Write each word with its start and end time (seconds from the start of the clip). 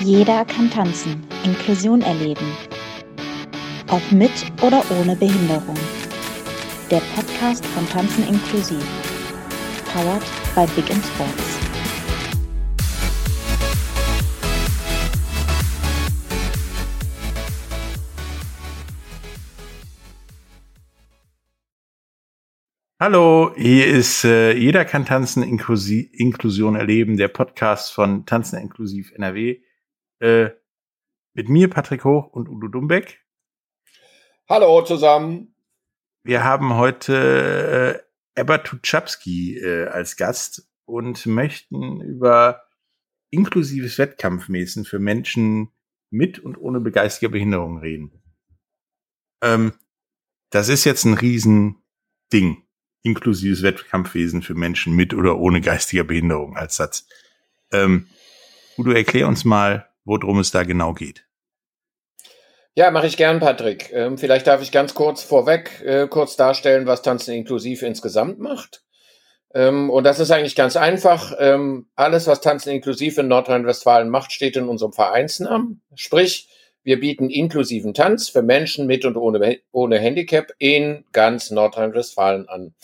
Jeder 0.00 0.44
kann 0.44 0.70
tanzen, 0.70 1.26
Inklusion 1.44 2.02
erleben. 2.02 2.46
Ob 3.90 4.00
mit 4.12 4.30
oder 4.62 4.84
ohne 5.00 5.16
Behinderung. 5.16 5.74
Der 6.88 7.00
Podcast 7.16 7.66
von 7.66 7.84
Tanzen 7.88 8.22
inklusiv. 8.28 8.84
Powered 9.92 10.22
by 10.54 10.66
Big 10.76 10.88
in 10.88 11.02
Sports. 11.02 11.58
Hallo, 23.00 23.52
hier 23.56 23.88
ist 23.88 24.24
äh, 24.24 24.52
Jeder 24.52 24.84
kann 24.84 25.04
tanzen, 25.04 25.42
Inklusi 25.42 26.08
Inklusion 26.12 26.76
erleben, 26.76 27.16
der 27.16 27.28
Podcast 27.28 27.92
von 27.92 28.26
Tanzen 28.26 28.60
inklusiv 28.60 29.10
NRW. 29.16 29.58
Äh, 30.20 30.50
mit 31.34 31.48
mir, 31.48 31.70
Patrick 31.70 32.04
Hoch 32.04 32.26
und 32.32 32.48
Udo 32.48 32.68
Dumbeck. 32.68 33.24
Hallo 34.48 34.82
zusammen. 34.82 35.54
Wir 36.24 36.42
haben 36.42 36.74
heute 36.74 38.02
äh, 38.34 38.40
Ebba 38.40 38.58
Tutschapski 38.58 39.58
äh, 39.58 39.86
als 39.86 40.16
Gast 40.16 40.68
und 40.84 41.24
möchten 41.26 42.00
über 42.00 42.62
inklusives 43.30 43.98
Wettkampfmessen 43.98 44.84
für 44.84 44.98
Menschen 44.98 45.70
mit 46.10 46.38
und 46.38 46.56
ohne 46.56 46.82
geistige 46.90 47.28
Behinderung 47.28 47.78
reden. 47.78 48.22
Ähm, 49.42 49.72
das 50.50 50.68
ist 50.68 50.84
jetzt 50.84 51.04
ein 51.04 51.14
Riesending 51.14 52.64
inklusives 53.02 53.62
Wettkampfwesen 53.62 54.42
für 54.42 54.54
Menschen 54.54 54.94
mit 54.94 55.14
oder 55.14 55.38
ohne 55.38 55.60
geistiger 55.60 56.04
Behinderung 56.04 56.56
als 56.56 56.76
Satz. 56.76 57.06
Ähm, 57.70 58.08
Udo, 58.76 58.92
erklär 58.92 59.28
uns 59.28 59.44
mal, 59.44 59.87
worum 60.08 60.40
es 60.40 60.50
da 60.50 60.64
genau 60.64 60.94
geht. 60.94 61.24
Ja, 62.74 62.90
mache 62.90 63.08
ich 63.08 63.16
gern, 63.16 63.40
Patrick. 63.40 63.92
Ähm, 63.92 64.18
vielleicht 64.18 64.46
darf 64.46 64.62
ich 64.62 64.72
ganz 64.72 64.94
kurz 64.94 65.22
vorweg 65.22 65.82
äh, 65.84 66.06
kurz 66.08 66.36
darstellen, 66.36 66.86
was 66.86 67.02
Tanzen 67.02 67.34
inklusiv 67.34 67.82
insgesamt 67.82 68.38
macht. 68.38 68.82
Ähm, 69.54 69.90
und 69.90 70.04
das 70.04 70.20
ist 70.20 70.30
eigentlich 70.30 70.54
ganz 70.54 70.76
einfach. 70.76 71.34
Ähm, 71.38 71.88
alles, 71.96 72.26
was 72.26 72.40
Tanzen 72.40 72.70
inklusiv 72.70 73.18
in 73.18 73.28
Nordrhein-Westfalen 73.28 74.08
macht, 74.08 74.32
steht 74.32 74.56
in 74.56 74.68
unserem 74.68 74.92
Vereinsnamen. 74.92 75.82
Sprich, 75.94 76.48
wir 76.84 77.00
bieten 77.00 77.30
inklusiven 77.30 77.94
Tanz 77.94 78.28
für 78.28 78.42
Menschen 78.42 78.86
mit 78.86 79.04
und 79.04 79.16
ohne, 79.16 79.58
ohne 79.72 79.98
Handicap 79.98 80.52
in 80.58 81.04
ganz 81.12 81.50
Nordrhein-Westfalen 81.50 82.48
an. 82.48 82.74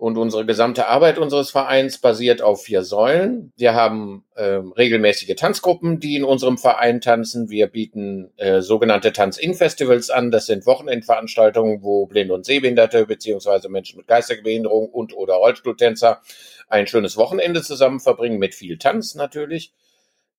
Und 0.00 0.16
unsere 0.16 0.46
gesamte 0.46 0.88
Arbeit 0.88 1.18
unseres 1.18 1.50
Vereins 1.50 1.98
basiert 1.98 2.40
auf 2.40 2.62
vier 2.62 2.84
Säulen. 2.84 3.52
Wir 3.58 3.74
haben 3.74 4.24
ähm, 4.34 4.72
regelmäßige 4.72 5.34
Tanzgruppen, 5.36 6.00
die 6.00 6.16
in 6.16 6.24
unserem 6.24 6.56
Verein 6.56 7.02
tanzen. 7.02 7.50
Wir 7.50 7.66
bieten 7.66 8.32
äh, 8.38 8.62
sogenannte 8.62 9.12
Tanz-In-Festivals 9.12 10.08
an. 10.08 10.30
Das 10.30 10.46
sind 10.46 10.64
Wochenendveranstaltungen, 10.64 11.82
wo 11.82 12.06
Blinde 12.06 12.32
und 12.32 12.46
Sehbehinderte 12.46 13.04
beziehungsweise 13.04 13.68
Menschen 13.68 13.98
mit 13.98 14.06
geistiger 14.06 14.42
Behinderung 14.42 14.88
und 14.88 15.12
oder 15.12 15.34
Rollstuhltänzer 15.34 16.22
ein 16.70 16.86
schönes 16.86 17.18
Wochenende 17.18 17.60
zusammen 17.60 18.00
verbringen 18.00 18.38
mit 18.38 18.54
viel 18.54 18.78
Tanz 18.78 19.14
natürlich. 19.14 19.74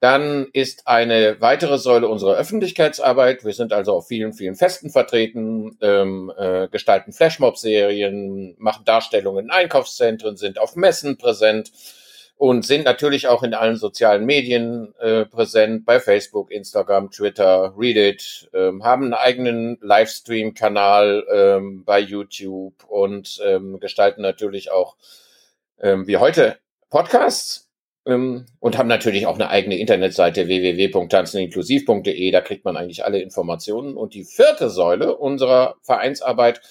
Dann 0.02 0.47
ist 0.52 0.88
eine 0.88 1.39
weitere 1.41 1.77
Säule 1.77 2.07
unsere 2.07 2.35
Öffentlichkeitsarbeit. 2.35 3.45
Wir 3.45 3.53
sind 3.53 3.71
also 3.71 3.94
auf 3.94 4.07
vielen, 4.07 4.33
vielen 4.33 4.55
Festen 4.55 4.89
vertreten, 4.89 5.77
ähm, 5.80 6.33
äh, 6.35 6.67
gestalten 6.69 7.13
Flashmob-Serien, 7.13 8.55
machen 8.57 8.83
Darstellungen 8.83 9.45
in 9.45 9.52
Einkaufszentren, 9.52 10.38
sind 10.38 10.57
auf 10.57 10.75
Messen 10.75 11.19
präsent 11.19 11.72
und 12.35 12.66
sind 12.66 12.85
natürlich 12.85 13.27
auch 13.27 13.44
in 13.44 13.53
allen 13.53 13.75
sozialen 13.75 14.25
Medien 14.25 14.95
äh, 14.99 15.25
präsent, 15.25 15.85
bei 15.85 15.99
Facebook, 15.99 16.49
Instagram, 16.49 17.11
Twitter, 17.11 17.75
Reddit, 17.77 18.49
ähm, 18.55 18.83
haben 18.83 19.03
einen 19.03 19.13
eigenen 19.13 19.77
Livestream-Kanal 19.81 21.27
ähm, 21.31 21.85
bei 21.85 22.00
YouTube 22.00 22.84
und 22.88 23.40
ähm, 23.45 23.79
gestalten 23.79 24.23
natürlich 24.23 24.72
auch 24.72 24.95
ähm, 25.79 26.07
wie 26.07 26.17
heute 26.17 26.57
Podcasts 26.90 27.71
ähm, 28.06 28.45
und 28.59 28.78
haben 28.78 28.88
natürlich 28.88 29.25
auch 29.28 29.35
eine 29.35 29.50
eigene 29.50 29.78
Internetseite 29.78 30.47
www.tanzeninklusiv.de. 30.47 32.31
Da 32.31 32.41
kriegt 32.41 32.66
man 32.66 32.78
eigentlich 32.78 33.06
alle 33.06 33.19
Informationen. 33.19 33.95
Und 33.95 34.13
die 34.13 34.23
vierte 34.23 34.69
Säule 34.69 35.16
unserer 35.17 35.75
Vereinsarbeit, 35.81 36.61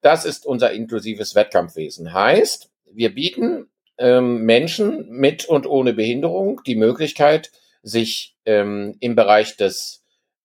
das 0.00 0.24
ist 0.24 0.46
unser 0.46 0.72
inklusives 0.72 1.34
Wettkampfwesen. 1.34 2.12
Heißt, 2.12 2.70
wir 2.92 3.14
bieten 3.14 3.68
ähm, 3.98 4.42
Menschen 4.42 5.08
mit 5.10 5.46
und 5.46 5.66
ohne 5.66 5.94
Behinderung 5.94 6.60
die 6.66 6.76
Möglichkeit, 6.76 7.50
sich 7.82 8.36
ähm, 8.44 8.96
im 9.00 9.16
Bereich 9.16 9.56
des 9.56 10.04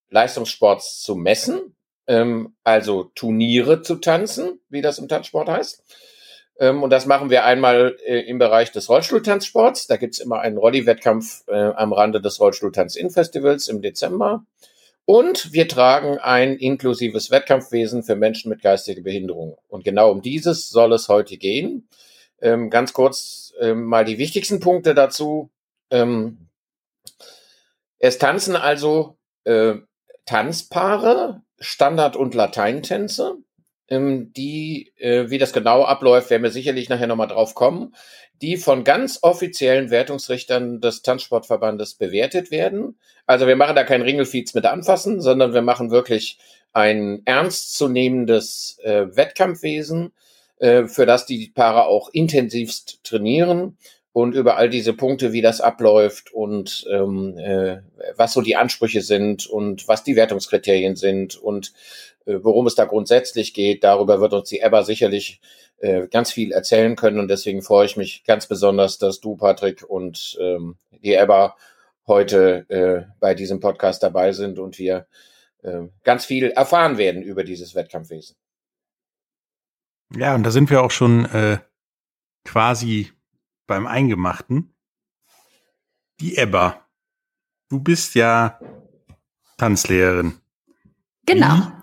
Leistungssports 0.09 1.01
zu 1.01 1.15
messen, 1.15 1.75
ähm, 2.07 2.55
also 2.63 3.11
Turniere 3.15 3.81
zu 3.81 3.95
tanzen, 3.95 4.59
wie 4.69 4.81
das 4.81 4.99
im 4.99 5.07
Tanzsport 5.07 5.49
heißt 5.49 5.83
und 6.69 6.91
das 6.91 7.05
machen 7.05 7.29
wir 7.29 7.43
einmal 7.43 7.97
äh, 8.05 8.19
im 8.19 8.37
Bereich 8.37 8.71
des 8.71 8.87
Rollstuhltanzsports. 8.87 9.87
Da 9.87 9.97
gibt's 9.97 10.19
immer 10.19 10.39
einen 10.39 10.57
Rolli-Wettkampf 10.57 11.43
äh, 11.47 11.55
am 11.55 11.91
Rande 11.91 12.21
des 12.21 12.39
Rollstuhltanz-In-Festivals 12.39 13.67
im 13.67 13.81
Dezember. 13.81 14.45
Und 15.05 15.51
wir 15.51 15.67
tragen 15.67 16.19
ein 16.19 16.57
inklusives 16.57 17.31
Wettkampfwesen 17.31 18.03
für 18.03 18.15
Menschen 18.15 18.49
mit 18.49 18.61
geistiger 18.61 19.01
Behinderung. 19.01 19.57
Und 19.67 19.83
genau 19.83 20.11
um 20.11 20.21
dieses 20.21 20.69
soll 20.69 20.93
es 20.93 21.09
heute 21.09 21.37
gehen. 21.37 21.87
Ähm, 22.41 22.69
ganz 22.69 22.93
kurz 22.93 23.53
ähm, 23.59 23.85
mal 23.85 24.05
die 24.05 24.17
wichtigsten 24.17 24.59
Punkte 24.59 24.93
dazu. 24.93 25.49
Ähm, 25.89 26.47
es 27.97 28.19
tanzen 28.19 28.55
also 28.55 29.17
äh, 29.43 29.75
Tanzpaare, 30.25 31.41
Standard- 31.59 32.15
und 32.15 32.35
Lateintänze 32.35 33.37
ähm, 33.91 34.33
die, 34.33 34.93
äh, 34.97 35.29
wie 35.29 35.37
das 35.37 35.53
genau 35.53 35.83
abläuft, 35.83 36.31
werden 36.31 36.43
wir 36.43 36.49
sicherlich 36.49 36.89
nachher 36.89 37.07
nochmal 37.07 37.27
drauf 37.27 37.53
kommen, 37.53 37.93
die 38.41 38.57
von 38.57 38.83
ganz 38.83 39.19
offiziellen 39.21 39.91
Wertungsrichtern 39.91 40.81
des 40.81 41.03
Tanzsportverbandes 41.03 41.95
bewertet 41.95 42.49
werden. 42.49 42.97
Also 43.27 43.45
wir 43.45 43.55
machen 43.55 43.75
da 43.75 43.83
kein 43.83 44.01
Ringelfiez 44.01 44.55
mit 44.55 44.65
anfassen, 44.65 45.21
sondern 45.21 45.53
wir 45.53 45.61
machen 45.61 45.91
wirklich 45.91 46.39
ein 46.73 47.21
ernstzunehmendes 47.25 48.79
äh, 48.81 49.15
Wettkampfwesen, 49.15 50.13
äh, 50.57 50.85
für 50.85 51.05
das 51.05 51.25
die 51.25 51.51
Paare 51.53 51.85
auch 51.85 52.09
intensivst 52.13 53.03
trainieren 53.03 53.77
und 54.13 54.35
über 54.35 54.57
all 54.57 54.69
diese 54.69 54.93
Punkte, 54.93 55.31
wie 55.31 55.41
das 55.41 55.61
abläuft 55.61 56.33
und 56.33 56.85
ähm, 56.89 57.37
äh, 57.37 57.81
was 58.15 58.33
so 58.33 58.41
die 58.41 58.55
Ansprüche 58.55 59.01
sind 59.01 59.47
und 59.47 59.87
was 59.87 60.03
die 60.03 60.15
Wertungskriterien 60.15 60.95
sind 60.95 61.37
und 61.37 61.73
äh, 62.25 62.35
worum 62.41 62.67
es 62.67 62.75
da 62.75 62.85
grundsätzlich 62.85 63.53
geht. 63.53 63.83
Darüber 63.83 64.19
wird 64.19 64.33
uns 64.33 64.49
die 64.49 64.59
Ebba 64.59 64.83
sicherlich 64.83 65.39
äh, 65.77 66.07
ganz 66.07 66.31
viel 66.31 66.51
erzählen 66.51 66.95
können 66.95 67.19
und 67.19 67.29
deswegen 67.29 67.61
freue 67.61 67.85
ich 67.85 67.95
mich 67.95 68.23
ganz 68.25 68.47
besonders, 68.47 68.97
dass 68.97 69.21
du, 69.21 69.37
Patrick, 69.37 69.83
und 69.83 70.37
ähm, 70.41 70.75
die 71.01 71.13
Ebba 71.13 71.55
heute 72.05 72.65
äh, 72.69 73.11
bei 73.19 73.33
diesem 73.33 73.61
Podcast 73.61 74.03
dabei 74.03 74.33
sind 74.33 74.59
und 74.59 74.77
wir 74.77 75.07
äh, 75.63 75.83
ganz 76.03 76.25
viel 76.25 76.51
erfahren 76.51 76.97
werden 76.97 77.21
über 77.21 77.45
dieses 77.45 77.75
Wettkampfwesen. 77.75 78.35
Ja, 80.13 80.35
und 80.35 80.43
da 80.43 80.51
sind 80.51 80.69
wir 80.69 80.83
auch 80.83 80.91
schon 80.91 81.25
äh, 81.25 81.59
quasi 82.43 83.11
beim 83.71 83.87
Eingemachten. 83.87 84.75
Die 86.19 86.37
Ebba, 86.37 86.85
du 87.69 87.79
bist 87.79 88.15
ja 88.15 88.59
Tanzlehrerin. 89.57 90.33
Genau 91.25 91.81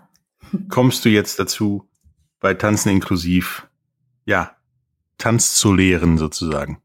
kommst 0.69 1.05
du 1.05 1.09
jetzt 1.09 1.39
dazu, 1.39 1.87
bei 2.39 2.53
Tanzen 2.53 2.89
inklusiv, 2.89 3.67
ja, 4.25 4.51
Tanz 5.17 5.55
zu 5.55 5.73
lehren 5.73 6.17
sozusagen? 6.17 6.81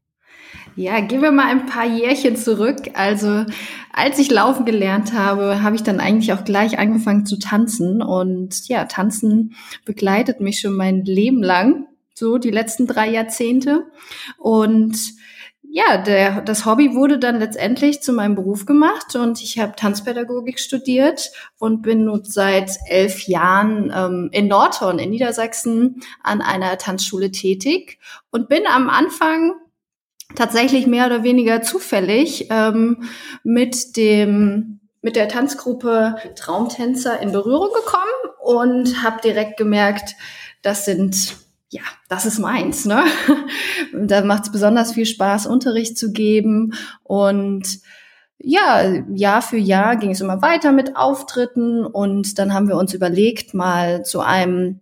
Ja, 0.75 0.99
gehen 0.99 1.21
wir 1.21 1.31
mal 1.31 1.47
ein 1.47 1.67
paar 1.67 1.85
Jährchen 1.85 2.35
zurück. 2.35 2.89
Also, 2.95 3.45
als 3.93 4.19
ich 4.19 4.29
laufen 4.29 4.65
gelernt 4.65 5.13
habe, 5.13 5.63
habe 5.63 5.75
ich 5.77 5.83
dann 5.83 6.01
eigentlich 6.01 6.33
auch 6.33 6.43
gleich 6.43 6.77
angefangen 6.77 7.25
zu 7.25 7.39
tanzen. 7.39 8.01
Und 8.01 8.67
ja, 8.67 8.83
tanzen 8.83 9.55
begleitet 9.85 10.41
mich 10.41 10.59
schon 10.59 10.75
mein 10.75 11.05
Leben 11.05 11.41
lang, 11.41 11.87
so 12.15 12.37
die 12.37 12.51
letzten 12.51 12.87
drei 12.87 13.09
Jahrzehnte. 13.09 13.85
Und 14.37 14.97
ja, 15.61 15.97
der, 15.97 16.41
das 16.41 16.65
Hobby 16.65 16.95
wurde 16.95 17.19
dann 17.19 17.39
letztendlich 17.39 18.01
zu 18.01 18.13
meinem 18.13 18.35
Beruf 18.35 18.65
gemacht 18.65 19.15
und 19.15 19.41
ich 19.41 19.59
habe 19.59 19.75
Tanzpädagogik 19.75 20.57
studiert 20.57 21.31
und 21.59 21.81
bin 21.81 22.05
nun 22.05 22.23
seit 22.23 22.71
elf 22.87 23.27
Jahren 23.27 23.91
ähm, 23.93 24.29
in 24.31 24.47
Nordhorn 24.47 24.99
in 24.99 25.09
Niedersachsen 25.09 26.01
an 26.23 26.41
einer 26.41 26.77
Tanzschule 26.77 27.29
tätig 27.31 27.99
und 28.31 28.47
bin 28.47 28.65
am 28.67 28.89
Anfang 28.89 29.53
tatsächlich 30.35 30.87
mehr 30.87 31.07
oder 31.07 31.23
weniger 31.23 31.61
zufällig 31.61 32.47
ähm, 32.51 33.03
mit 33.43 33.97
dem 33.97 34.79
mit 35.01 35.17
der 35.17 35.27
Tanzgruppe 35.27 36.15
Traumtänzer 36.35 37.19
in 37.19 37.33
Berührung 37.33 37.69
gekommen 37.73 38.33
und 38.41 39.03
habe 39.03 39.21
direkt 39.21 39.57
gemerkt, 39.57 40.15
das 40.61 40.85
sind 40.85 41.44
ja, 41.75 41.83
das 42.07 42.25
ist 42.25 42.39
meins. 42.39 42.85
Ne? 42.85 43.03
da 43.93 44.23
macht 44.23 44.43
es 44.43 44.51
besonders 44.51 44.93
viel 44.93 45.05
Spaß, 45.05 45.45
Unterricht 45.45 45.97
zu 45.97 46.13
geben. 46.13 46.73
Und 47.03 47.79
ja, 48.37 49.03
Jahr 49.13 49.41
für 49.41 49.57
Jahr 49.57 49.97
ging 49.97 50.11
es 50.11 50.21
immer 50.21 50.41
weiter 50.41 50.71
mit 50.71 50.95
Auftritten 50.95 51.85
und 51.85 52.39
dann 52.39 52.53
haben 52.53 52.69
wir 52.69 52.77
uns 52.77 52.93
überlegt, 52.93 53.53
mal 53.53 54.05
zu 54.05 54.21
einem 54.21 54.79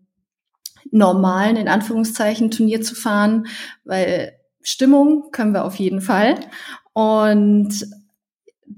normalen, 0.92 1.56
in 1.56 1.68
Anführungszeichen, 1.68 2.52
Turnier 2.52 2.82
zu 2.82 2.94
fahren, 2.94 3.48
weil 3.86 4.34
Stimmung 4.62 5.32
können 5.32 5.54
wir 5.54 5.66
auf 5.66 5.76
jeden 5.76 6.02
Fall. 6.02 6.36
Und 6.94 7.88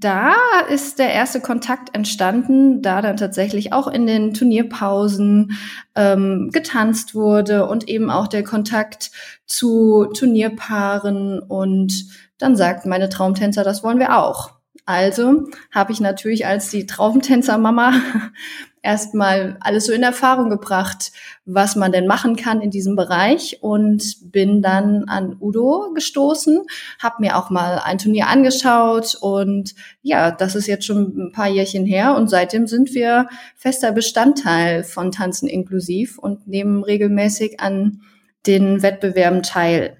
da 0.00 0.34
ist 0.68 0.98
der 0.98 1.12
erste 1.12 1.40
Kontakt 1.40 1.94
entstanden, 1.94 2.82
da 2.82 3.02
dann 3.02 3.16
tatsächlich 3.16 3.72
auch 3.72 3.86
in 3.86 4.06
den 4.06 4.34
Turnierpausen 4.34 5.56
ähm, 5.94 6.50
getanzt 6.52 7.14
wurde 7.14 7.66
und 7.66 7.88
eben 7.88 8.10
auch 8.10 8.26
der 8.26 8.44
Kontakt 8.44 9.10
zu 9.46 10.06
Turnierpaaren 10.12 11.38
und 11.38 12.06
dann 12.38 12.56
sagt 12.56 12.84
meine 12.84 13.08
Traumtänzer, 13.08 13.64
das 13.64 13.82
wollen 13.82 13.98
wir 13.98 14.18
auch. 14.18 14.55
Also 14.86 15.48
habe 15.74 15.90
ich 15.90 16.00
natürlich 16.00 16.46
als 16.46 16.70
die 16.70 16.86
Traumtänzer-Mama 16.86 17.92
erstmal 18.82 19.56
alles 19.58 19.86
so 19.86 19.92
in 19.92 20.04
Erfahrung 20.04 20.48
gebracht, 20.48 21.10
was 21.44 21.74
man 21.74 21.90
denn 21.90 22.06
machen 22.06 22.36
kann 22.36 22.60
in 22.60 22.70
diesem 22.70 22.94
Bereich 22.94 23.58
und 23.62 24.30
bin 24.30 24.62
dann 24.62 25.08
an 25.08 25.36
Udo 25.40 25.90
gestoßen, 25.92 26.62
habe 27.00 27.16
mir 27.18 27.36
auch 27.36 27.50
mal 27.50 27.80
ein 27.84 27.98
Turnier 27.98 28.28
angeschaut 28.28 29.16
und 29.20 29.74
ja, 30.02 30.30
das 30.30 30.54
ist 30.54 30.68
jetzt 30.68 30.86
schon 30.86 31.16
ein 31.18 31.32
paar 31.32 31.48
Jährchen 31.48 31.84
her 31.84 32.14
und 32.14 32.30
seitdem 32.30 32.68
sind 32.68 32.94
wir 32.94 33.28
fester 33.56 33.90
Bestandteil 33.90 34.84
von 34.84 35.10
Tanzen 35.10 35.48
inklusiv 35.48 36.16
und 36.16 36.46
nehmen 36.46 36.84
regelmäßig 36.84 37.58
an 37.58 38.02
den 38.46 38.82
Wettbewerben 38.82 39.42
teil 39.42 39.96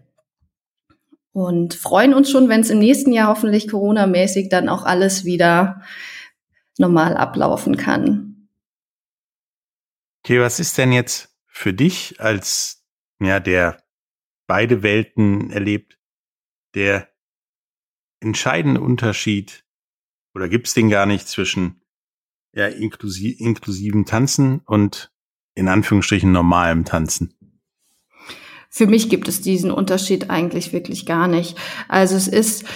und 1.36 1.74
freuen 1.74 2.14
uns 2.14 2.30
schon, 2.30 2.48
wenn 2.48 2.62
es 2.62 2.70
im 2.70 2.78
nächsten 2.78 3.12
Jahr 3.12 3.28
hoffentlich 3.28 3.68
Corona-mäßig 3.68 4.48
dann 4.48 4.70
auch 4.70 4.86
alles 4.86 5.26
wieder 5.26 5.82
normal 6.78 7.14
ablaufen 7.14 7.76
kann. 7.76 8.48
Okay, 10.24 10.40
was 10.40 10.60
ist 10.60 10.78
denn 10.78 10.92
jetzt 10.92 11.36
für 11.46 11.74
dich 11.74 12.18
als 12.22 12.86
ja 13.20 13.38
der 13.38 13.84
beide 14.46 14.82
Welten 14.82 15.50
erlebt, 15.50 15.98
der 16.74 17.10
entscheidende 18.20 18.80
Unterschied 18.80 19.66
oder 20.34 20.48
gibt 20.48 20.68
es 20.68 20.72
den 20.72 20.88
gar 20.88 21.04
nicht 21.04 21.28
zwischen 21.28 21.82
ja, 22.54 22.66
inklusiv, 22.66 23.38
inklusiven 23.40 24.06
Tanzen 24.06 24.60
und 24.60 25.12
in 25.54 25.68
Anführungsstrichen 25.68 26.32
normalem 26.32 26.86
Tanzen? 26.86 27.35
Für 28.76 28.86
mich 28.86 29.08
gibt 29.08 29.26
es 29.26 29.40
diesen 29.40 29.70
Unterschied 29.70 30.28
eigentlich 30.28 30.74
wirklich 30.74 31.06
gar 31.06 31.28
nicht. 31.28 31.56
Also 31.88 32.14
es 32.14 32.28
ist 32.28 32.66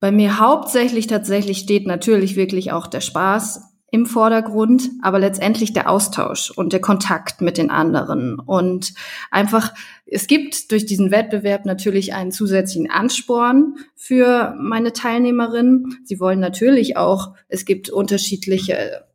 bei 0.00 0.12
mir 0.12 0.38
hauptsächlich 0.38 1.06
tatsächlich 1.06 1.60
steht 1.60 1.86
natürlich 1.86 2.36
wirklich 2.36 2.72
auch 2.72 2.86
der 2.86 3.00
Spaß 3.00 3.62
im 3.90 4.04
Vordergrund, 4.04 4.90
aber 5.00 5.18
letztendlich 5.18 5.72
der 5.72 5.88
Austausch 5.88 6.50
und 6.50 6.74
der 6.74 6.82
Kontakt 6.82 7.40
mit 7.40 7.56
den 7.56 7.70
anderen. 7.70 8.38
Und 8.38 8.92
einfach, 9.30 9.72
es 10.04 10.26
gibt 10.26 10.70
durch 10.72 10.84
diesen 10.84 11.10
Wettbewerb 11.10 11.64
natürlich 11.64 12.12
einen 12.12 12.30
zusätzlichen 12.30 12.90
Ansporn 12.90 13.76
für 13.94 14.54
meine 14.60 14.92
Teilnehmerinnen. 14.92 16.00
Sie 16.04 16.20
wollen 16.20 16.38
natürlich 16.38 16.98
auch, 16.98 17.32
es 17.48 17.64
gibt 17.64 17.88
unterschiedliche 17.88 19.06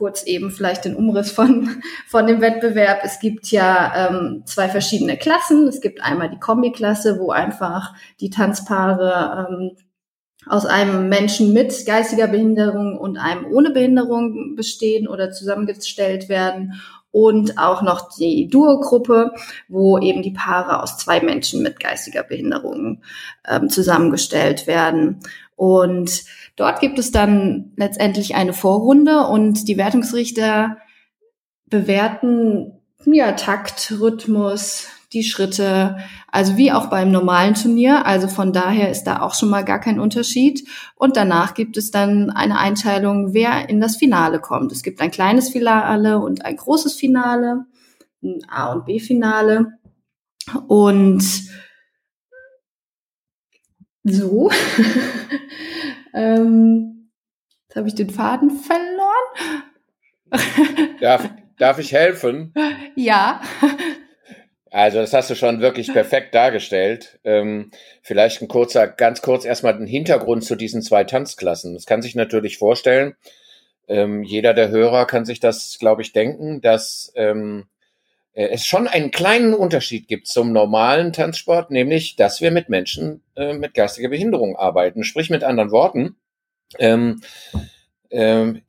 kurz 0.00 0.22
eben 0.22 0.50
vielleicht 0.50 0.86
den 0.86 0.96
Umriss 0.96 1.30
von, 1.30 1.82
von 2.08 2.26
dem 2.26 2.40
Wettbewerb. 2.40 3.00
Es 3.04 3.20
gibt 3.20 3.50
ja 3.50 4.08
ähm, 4.08 4.42
zwei 4.46 4.70
verschiedene 4.70 5.18
Klassen. 5.18 5.68
Es 5.68 5.82
gibt 5.82 6.02
einmal 6.02 6.30
die 6.30 6.40
Kombiklasse, 6.40 7.18
wo 7.20 7.30
einfach 7.30 7.92
die 8.18 8.30
Tanzpaare 8.30 9.46
ähm, 9.50 9.76
aus 10.46 10.64
einem 10.64 11.10
Menschen 11.10 11.52
mit 11.52 11.84
geistiger 11.84 12.28
Behinderung 12.28 12.96
und 12.96 13.18
einem 13.18 13.44
ohne 13.52 13.72
Behinderung 13.72 14.56
bestehen 14.56 15.06
oder 15.06 15.32
zusammengestellt 15.32 16.30
werden. 16.30 16.80
Und 17.12 17.58
auch 17.58 17.82
noch 17.82 18.08
die 18.16 18.48
Duo-Gruppe, 18.48 19.32
wo 19.68 19.98
eben 19.98 20.22
die 20.22 20.30
Paare 20.30 20.80
aus 20.80 20.96
zwei 20.96 21.20
Menschen 21.20 21.60
mit 21.60 21.78
geistiger 21.78 22.22
Behinderung 22.22 23.02
ähm, 23.46 23.68
zusammengestellt 23.68 24.66
werden. 24.66 25.20
Und 25.60 26.24
dort 26.56 26.80
gibt 26.80 26.98
es 26.98 27.12
dann 27.12 27.72
letztendlich 27.76 28.34
eine 28.34 28.54
Vorrunde 28.54 29.26
und 29.26 29.68
die 29.68 29.76
Wertungsrichter 29.76 30.78
bewerten 31.66 32.80
ja 33.04 33.32
Takt, 33.32 33.92
Rhythmus, 34.00 34.86
die 35.12 35.22
Schritte, 35.22 35.98
also 36.32 36.56
wie 36.56 36.72
auch 36.72 36.86
beim 36.86 37.10
normalen 37.10 37.52
Turnier. 37.52 38.06
Also 38.06 38.26
von 38.26 38.54
daher 38.54 38.90
ist 38.90 39.04
da 39.04 39.20
auch 39.20 39.34
schon 39.34 39.50
mal 39.50 39.62
gar 39.62 39.80
kein 39.80 40.00
Unterschied. 40.00 40.66
Und 40.96 41.18
danach 41.18 41.52
gibt 41.52 41.76
es 41.76 41.90
dann 41.90 42.30
eine 42.30 42.58
Einteilung, 42.58 43.34
wer 43.34 43.68
in 43.68 43.82
das 43.82 43.96
Finale 43.96 44.40
kommt. 44.40 44.72
Es 44.72 44.82
gibt 44.82 45.02
ein 45.02 45.10
kleines 45.10 45.50
Finale 45.50 46.20
und 46.20 46.46
ein 46.46 46.56
großes 46.56 46.94
Finale, 46.94 47.66
ein 48.22 48.40
A- 48.48 48.72
und 48.72 48.86
B-Finale. 48.86 49.66
Und 50.68 51.22
so. 54.12 54.50
ähm, 56.14 57.10
jetzt 57.66 57.76
habe 57.76 57.88
ich 57.88 57.94
den 57.94 58.10
Faden 58.10 58.50
verloren. 58.50 59.64
darf, 61.00 61.28
darf 61.58 61.78
ich 61.78 61.92
helfen? 61.92 62.54
Ja. 62.96 63.40
Also 64.70 64.98
das 64.98 65.12
hast 65.12 65.30
du 65.30 65.34
schon 65.34 65.60
wirklich 65.60 65.92
perfekt 65.92 66.34
dargestellt. 66.34 67.18
Ähm, 67.24 67.70
vielleicht 68.02 68.40
ein 68.40 68.48
kurzer, 68.48 68.86
ganz 68.86 69.20
kurz 69.20 69.44
erstmal 69.44 69.76
den 69.76 69.86
Hintergrund 69.86 70.44
zu 70.44 70.54
diesen 70.54 70.82
zwei 70.82 71.04
Tanzklassen. 71.04 71.74
Das 71.74 71.86
kann 71.86 72.02
sich 72.02 72.14
natürlich 72.14 72.58
vorstellen, 72.58 73.16
ähm, 73.88 74.22
jeder 74.22 74.54
der 74.54 74.68
Hörer 74.68 75.06
kann 75.06 75.24
sich 75.24 75.40
das, 75.40 75.76
glaube 75.80 76.02
ich, 76.02 76.12
denken, 76.12 76.60
dass 76.60 77.12
ähm, 77.16 77.64
äh, 77.64 77.79
es 78.32 78.64
schon 78.64 78.86
einen 78.86 79.10
kleinen 79.10 79.54
Unterschied 79.54 80.08
gibt 80.08 80.28
zum 80.28 80.52
normalen 80.52 81.12
Tanzsport, 81.12 81.70
nämlich, 81.70 82.16
dass 82.16 82.40
wir 82.40 82.50
mit 82.50 82.68
Menschen 82.68 83.22
äh, 83.36 83.54
mit 83.54 83.74
geistiger 83.74 84.08
Behinderung 84.08 84.56
arbeiten. 84.56 85.04
Sprich 85.04 85.30
mit 85.30 85.42
anderen 85.44 85.70
Worten, 85.72 86.16
ähm, 86.78 87.22
ähm, 88.10 88.62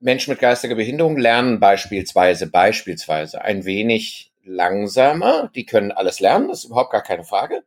Menschen 0.00 0.30
mit 0.30 0.40
geistiger 0.40 0.74
Behinderung 0.74 1.16
lernen 1.16 1.58
beispielsweise, 1.60 2.48
beispielsweise 2.48 3.42
ein 3.42 3.64
wenig 3.64 4.32
langsamer. 4.44 5.50
Die 5.54 5.66
können 5.66 5.92
alles 5.92 6.20
lernen, 6.20 6.48
das 6.48 6.60
ist 6.60 6.64
überhaupt 6.66 6.92
gar 6.92 7.02
keine 7.02 7.24
Frage. 7.24 7.64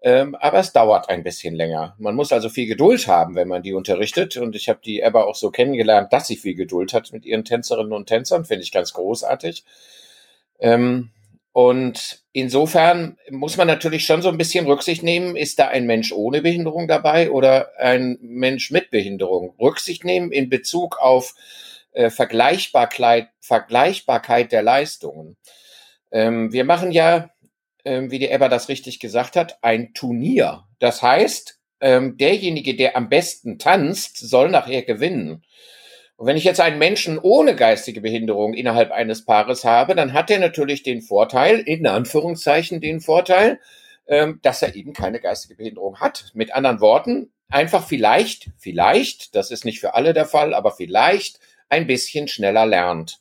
Ähm, 0.00 0.34
aber 0.34 0.58
es 0.58 0.72
dauert 0.72 1.08
ein 1.08 1.22
bisschen 1.22 1.54
länger. 1.54 1.96
Man 1.98 2.14
muss 2.14 2.30
also 2.30 2.50
viel 2.50 2.66
Geduld 2.66 3.08
haben, 3.08 3.36
wenn 3.36 3.48
man 3.48 3.62
die 3.62 3.72
unterrichtet. 3.72 4.36
Und 4.36 4.54
ich 4.54 4.68
habe 4.68 4.80
die 4.84 5.00
Ebba 5.00 5.22
auch 5.22 5.34
so 5.34 5.50
kennengelernt, 5.50 6.12
dass 6.12 6.26
sie 6.26 6.36
viel 6.36 6.54
Geduld 6.54 6.92
hat 6.92 7.10
mit 7.12 7.24
ihren 7.24 7.44
Tänzerinnen 7.44 7.92
und 7.92 8.06
Tänzern. 8.06 8.44
Finde 8.44 8.64
ich 8.64 8.72
ganz 8.72 8.92
großartig. 8.92 9.64
Ähm, 10.58 11.10
und 11.52 12.24
insofern 12.32 13.16
muss 13.30 13.56
man 13.56 13.68
natürlich 13.68 14.04
schon 14.06 14.22
so 14.22 14.28
ein 14.28 14.38
bisschen 14.38 14.66
Rücksicht 14.66 15.04
nehmen, 15.04 15.36
ist 15.36 15.60
da 15.60 15.68
ein 15.68 15.86
Mensch 15.86 16.10
ohne 16.10 16.42
Behinderung 16.42 16.88
dabei 16.88 17.30
oder 17.30 17.70
ein 17.78 18.18
Mensch 18.20 18.72
mit 18.72 18.90
Behinderung? 18.90 19.54
Rücksicht 19.60 20.04
nehmen 20.04 20.32
in 20.32 20.50
Bezug 20.50 20.98
auf 20.98 21.34
äh, 21.92 22.10
Vergleichbarkeit, 22.10 23.28
Vergleichbarkeit 23.38 24.50
der 24.50 24.62
Leistungen. 24.62 25.36
Ähm, 26.10 26.52
wir 26.52 26.64
machen 26.64 26.90
ja, 26.90 27.30
ähm, 27.84 28.10
wie 28.10 28.18
die 28.18 28.30
Ebba 28.30 28.48
das 28.48 28.68
richtig 28.68 28.98
gesagt 28.98 29.36
hat, 29.36 29.58
ein 29.62 29.94
Turnier. 29.94 30.64
Das 30.80 31.02
heißt, 31.02 31.60
ähm, 31.80 32.16
derjenige, 32.16 32.74
der 32.74 32.96
am 32.96 33.08
besten 33.08 33.60
tanzt, 33.60 34.16
soll 34.16 34.48
nachher 34.48 34.82
gewinnen. 34.82 35.44
Und 36.16 36.26
wenn 36.26 36.36
ich 36.36 36.44
jetzt 36.44 36.60
einen 36.60 36.78
Menschen 36.78 37.18
ohne 37.18 37.56
geistige 37.56 38.00
Behinderung 38.00 38.54
innerhalb 38.54 38.92
eines 38.92 39.24
Paares 39.24 39.64
habe, 39.64 39.94
dann 39.94 40.12
hat 40.12 40.30
er 40.30 40.38
natürlich 40.38 40.82
den 40.82 41.02
Vorteil, 41.02 41.58
in 41.58 41.86
Anführungszeichen 41.86 42.80
den 42.80 43.00
Vorteil, 43.00 43.58
ähm, 44.06 44.38
dass 44.42 44.62
er 44.62 44.76
eben 44.76 44.92
keine 44.92 45.20
geistige 45.20 45.56
Behinderung 45.56 45.98
hat. 45.98 46.30
Mit 46.34 46.54
anderen 46.54 46.80
Worten, 46.80 47.32
einfach 47.48 47.86
vielleicht, 47.86 48.50
vielleicht, 48.58 49.34
das 49.34 49.50
ist 49.50 49.64
nicht 49.64 49.80
für 49.80 49.94
alle 49.94 50.14
der 50.14 50.26
Fall, 50.26 50.54
aber 50.54 50.70
vielleicht 50.70 51.40
ein 51.68 51.86
bisschen 51.86 52.28
schneller 52.28 52.66
lernt. 52.66 53.18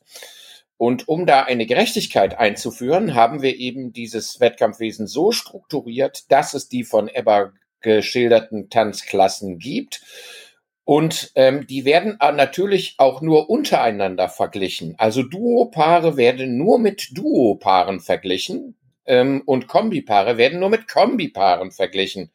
Und 0.78 1.08
um 1.08 1.26
da 1.26 1.44
eine 1.44 1.66
Gerechtigkeit 1.66 2.38
einzuführen, 2.38 3.16
haben 3.16 3.42
wir 3.42 3.56
eben 3.56 3.94
dieses 3.94 4.40
Wettkampfwesen 4.40 5.08
so 5.08 5.32
strukturiert, 5.32 6.32
dass 6.32 6.54
es 6.54 6.68
die 6.68 6.84
von 6.84 7.08
Ebba 7.08 7.54
geschilderten 7.80 8.70
Tanzklassen 8.70 9.60
gibt 9.60 10.02
und 10.86 11.32
ähm, 11.36 11.66
die 11.68 11.86
werden 11.86 12.18
natürlich 12.20 12.96
auch 12.98 13.22
nur 13.22 13.50
untereinander 13.50 14.28
verglichen. 14.28 14.96
Also 14.98 15.24
Duopaare 15.24 16.18
werden 16.18 16.58
nur 16.58 16.78
mit 16.78 17.18
Duopaaren 17.18 18.02
verglichen 18.02 18.76
ähm, 19.06 19.44
und 19.46 19.68
Kombipaare 19.68 20.38
werden 20.38 20.60
nur 20.60 20.70
mit 20.70 20.88
Kombipaaren 20.90 21.72
verglichen. 21.72 22.32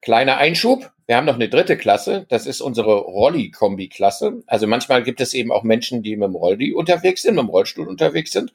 Kleiner 0.00 0.36
Einschub, 0.36 0.92
wir 1.06 1.16
haben 1.16 1.24
noch 1.24 1.34
eine 1.34 1.48
dritte 1.48 1.76
Klasse, 1.76 2.26
das 2.28 2.46
ist 2.46 2.60
unsere 2.60 2.94
Rolli-Kombi-Klasse. 2.94 4.42
Also 4.46 4.66
manchmal 4.66 5.02
gibt 5.02 5.20
es 5.20 5.34
eben 5.34 5.50
auch 5.50 5.62
Menschen, 5.62 6.02
die 6.02 6.16
mit 6.16 6.28
dem 6.28 6.36
Rolli 6.36 6.72
unterwegs 6.72 7.22
sind, 7.22 7.34
mit 7.34 7.44
dem 7.44 7.48
Rollstuhl 7.48 7.88
unterwegs 7.88 8.30
sind. 8.30 8.52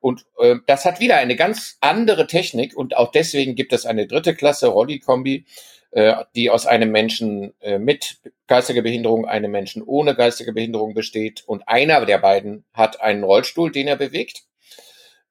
Und 0.00 0.26
äh, 0.38 0.56
das 0.66 0.84
hat 0.84 1.00
wieder 1.00 1.16
eine 1.16 1.36
ganz 1.36 1.78
andere 1.80 2.26
Technik 2.26 2.76
und 2.76 2.96
auch 2.96 3.12
deswegen 3.12 3.54
gibt 3.54 3.72
es 3.72 3.86
eine 3.86 4.06
dritte 4.06 4.34
Klasse 4.34 4.68
Rolli-Kombi 4.68 5.44
äh, 5.90 6.24
die 6.34 6.50
aus 6.50 6.66
einem 6.66 6.90
Menschen 6.90 7.54
äh, 7.60 7.78
mit 7.78 8.18
geistiger 8.46 8.82
Behinderung, 8.82 9.26
einem 9.26 9.50
Menschen 9.50 9.82
ohne 9.82 10.14
geistige 10.14 10.52
Behinderung 10.52 10.94
besteht 10.94 11.44
und 11.46 11.68
einer 11.68 12.04
der 12.04 12.18
beiden 12.18 12.64
hat 12.72 13.00
einen 13.00 13.24
Rollstuhl, 13.24 13.72
den 13.72 13.88
er 13.88 13.96
bewegt. 13.96 14.42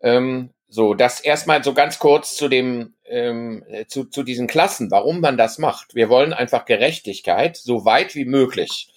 Ähm, 0.01 0.51
so, 0.67 0.93
das 0.93 1.21
erstmal 1.21 1.63
so 1.63 1.73
ganz 1.73 1.99
kurz 1.99 2.35
zu 2.35 2.49
dem, 2.49 2.93
ähm, 3.05 3.63
zu, 3.87 4.05
zu 4.05 4.23
diesen 4.23 4.47
Klassen, 4.47 4.91
warum 4.91 5.21
man 5.21 5.37
das 5.37 5.59
macht. 5.59 5.95
Wir 5.95 6.09
wollen 6.09 6.33
einfach 6.33 6.65
Gerechtigkeit 6.65 7.55
so 7.55 7.85
weit 7.85 8.15
wie 8.15 8.25
möglich. 8.25 8.89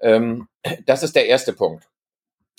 Ähm, 0.00 0.48
das 0.86 1.02
ist 1.02 1.16
der 1.16 1.26
erste 1.26 1.52
Punkt. 1.52 1.88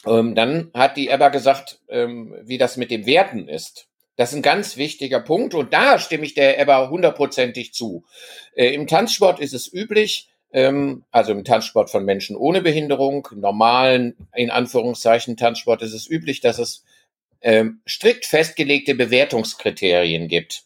Ähm, 0.05 0.35
dann 0.35 0.71
hat 0.73 0.97
die 0.97 1.09
Ebba 1.09 1.29
gesagt, 1.29 1.79
ähm, 1.87 2.35
wie 2.41 2.57
das 2.57 2.75
mit 2.77 2.91
den 2.91 3.05
Werten 3.05 3.47
ist. 3.47 3.87
Das 4.15 4.31
ist 4.31 4.35
ein 4.35 4.41
ganz 4.41 4.77
wichtiger 4.77 5.19
Punkt 5.19 5.53
und 5.53 5.73
da 5.73 5.97
stimme 5.99 6.25
ich 6.25 6.33
der 6.33 6.59
Ebba 6.59 6.89
hundertprozentig 6.89 7.73
zu. 7.73 8.03
Äh, 8.55 8.73
Im 8.73 8.87
Tanzsport 8.87 9.39
ist 9.39 9.53
es 9.53 9.71
üblich, 9.71 10.29
ähm, 10.53 11.05
also 11.11 11.31
im 11.31 11.45
Tanzsport 11.45 11.89
von 11.89 12.05
Menschen 12.05 12.35
ohne 12.35 12.61
Behinderung, 12.61 13.27
normalen, 13.35 14.15
in 14.35 14.51
Anführungszeichen 14.51 15.37
Tanzsport 15.37 15.81
ist 15.81 15.93
es 15.93 16.09
üblich, 16.09 16.41
dass 16.41 16.59
es 16.59 16.83
ähm, 17.41 17.81
strikt 17.87 18.25
festgelegte 18.25 18.95
Bewertungskriterien 18.95 20.27
gibt. 20.27 20.63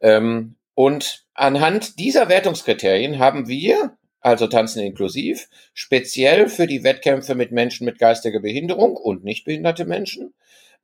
Ähm, 0.00 0.56
und 0.74 1.24
anhand 1.34 1.98
dieser 1.98 2.28
Wertungskriterien 2.28 3.18
haben 3.18 3.48
wir, 3.48 3.96
also 4.20 4.46
Tanzen 4.46 4.82
inklusiv, 4.82 5.48
speziell 5.74 6.48
für 6.48 6.66
die 6.66 6.84
Wettkämpfe 6.84 7.34
mit 7.34 7.50
Menschen 7.50 7.84
mit 7.84 7.98
geistiger 7.98 8.40
Behinderung 8.40 8.96
und 8.96 9.24
nicht 9.24 9.44
behinderte 9.44 9.86
Menschen, 9.86 10.34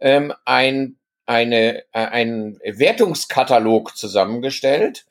ähm, 0.01 0.33
ein, 0.45 0.97
eine, 1.27 1.81
äh, 1.93 2.07
einen 2.07 2.59
Wertungskatalog 2.65 3.97
zusammengestellt, 3.97 5.07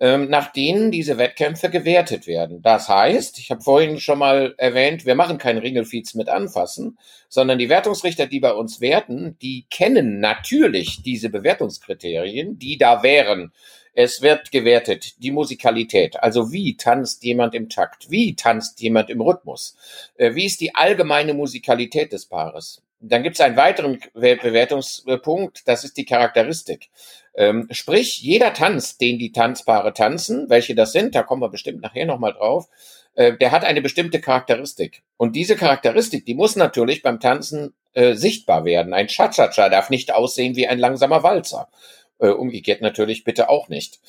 ähm, 0.00 0.28
nach 0.28 0.52
denen 0.52 0.90
diese 0.90 1.18
Wettkämpfe 1.18 1.70
gewertet 1.70 2.26
werden. 2.26 2.60
Das 2.62 2.88
heißt, 2.88 3.38
ich 3.38 3.50
habe 3.50 3.62
vorhin 3.62 4.00
schon 4.00 4.18
mal 4.18 4.54
erwähnt, 4.58 5.06
wir 5.06 5.14
machen 5.14 5.38
kein 5.38 5.56
Ringelfiez 5.56 6.14
mit 6.14 6.28
anfassen, 6.28 6.98
sondern 7.28 7.58
die 7.58 7.68
Wertungsrichter, 7.68 8.26
die 8.26 8.40
bei 8.40 8.52
uns 8.52 8.80
werten, 8.80 9.38
die 9.40 9.66
kennen 9.70 10.20
natürlich 10.20 11.02
diese 11.02 11.30
Bewertungskriterien, 11.30 12.58
die 12.58 12.76
da 12.76 13.02
wären. 13.02 13.52
Es 13.94 14.20
wird 14.20 14.50
gewertet 14.50 15.22
die 15.22 15.30
Musikalität, 15.30 16.20
also 16.20 16.50
wie 16.50 16.76
tanzt 16.76 17.22
jemand 17.22 17.54
im 17.54 17.68
Takt, 17.68 18.10
wie 18.10 18.34
tanzt 18.34 18.80
jemand 18.80 19.08
im 19.08 19.20
Rhythmus, 19.20 19.76
äh, 20.16 20.34
wie 20.34 20.46
ist 20.46 20.60
die 20.60 20.74
allgemeine 20.74 21.32
Musikalität 21.32 22.12
des 22.12 22.26
Paares. 22.26 22.83
Dann 23.08 23.22
gibt 23.22 23.36
es 23.36 23.40
einen 23.40 23.56
weiteren 23.56 24.00
Bewertungspunkt, 24.14 25.62
das 25.66 25.84
ist 25.84 25.96
die 25.96 26.04
Charakteristik. 26.04 26.88
Ähm, 27.34 27.66
sprich, 27.70 28.18
jeder 28.18 28.54
Tanz, 28.54 28.96
den 28.96 29.18
die 29.18 29.32
Tanzpaare 29.32 29.92
tanzen, 29.92 30.48
welche 30.48 30.74
das 30.74 30.92
sind, 30.92 31.14
da 31.14 31.22
kommen 31.22 31.42
wir 31.42 31.48
bestimmt 31.48 31.82
nachher 31.82 32.06
nochmal 32.06 32.32
drauf, 32.32 32.68
äh, 33.14 33.36
der 33.36 33.50
hat 33.50 33.64
eine 33.64 33.82
bestimmte 33.82 34.20
Charakteristik. 34.20 35.02
Und 35.16 35.36
diese 35.36 35.56
Charakteristik, 35.56 36.24
die 36.26 36.34
muss 36.34 36.56
natürlich 36.56 37.02
beim 37.02 37.20
Tanzen 37.20 37.74
äh, 37.92 38.14
sichtbar 38.14 38.64
werden. 38.64 38.94
Ein 38.94 39.08
Cha-Cha-Cha 39.08 39.68
darf 39.68 39.90
nicht 39.90 40.12
aussehen 40.12 40.56
wie 40.56 40.68
ein 40.68 40.78
langsamer 40.78 41.22
Walzer. 41.22 41.68
Äh, 42.18 42.28
umgekehrt 42.28 42.80
natürlich 42.80 43.24
bitte 43.24 43.48
auch 43.48 43.68
nicht. 43.68 44.00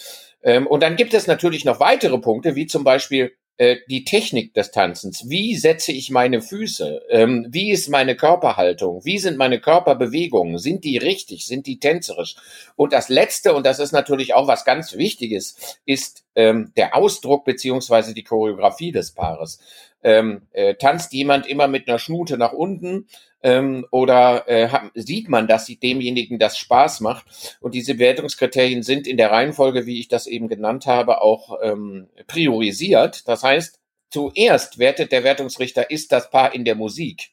Ähm, 0.43 0.67
und 0.67 0.83
dann 0.83 0.95
gibt 0.95 1.13
es 1.13 1.27
natürlich 1.27 1.65
noch 1.65 1.79
weitere 1.79 2.19
Punkte, 2.19 2.55
wie 2.55 2.67
zum 2.67 2.83
Beispiel 2.83 3.33
äh, 3.57 3.77
die 3.89 4.03
Technik 4.03 4.53
des 4.53 4.71
Tanzens. 4.71 5.29
Wie 5.29 5.55
setze 5.55 5.91
ich 5.91 6.11
meine 6.11 6.41
Füße? 6.41 7.03
Ähm, 7.09 7.47
wie 7.49 7.71
ist 7.71 7.89
meine 7.89 8.15
Körperhaltung? 8.15 9.05
Wie 9.05 9.17
sind 9.17 9.37
meine 9.37 9.61
Körperbewegungen? 9.61 10.57
Sind 10.57 10.83
die 10.83 10.97
richtig? 10.97 11.45
Sind 11.45 11.65
die 11.65 11.79
tänzerisch? 11.79 12.35
Und 12.75 12.91
das 12.91 13.07
Letzte, 13.07 13.53
und 13.53 13.65
das 13.65 13.79
ist 13.79 13.93
natürlich 13.93 14.33
auch 14.33 14.47
was 14.47 14.65
ganz 14.65 14.97
Wichtiges, 14.97 15.79
ist 15.85 16.25
ähm, 16.35 16.73
der 16.75 16.95
Ausdruck 16.95 17.45
beziehungsweise 17.45 18.13
die 18.13 18.23
Choreografie 18.23 18.91
des 18.91 19.11
Paares. 19.11 19.59
Ähm, 20.05 20.43
äh, 20.51 20.75
tanzt 20.75 21.13
jemand 21.13 21.47
immer 21.47 21.67
mit 21.67 21.89
einer 21.89 21.97
Schnute 21.97 22.37
nach 22.37 22.53
unten 22.53 23.07
ähm, 23.41 23.87
oder 23.89 24.47
äh, 24.47 24.69
hat, 24.69 24.91
sieht 24.93 25.29
man, 25.29 25.47
dass 25.47 25.65
demjenigen 25.65 26.37
das 26.37 26.59
Spaß 26.59 27.01
macht? 27.01 27.57
Und 27.59 27.73
diese 27.73 27.97
Wertungskriterien 27.97 28.83
sind 28.83 29.07
in 29.07 29.17
der 29.17 29.31
Reihenfolge, 29.31 29.87
wie 29.87 29.99
ich 29.99 30.07
das 30.07 30.27
eben 30.27 30.47
genannt 30.47 30.85
habe, 30.85 31.21
auch 31.21 31.57
ähm, 31.63 32.07
priorisiert. 32.27 33.27
Das 33.27 33.41
heißt, 33.41 33.79
zuerst 34.11 34.77
wertet 34.77 35.11
der 35.11 35.23
Wertungsrichter, 35.23 35.89
ist 35.89 36.11
das 36.11 36.29
Paar 36.29 36.53
in 36.53 36.65
der 36.65 36.75
Musik? 36.75 37.31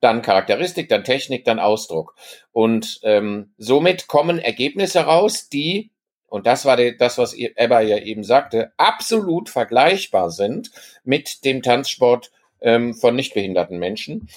Dann 0.00 0.22
Charakteristik, 0.22 0.88
dann 0.88 1.04
Technik, 1.04 1.44
dann 1.44 1.60
Ausdruck. 1.60 2.16
Und 2.50 2.98
ähm, 3.04 3.52
somit 3.58 4.08
kommen 4.08 4.40
Ergebnisse 4.40 5.02
raus, 5.02 5.48
die 5.48 5.92
und 6.32 6.46
das 6.46 6.64
war 6.64 6.78
das, 6.78 7.18
was 7.18 7.34
Ebba 7.34 7.82
ja 7.82 7.98
eben 7.98 8.24
sagte, 8.24 8.72
absolut 8.78 9.50
vergleichbar 9.50 10.30
sind 10.30 10.70
mit 11.04 11.44
dem 11.44 11.62
Tanzsport 11.62 12.32
ähm, 12.62 12.94
von 12.94 13.14
nichtbehinderten 13.14 13.78
Menschen. 13.78 14.30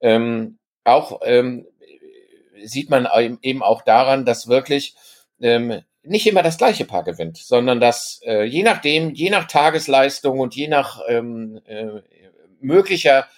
Ähm, 0.00 0.56
auch 0.82 1.20
ähm, 1.26 1.66
sieht 2.64 2.88
man 2.88 3.06
eben 3.42 3.62
auch 3.62 3.82
daran, 3.82 4.24
dass 4.24 4.48
wirklich 4.48 4.94
ähm, 5.42 5.82
nicht 6.02 6.26
immer 6.26 6.42
das 6.42 6.56
gleiche 6.56 6.86
Paar 6.86 7.04
gewinnt, 7.04 7.36
sondern 7.36 7.80
dass 7.80 8.22
äh, 8.24 8.44
je 8.44 8.62
nachdem, 8.62 9.12
je 9.12 9.28
nach 9.28 9.46
Tagesleistung 9.46 10.40
und 10.40 10.56
je 10.56 10.68
nach 10.68 11.02
ähm, 11.06 11.60
äh, 11.66 12.00
möglicher 12.60 13.28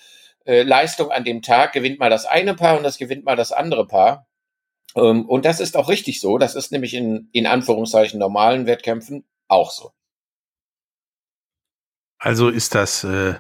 äh, 0.47 0.63
Leistung 0.63 1.11
an 1.11 1.25
dem 1.25 1.43
Tag 1.43 1.73
gewinnt 1.73 1.99
mal 1.99 2.11
das 2.11 2.27
eine 2.27 2.55
Paar 2.55 2.77
und 2.77 2.85
das 2.85 2.97
gewinnt 2.97 3.25
mal 3.25 3.35
das 3.35 3.51
andere 3.51 3.89
Paar. 3.89 4.29
Ähm, 4.95 5.29
und 5.29 5.45
das 5.45 5.61
ist 5.61 5.77
auch 5.77 5.89
richtig 5.89 6.21
so. 6.21 6.39
Das 6.39 6.55
ist 6.55 6.73
nämlich 6.73 6.95
in, 6.95 7.29
in 7.33 7.47
Anführungszeichen 7.47 8.19
normalen 8.19 8.67
Wettkämpfen 8.67 9.25
auch 9.49 9.71
so. 9.71 9.93
Also 12.19 12.49
ist 12.49 12.75
das 12.75 13.05
äh, 13.05 13.35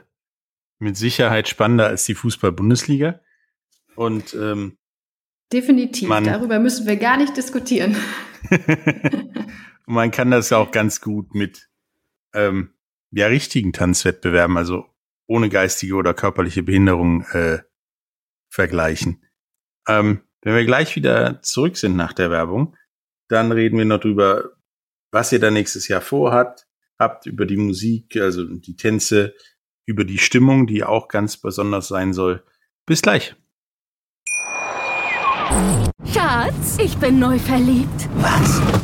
mit 0.78 0.96
Sicherheit 0.96 1.48
spannender 1.48 1.86
als 1.86 2.04
die 2.04 2.14
Fußball-Bundesliga. 2.14 3.20
Und 3.96 4.34
ähm, 4.34 4.78
definitiv, 5.52 6.08
man, 6.08 6.24
darüber 6.24 6.58
müssen 6.58 6.86
wir 6.86 6.96
gar 6.96 7.16
nicht 7.16 7.36
diskutieren. 7.36 7.96
man 9.86 10.10
kann 10.10 10.30
das 10.30 10.52
auch 10.52 10.70
ganz 10.70 11.00
gut 11.00 11.34
mit 11.34 11.70
ähm, 12.34 12.74
ja 13.12 13.28
richtigen 13.28 13.72
Tanzwettbewerben, 13.72 14.56
also 14.56 14.86
ohne 15.26 15.48
geistige 15.48 15.94
oder 15.94 16.12
körperliche 16.12 16.62
Behinderung 16.62 17.22
äh, 17.32 17.60
vergleichen. 18.48 19.24
Ähm, 19.88 20.20
wenn 20.44 20.54
wir 20.54 20.64
gleich 20.64 20.94
wieder 20.94 21.42
zurück 21.42 21.76
sind 21.76 21.96
nach 21.96 22.12
der 22.12 22.30
Werbung, 22.30 22.76
dann 23.28 23.50
reden 23.50 23.78
wir 23.78 23.86
noch 23.86 24.00
drüber, 24.00 24.50
was 25.10 25.32
ihr 25.32 25.40
da 25.40 25.50
nächstes 25.50 25.88
Jahr 25.88 26.02
vorhabt, 26.02 26.66
habt 26.98 27.26
über 27.26 27.46
die 27.46 27.56
Musik, 27.56 28.16
also 28.16 28.44
die 28.44 28.76
Tänze, 28.76 29.34
über 29.86 30.04
die 30.04 30.18
Stimmung, 30.18 30.66
die 30.66 30.84
auch 30.84 31.08
ganz 31.08 31.38
besonders 31.38 31.88
sein 31.88 32.12
soll. 32.12 32.42
Bis 32.86 33.02
gleich. 33.02 33.34
Schatz, 36.12 36.78
ich 36.78 36.96
bin 36.98 37.18
neu 37.18 37.38
verliebt. 37.38 38.08
Was? 38.16 38.83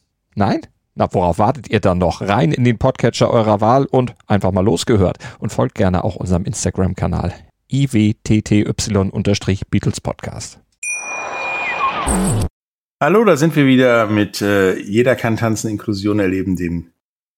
Nein? 0.35 0.61
Na, 0.95 1.13
worauf 1.13 1.39
wartet 1.39 1.69
ihr 1.69 1.81
dann 1.81 1.97
noch? 1.97 2.21
Rein 2.21 2.53
in 2.53 2.63
den 2.63 2.77
Podcatcher 2.77 3.29
eurer 3.29 3.59
Wahl 3.59 3.85
und 3.85 4.15
einfach 4.27 4.53
mal 4.53 4.63
losgehört. 4.63 5.17
Und 5.39 5.51
folgt 5.51 5.75
gerne 5.75 6.05
auch 6.05 6.15
unserem 6.15 6.45
Instagram-Kanal 6.45 7.33
iwtty-Beatles 7.69 10.01
Podcast. 10.01 10.61
Hallo, 13.01 13.25
da 13.25 13.35
sind 13.35 13.57
wir 13.57 13.65
wieder 13.65 14.07
mit 14.07 14.41
äh, 14.41 14.79
Jeder 14.79 15.17
kann 15.17 15.35
tanzen, 15.35 15.69
Inklusion 15.69 16.19
erleben, 16.19 16.55
dem 16.55 16.93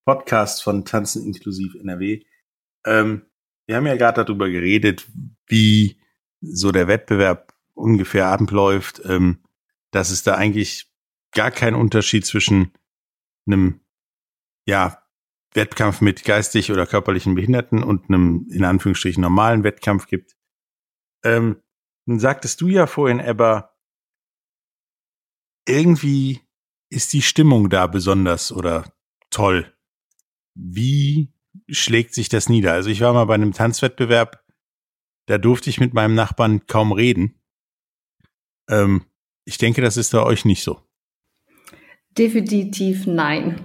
Podcast 0.06 0.62
von 0.62 0.86
Tanzen 0.86 1.26
inklusiv 1.26 1.74
NRW. 1.74 2.22
Ähm, 2.86 3.24
wir 3.66 3.78
haben 3.78 3.88
ja 3.88 3.96
gerade 3.96 4.24
darüber 4.24 4.50
geredet, 4.50 5.08
wie 5.48 6.00
so 6.42 6.72
der 6.72 6.88
Wettbewerb 6.88 7.56
ungefähr 7.74 8.28
abläuft, 8.28 9.02
ähm, 9.06 9.40
dass 9.90 10.12
es 10.12 10.22
da 10.22 10.36
eigentlich 10.36 10.92
gar 11.34 11.50
keinen 11.50 11.76
Unterschied 11.76 12.26
zwischen 12.26 12.72
einem, 13.46 13.82
ja, 14.66 15.04
Wettkampf 15.54 16.02
mit 16.02 16.24
geistig 16.24 16.72
oder 16.72 16.88
körperlichen 16.88 17.36
Behinderten 17.36 17.84
und 17.84 18.10
einem, 18.10 18.48
in 18.50 18.66
Anführungsstrichen, 18.66 19.22
normalen 19.22 19.64
Wettkampf 19.64 20.08
gibt. 20.08 20.36
Ähm, 21.24 21.62
nun 22.06 22.20
sagtest 22.20 22.60
du 22.62 22.68
ja 22.68 22.88
vorhin, 22.88 23.20
Ebba, 23.20 23.76
irgendwie 25.68 26.42
ist 26.90 27.14
die 27.14 27.22
Stimmung 27.22 27.70
da 27.70 27.88
besonders 27.88 28.52
oder 28.52 28.92
toll. 29.30 29.74
wie 30.56 31.34
schlägt 31.70 32.14
sich 32.14 32.30
das 32.30 32.50
nieder? 32.50 32.74
Also 32.74 32.90
ich 32.90 33.02
war 33.02 33.14
mal 33.14 33.26
bei 33.26 33.36
einem 33.36 33.54
Tanzwettbewerb, 33.54 34.44
da 35.28 35.38
durfte 35.38 35.70
ich 35.70 35.80
mit 35.80 35.94
meinem 35.94 36.16
Nachbarn 36.16 36.68
kaum 36.68 36.92
reden. 36.92 37.42
Ähm, 38.70 39.06
ich 39.46 39.58
denke, 39.58 39.82
das 39.82 39.98
ist 39.98 40.12
bei 40.12 40.22
euch 40.22 40.46
nicht 40.46 40.64
so. 40.64 40.82
Definitiv 42.18 43.08
nein. 43.08 43.60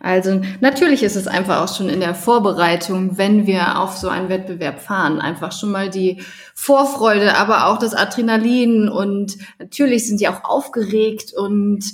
Also 0.00 0.40
natürlich 0.60 1.04
ist 1.04 1.14
es 1.14 1.28
einfach 1.28 1.62
auch 1.62 1.76
schon 1.76 1.88
in 1.88 2.00
der 2.00 2.16
Vorbereitung, 2.16 3.16
wenn 3.16 3.46
wir 3.46 3.78
auf 3.78 3.96
so 3.96 4.08
einen 4.08 4.28
Wettbewerb 4.28 4.80
fahren, 4.80 5.20
einfach 5.20 5.52
schon 5.52 5.70
mal 5.70 5.88
die 5.88 6.20
Vorfreude, 6.54 7.36
aber 7.36 7.68
auch 7.68 7.78
das 7.78 7.94
Adrenalin 7.94 8.88
und 8.88 9.36
natürlich 9.60 10.08
sind 10.08 10.20
die 10.20 10.26
auch 10.26 10.42
aufgeregt 10.42 11.32
und 11.32 11.84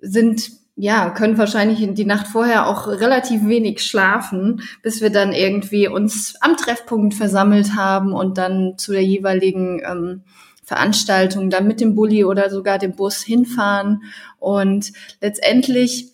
sind 0.00 0.50
ja, 0.80 1.10
können 1.10 1.38
wahrscheinlich 1.38 1.82
in 1.82 1.96
die 1.96 2.04
Nacht 2.04 2.28
vorher 2.28 2.68
auch 2.68 2.86
relativ 2.86 3.44
wenig 3.48 3.82
schlafen, 3.82 4.62
bis 4.80 5.00
wir 5.00 5.10
dann 5.10 5.32
irgendwie 5.32 5.88
uns 5.88 6.36
am 6.40 6.56
Treffpunkt 6.56 7.14
versammelt 7.14 7.74
haben 7.74 8.12
und 8.12 8.38
dann 8.38 8.74
zu 8.78 8.92
der 8.92 9.02
jeweiligen 9.02 9.82
ähm, 9.84 10.22
Veranstaltung 10.68 11.48
dann 11.48 11.66
mit 11.66 11.80
dem 11.80 11.94
Bulli 11.94 12.26
oder 12.26 12.50
sogar 12.50 12.78
dem 12.78 12.92
Bus 12.92 13.22
hinfahren. 13.22 14.02
Und 14.38 14.92
letztendlich 15.22 16.12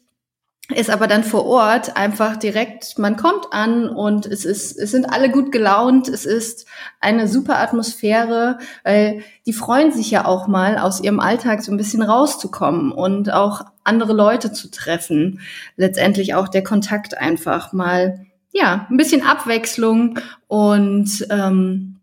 ist 0.73 0.91
aber 0.91 1.09
dann 1.09 1.25
vor 1.25 1.45
Ort 1.45 1.97
einfach 1.97 2.37
direkt, 2.37 2.97
man 2.97 3.17
kommt 3.17 3.53
an 3.53 3.89
und 3.89 4.27
es 4.27 4.45
ist, 4.45 4.79
es 4.79 4.93
sind 4.93 5.13
alle 5.13 5.29
gut 5.29 5.51
gelaunt, 5.51 6.07
es 6.07 6.25
ist 6.25 6.67
eine 7.01 7.27
super 7.27 7.59
Atmosphäre, 7.59 8.59
weil 8.85 9.25
die 9.45 9.53
freuen 9.53 9.91
sich 9.91 10.13
ja 10.13 10.25
auch 10.25 10.47
mal 10.47 10.79
aus 10.79 11.01
ihrem 11.01 11.19
Alltag 11.19 11.65
so 11.65 11.73
ein 11.73 11.77
bisschen 11.77 12.03
rauszukommen 12.03 12.93
und 12.93 13.33
auch 13.33 13.63
andere 13.83 14.13
Leute 14.13 14.53
zu 14.53 14.71
treffen. 14.71 15.41
Letztendlich 15.77 16.35
auch 16.35 16.47
der 16.47 16.63
Kontakt 16.63 17.19
einfach 17.19 17.73
mal, 17.73 18.25
ja, 18.53 18.87
ein 18.89 18.97
bisschen 18.97 19.27
Abwechslung 19.27 20.21
und 20.47 21.27
ähm, 21.29 21.97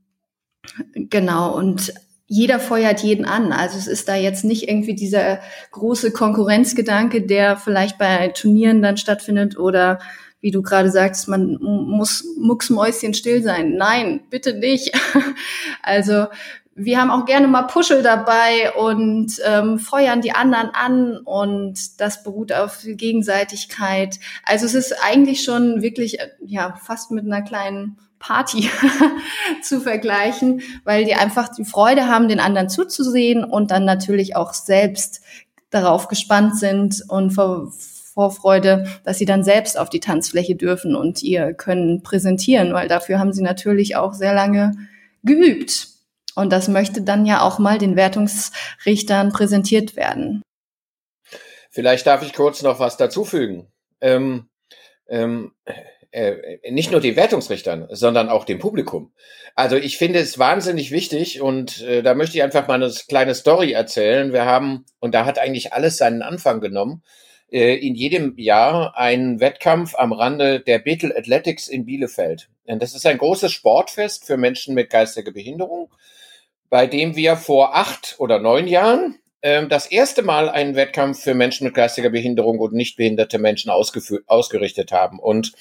genau 0.93 1.55
und 1.55 1.93
jeder 2.33 2.61
feuert 2.61 3.01
jeden 3.01 3.25
an. 3.25 3.51
Also 3.51 3.77
es 3.77 3.87
ist 3.87 4.07
da 4.07 4.15
jetzt 4.15 4.45
nicht 4.45 4.69
irgendwie 4.69 4.95
dieser 4.95 5.41
große 5.71 6.13
Konkurrenzgedanke, 6.13 7.23
der 7.23 7.57
vielleicht 7.57 7.97
bei 7.97 8.29
Turnieren 8.29 8.81
dann 8.81 8.95
stattfindet 8.95 9.59
oder 9.59 9.99
wie 10.39 10.51
du 10.51 10.61
gerade 10.61 10.89
sagst, 10.89 11.27
man 11.27 11.57
muss 11.59 12.23
mucksmäuschen 12.39 13.13
still 13.13 13.43
sein. 13.43 13.75
Nein, 13.75 14.21
bitte 14.29 14.53
nicht. 14.53 14.97
Also 15.83 16.27
wir 16.73 17.01
haben 17.01 17.11
auch 17.11 17.25
gerne 17.25 17.49
mal 17.49 17.63
Puschel 17.63 18.01
dabei 18.01 18.71
und 18.77 19.33
ähm, 19.45 19.77
feuern 19.77 20.21
die 20.21 20.31
anderen 20.31 20.69
an 20.69 21.17
und 21.17 21.99
das 21.99 22.23
beruht 22.23 22.53
auf 22.53 22.79
Gegenseitigkeit. 22.85 24.19
Also 24.45 24.67
es 24.67 24.73
ist 24.73 24.93
eigentlich 25.03 25.43
schon 25.43 25.81
wirklich 25.81 26.17
ja 26.45 26.79
fast 26.81 27.11
mit 27.11 27.25
einer 27.25 27.41
kleinen 27.41 27.97
Party 28.21 28.69
zu 29.61 29.81
vergleichen, 29.81 30.61
weil 30.83 31.03
die 31.03 31.15
einfach 31.15 31.49
die 31.49 31.65
Freude 31.65 32.07
haben, 32.07 32.29
den 32.29 32.39
anderen 32.39 32.69
zuzusehen 32.69 33.43
und 33.43 33.71
dann 33.71 33.83
natürlich 33.83 34.35
auch 34.35 34.53
selbst 34.53 35.21
darauf 35.71 36.07
gespannt 36.07 36.57
sind 36.57 37.03
und 37.09 37.31
vor 37.31 37.71
Vorfreude, 38.13 38.87
dass 39.05 39.17
sie 39.19 39.25
dann 39.25 39.41
selbst 39.41 39.79
auf 39.79 39.89
die 39.89 40.01
Tanzfläche 40.01 40.55
dürfen 40.55 40.97
und 40.97 41.23
ihr 41.23 41.53
können 41.53 42.03
präsentieren, 42.03 42.73
weil 42.73 42.89
dafür 42.89 43.19
haben 43.19 43.31
sie 43.31 43.41
natürlich 43.41 43.95
auch 43.95 44.13
sehr 44.13 44.33
lange 44.33 44.73
geübt. 45.23 45.87
Und 46.35 46.51
das 46.51 46.67
möchte 46.67 47.03
dann 47.03 47.25
ja 47.25 47.41
auch 47.41 47.57
mal 47.57 47.77
den 47.77 47.95
Wertungsrichtern 47.95 49.31
präsentiert 49.31 49.95
werden. 49.95 50.41
Vielleicht 51.69 52.05
darf 52.05 52.21
ich 52.21 52.33
kurz 52.33 52.61
noch 52.61 52.79
was 52.79 52.97
dazufügen. 52.97 53.67
Ähm, 54.01 54.49
ähm, 55.07 55.53
äh, 56.11 56.59
nicht 56.69 56.91
nur 56.91 57.01
den 57.01 57.15
Wertungsrichtern, 57.15 57.87
sondern 57.89 58.29
auch 58.29 58.45
dem 58.45 58.59
Publikum. 58.59 59.13
Also 59.55 59.75
ich 59.75 59.97
finde 59.97 60.19
es 60.19 60.37
wahnsinnig 60.39 60.91
wichtig 60.91 61.41
und 61.41 61.81
äh, 61.81 62.03
da 62.03 62.13
möchte 62.13 62.37
ich 62.37 62.43
einfach 62.43 62.67
mal 62.67 62.81
eine 62.81 62.93
kleine 63.07 63.35
Story 63.35 63.71
erzählen. 63.71 64.33
Wir 64.33 64.45
haben, 64.45 64.85
und 64.99 65.13
da 65.13 65.25
hat 65.25 65.39
eigentlich 65.39 65.73
alles 65.73 65.97
seinen 65.97 66.21
Anfang 66.21 66.61
genommen, 66.61 67.03
äh, 67.51 67.75
in 67.75 67.95
jedem 67.95 68.37
Jahr 68.37 68.97
einen 68.97 69.39
Wettkampf 69.39 69.95
am 69.95 70.13
Rande 70.13 70.59
der 70.61 70.79
Bethel 70.79 71.15
Athletics 71.15 71.67
in 71.67 71.85
Bielefeld. 71.85 72.49
Und 72.65 72.81
das 72.81 72.95
ist 72.95 73.05
ein 73.05 73.17
großes 73.17 73.51
Sportfest 73.51 74.25
für 74.25 74.37
Menschen 74.37 74.73
mit 74.73 74.89
geistiger 74.89 75.31
Behinderung, 75.31 75.93
bei 76.69 76.87
dem 76.87 77.15
wir 77.15 77.35
vor 77.35 77.75
acht 77.75 78.15
oder 78.19 78.39
neun 78.39 78.67
Jahren 78.67 79.19
ähm, 79.41 79.69
das 79.69 79.87
erste 79.87 80.21
Mal 80.21 80.49
einen 80.49 80.75
Wettkampf 80.75 81.21
für 81.21 81.33
Menschen 81.33 81.65
mit 81.65 81.73
geistiger 81.73 82.09
Behinderung 82.09 82.59
und 82.59 82.73
nicht 82.73 82.95
behinderte 82.95 83.39
Menschen 83.39 83.69
ausgerichtet 83.69 84.91
haben. 84.91 85.19
Und 85.19 85.53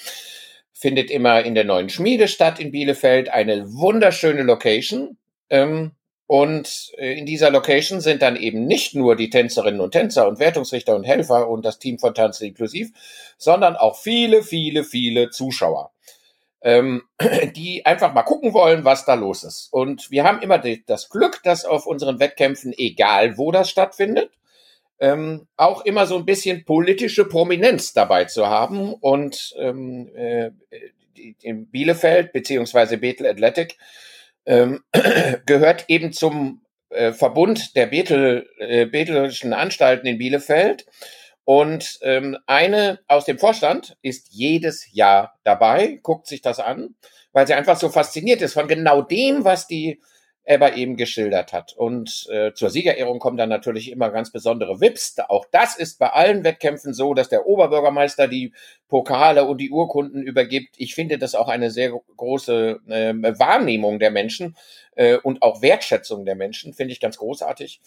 findet 0.81 1.11
immer 1.11 1.45
in 1.45 1.55
der 1.55 1.65
neuen 1.65 1.91
Schmiede 1.91 2.27
statt 2.27 2.59
in 2.59 2.73
Bielefeld. 2.73 3.29
Eine 3.29 3.71
wunderschöne 3.75 4.43
Location. 4.43 5.19
Ähm, 5.51 5.93
und 6.27 6.93
äh, 6.97 7.19
in 7.19 7.27
dieser 7.27 7.51
Location 7.51 8.01
sind 8.01 8.23
dann 8.23 8.37
eben 8.37 8.65
nicht 8.65 8.95
nur 8.95 9.15
die 9.15 9.29
Tänzerinnen 9.29 9.81
und 9.81 9.91
Tänzer 9.91 10.27
und 10.27 10.39
Wertungsrichter 10.39 10.97
und 10.97 11.05
Helfer 11.05 11.49
und 11.49 11.67
das 11.67 11.79
Team 11.79 11.99
von 11.99 12.15
Tanzen 12.15 12.47
inklusiv, 12.47 12.93
sondern 13.37 13.77
auch 13.77 13.99
viele, 13.99 14.43
viele, 14.43 14.85
viele 14.85 15.31
Zuschauer, 15.31 15.93
ähm, 16.63 17.03
die 17.57 17.85
einfach 17.85 18.15
mal 18.15 18.23
gucken 18.23 18.55
wollen, 18.55 18.85
was 18.85 19.05
da 19.05 19.15
los 19.15 19.45
ist. 19.45 19.69
Und 19.73 20.11
wir 20.11 20.25
haben 20.25 20.41
immer 20.41 20.63
das 20.87 21.11
Glück, 21.11 21.43
dass 21.43 21.67
auf 21.67 21.85
unseren 21.85 22.21
Wettkämpfen, 22.21 22.73
egal 22.75 23.37
wo 23.37 23.53
das 23.53 23.69
stattfindet, 23.69 24.31
ähm, 25.01 25.49
auch 25.57 25.85
immer 25.85 26.07
so 26.07 26.17
ein 26.17 26.27
bisschen 26.27 26.65
politische 26.65 27.25
Prominenz 27.25 27.93
dabei 27.93 28.27
zu 28.27 28.47
haben. 28.47 28.93
Und 28.93 29.55
ähm, 29.59 30.11
äh, 30.15 30.51
in 31.43 31.71
Bielefeld 31.71 32.33
beziehungsweise 32.33 32.99
Bethel 32.99 33.27
Athletic 33.27 33.77
ähm, 34.47 34.83
gehört 35.47 35.87
eben 35.89 36.13
zum 36.13 36.63
äh, 36.91 37.13
Verbund 37.13 37.77
der 37.77 37.87
Bethel, 37.87 38.49
äh, 38.59 38.87
Bethelischen 38.87 39.53
Anstalten 39.53 40.07
in 40.07 40.19
Bielefeld. 40.19 40.87
Und 41.45 41.99
ähm, 42.03 42.39
eine 42.47 43.01
aus 43.09 43.25
dem 43.25 43.39
Vorstand 43.39 43.97
ist 44.03 44.29
jedes 44.31 44.93
Jahr 44.93 45.39
dabei, 45.43 45.99
guckt 46.03 46.27
sich 46.27 46.43
das 46.43 46.61
an, 46.61 46.95
weil 47.33 47.47
sie 47.47 47.55
einfach 47.55 47.79
so 47.79 47.89
fasziniert 47.89 48.43
ist 48.43 48.53
von 48.53 48.69
genau 48.69 49.03
dem, 49.03 49.45
was 49.45 49.67
die 49.67 50.01
Ebba 50.45 50.71
eben 50.75 50.97
geschildert 50.97 51.53
hat. 51.53 51.75
Und 51.77 52.27
äh, 52.31 52.53
zur 52.55 52.71
Siegerehrung 52.71 53.19
kommen 53.19 53.37
dann 53.37 53.49
natürlich 53.49 53.91
immer 53.91 54.11
ganz 54.11 54.33
besondere 54.33 54.81
Wips. 54.81 55.17
Auch 55.29 55.45
das 55.51 55.77
ist 55.77 55.99
bei 55.99 56.09
allen 56.09 56.45
Wettkämpfen 56.45 56.95
so, 56.95 57.15
dass 57.15 57.29
der 57.29 57.47
Oberbürgermeister 57.47 58.27
die 58.27 58.53
Pokale 58.89 59.45
und 59.45 59.59
die 59.59 59.71
Urkunden 59.71 60.23
übergibt. 60.23 60.75
Ich 60.79 60.95
finde 60.95 61.19
das 61.19 61.35
auch 61.35 61.49
eine 61.49 61.71
sehr 61.71 61.93
große 62.17 62.81
äh, 62.89 63.15
Wahrnehmung 63.39 63.99
der 63.99 64.11
Menschen 64.11 64.57
äh, 64.97 65.17
und 65.17 65.43
auch 65.43 65.63
Wertschätzung 65.63 66.25
der 66.25 66.35
Menschen, 66.35 66.73
finde 66.73 66.93
ich 66.93 67.01
ganz 67.01 67.19
großartig. 67.19 67.81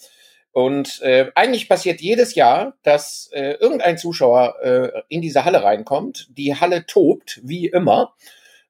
Und 0.53 1.01
äh, 1.01 1.31
eigentlich 1.33 1.67
passiert 1.67 1.99
jedes 1.99 2.35
Jahr, 2.35 2.77
dass 2.83 3.29
äh, 3.33 3.53
irgendein 3.53 3.97
Zuschauer 3.97 4.55
äh, 4.61 5.01
in 5.09 5.21
diese 5.21 5.45
Halle 5.45 5.63
reinkommt. 5.63 6.27
Die 6.37 6.55
Halle 6.55 6.85
tobt, 6.85 7.41
wie 7.43 7.65
immer. 7.65 8.13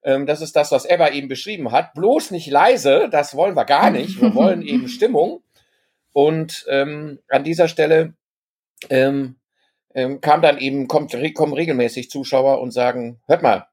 Ähm, 0.04 0.26
das 0.26 0.42
ist 0.42 0.56
das, 0.56 0.72
was 0.72 0.90
Eva 0.90 1.10
eben 1.10 1.28
beschrieben 1.28 1.72
hat. 1.72 1.94
Bloß 1.94 2.32
nicht 2.32 2.48
leise, 2.48 3.10
das 3.12 3.36
wollen 3.36 3.56
wir 3.56 3.66
gar 3.66 3.90
nicht. 3.90 4.22
Wir 4.22 4.36
wollen 4.36 4.62
eben 4.68 4.88
Stimmung. 4.88 5.44
Und 6.12 6.66
ähm, 6.70 7.20
an 7.30 7.44
dieser 7.44 7.68
Stelle 7.68 8.14
ähm, 8.90 9.38
ähm, 9.96 10.22
kam 10.22 10.42
dann 10.42 10.58
eben, 10.58 10.88
kommt, 10.88 11.16
kommen 11.34 11.54
regelmäßig 11.54 12.10
Zuschauer 12.10 12.62
und 12.62 12.72
sagen, 12.72 13.22
hört 13.28 13.42
mal, 13.42 13.68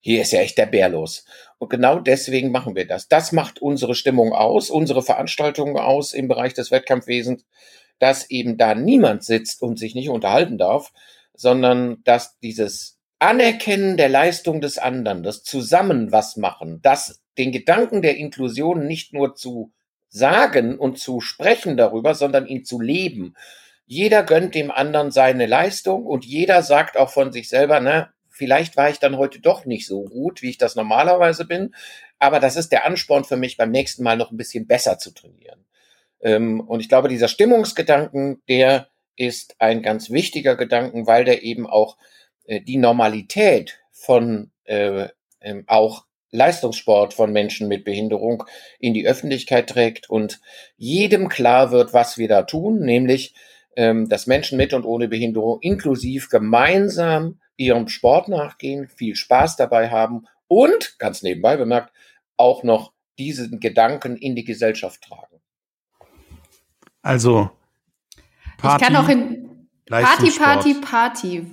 hier 0.00 0.22
ist 0.22 0.32
ja 0.32 0.40
echt 0.40 0.56
der 0.56 0.66
Bär 0.66 0.88
los. 0.88 1.24
Und 1.58 1.68
genau 1.68 1.98
deswegen 2.00 2.50
machen 2.50 2.74
wir 2.74 2.86
das. 2.86 3.08
Das 3.08 3.32
macht 3.32 3.60
unsere 3.60 3.94
Stimmung 3.94 4.32
aus, 4.32 4.70
unsere 4.70 5.02
Veranstaltungen 5.02 5.76
aus 5.76 6.14
im 6.14 6.26
Bereich 6.26 6.54
des 6.54 6.70
Wettkampfwesens, 6.70 7.44
dass 7.98 8.30
eben 8.30 8.56
da 8.56 8.74
niemand 8.74 9.24
sitzt 9.24 9.62
und 9.62 9.78
sich 9.78 9.94
nicht 9.94 10.08
unterhalten 10.08 10.56
darf, 10.56 10.92
sondern 11.34 12.02
dass 12.04 12.38
dieses 12.38 12.98
Anerkennen 13.20 13.96
der 13.96 14.08
Leistung 14.08 14.60
des 14.60 14.78
anderen, 14.78 15.22
das 15.22 15.42
Zusammen 15.44 16.10
was 16.10 16.36
machen, 16.36 16.80
das 16.82 17.22
den 17.38 17.52
Gedanken 17.52 18.02
der 18.02 18.16
Inklusion 18.16 18.86
nicht 18.86 19.12
nur 19.12 19.34
zu 19.34 19.72
sagen 20.08 20.78
und 20.78 20.98
zu 20.98 21.20
sprechen 21.20 21.76
darüber, 21.76 22.14
sondern 22.14 22.46
ihn 22.46 22.64
zu 22.64 22.80
leben. 22.80 23.34
Jeder 23.86 24.22
gönnt 24.22 24.54
dem 24.54 24.70
anderen 24.70 25.10
seine 25.10 25.46
Leistung 25.46 26.06
und 26.06 26.24
jeder 26.24 26.62
sagt 26.62 26.96
auch 26.96 27.10
von 27.10 27.30
sich 27.30 27.48
selber, 27.48 27.78
na, 27.80 28.10
vielleicht 28.28 28.76
war 28.76 28.88
ich 28.88 28.98
dann 28.98 29.18
heute 29.18 29.40
doch 29.40 29.66
nicht 29.66 29.86
so 29.86 30.04
gut, 30.04 30.42
wie 30.42 30.50
ich 30.50 30.58
das 30.58 30.74
normalerweise 30.74 31.44
bin, 31.44 31.74
aber 32.18 32.40
das 32.40 32.56
ist 32.56 32.72
der 32.72 32.86
Ansporn 32.86 33.24
für 33.24 33.36
mich, 33.36 33.56
beim 33.56 33.70
nächsten 33.70 34.02
Mal 34.02 34.16
noch 34.16 34.30
ein 34.30 34.36
bisschen 34.36 34.66
besser 34.66 34.98
zu 34.98 35.12
trainieren. 35.12 35.66
Ähm, 36.20 36.60
und 36.60 36.80
ich 36.80 36.88
glaube, 36.88 37.08
dieser 37.08 37.28
Stimmungsgedanken, 37.28 38.42
der 38.48 38.88
ist 39.16 39.56
ein 39.58 39.82
ganz 39.82 40.10
wichtiger 40.10 40.56
Gedanken, 40.56 41.06
weil 41.06 41.24
der 41.24 41.42
eben 41.42 41.66
auch 41.66 41.96
die 42.58 42.78
Normalität 42.78 43.78
von 43.92 44.50
äh, 44.64 45.08
ähm, 45.40 45.64
auch 45.66 46.04
Leistungssport 46.32 47.14
von 47.14 47.32
Menschen 47.32 47.68
mit 47.68 47.84
Behinderung 47.84 48.44
in 48.78 48.94
die 48.94 49.06
Öffentlichkeit 49.06 49.68
trägt 49.68 50.08
und 50.08 50.40
jedem 50.76 51.28
klar 51.28 51.70
wird, 51.70 51.92
was 51.92 52.18
wir 52.18 52.28
da 52.28 52.42
tun, 52.42 52.80
nämlich 52.80 53.34
ähm, 53.76 54.08
dass 54.08 54.26
Menschen 54.26 54.56
mit 54.56 54.72
und 54.72 54.84
ohne 54.84 55.08
Behinderung 55.08 55.58
inklusiv 55.60 56.28
gemeinsam 56.28 57.40
ihrem 57.56 57.88
Sport 57.88 58.28
nachgehen, 58.28 58.88
viel 58.88 59.16
Spaß 59.16 59.56
dabei 59.56 59.90
haben 59.90 60.26
und, 60.48 60.98
ganz 60.98 61.22
nebenbei 61.22 61.56
bemerkt, 61.56 61.92
auch 62.36 62.62
noch 62.62 62.92
diesen 63.18 63.60
Gedanken 63.60 64.16
in 64.16 64.34
die 64.34 64.44
Gesellschaft 64.44 65.02
tragen. 65.02 65.40
Also, 67.02 67.50
Party, 68.56 68.84
ich 68.84 68.88
kann 68.88 68.96
auch 68.96 69.08
in 69.08 69.68
Party, 69.86 70.30
Party, 70.38 70.74
Party 70.74 71.46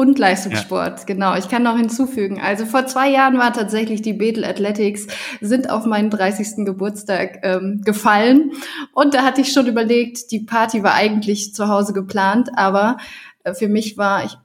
und 0.00 0.18
Leistungssport, 0.18 1.00
ja. 1.00 1.04
genau. 1.04 1.36
Ich 1.36 1.48
kann 1.48 1.62
noch 1.62 1.76
hinzufügen. 1.76 2.40
Also 2.40 2.64
vor 2.64 2.86
zwei 2.86 3.10
Jahren 3.10 3.38
war 3.38 3.52
tatsächlich 3.52 4.00
die 4.00 4.14
Bethel 4.14 4.44
Athletics, 4.44 5.06
sind 5.40 5.68
auf 5.68 5.84
meinen 5.84 6.10
30. 6.10 6.64
Geburtstag 6.64 7.40
ähm, 7.42 7.82
gefallen. 7.84 8.52
Und 8.92 9.14
da 9.14 9.22
hatte 9.22 9.42
ich 9.42 9.52
schon 9.52 9.66
überlegt, 9.66 10.30
die 10.30 10.40
Party 10.40 10.82
war 10.82 10.94
eigentlich 10.94 11.54
zu 11.54 11.68
Hause 11.68 11.92
geplant, 11.92 12.48
aber 12.54 12.96
äh, 13.44 13.54
für 13.54 13.68
mich 13.68 13.98
war 13.98 14.24
ich 14.24 14.36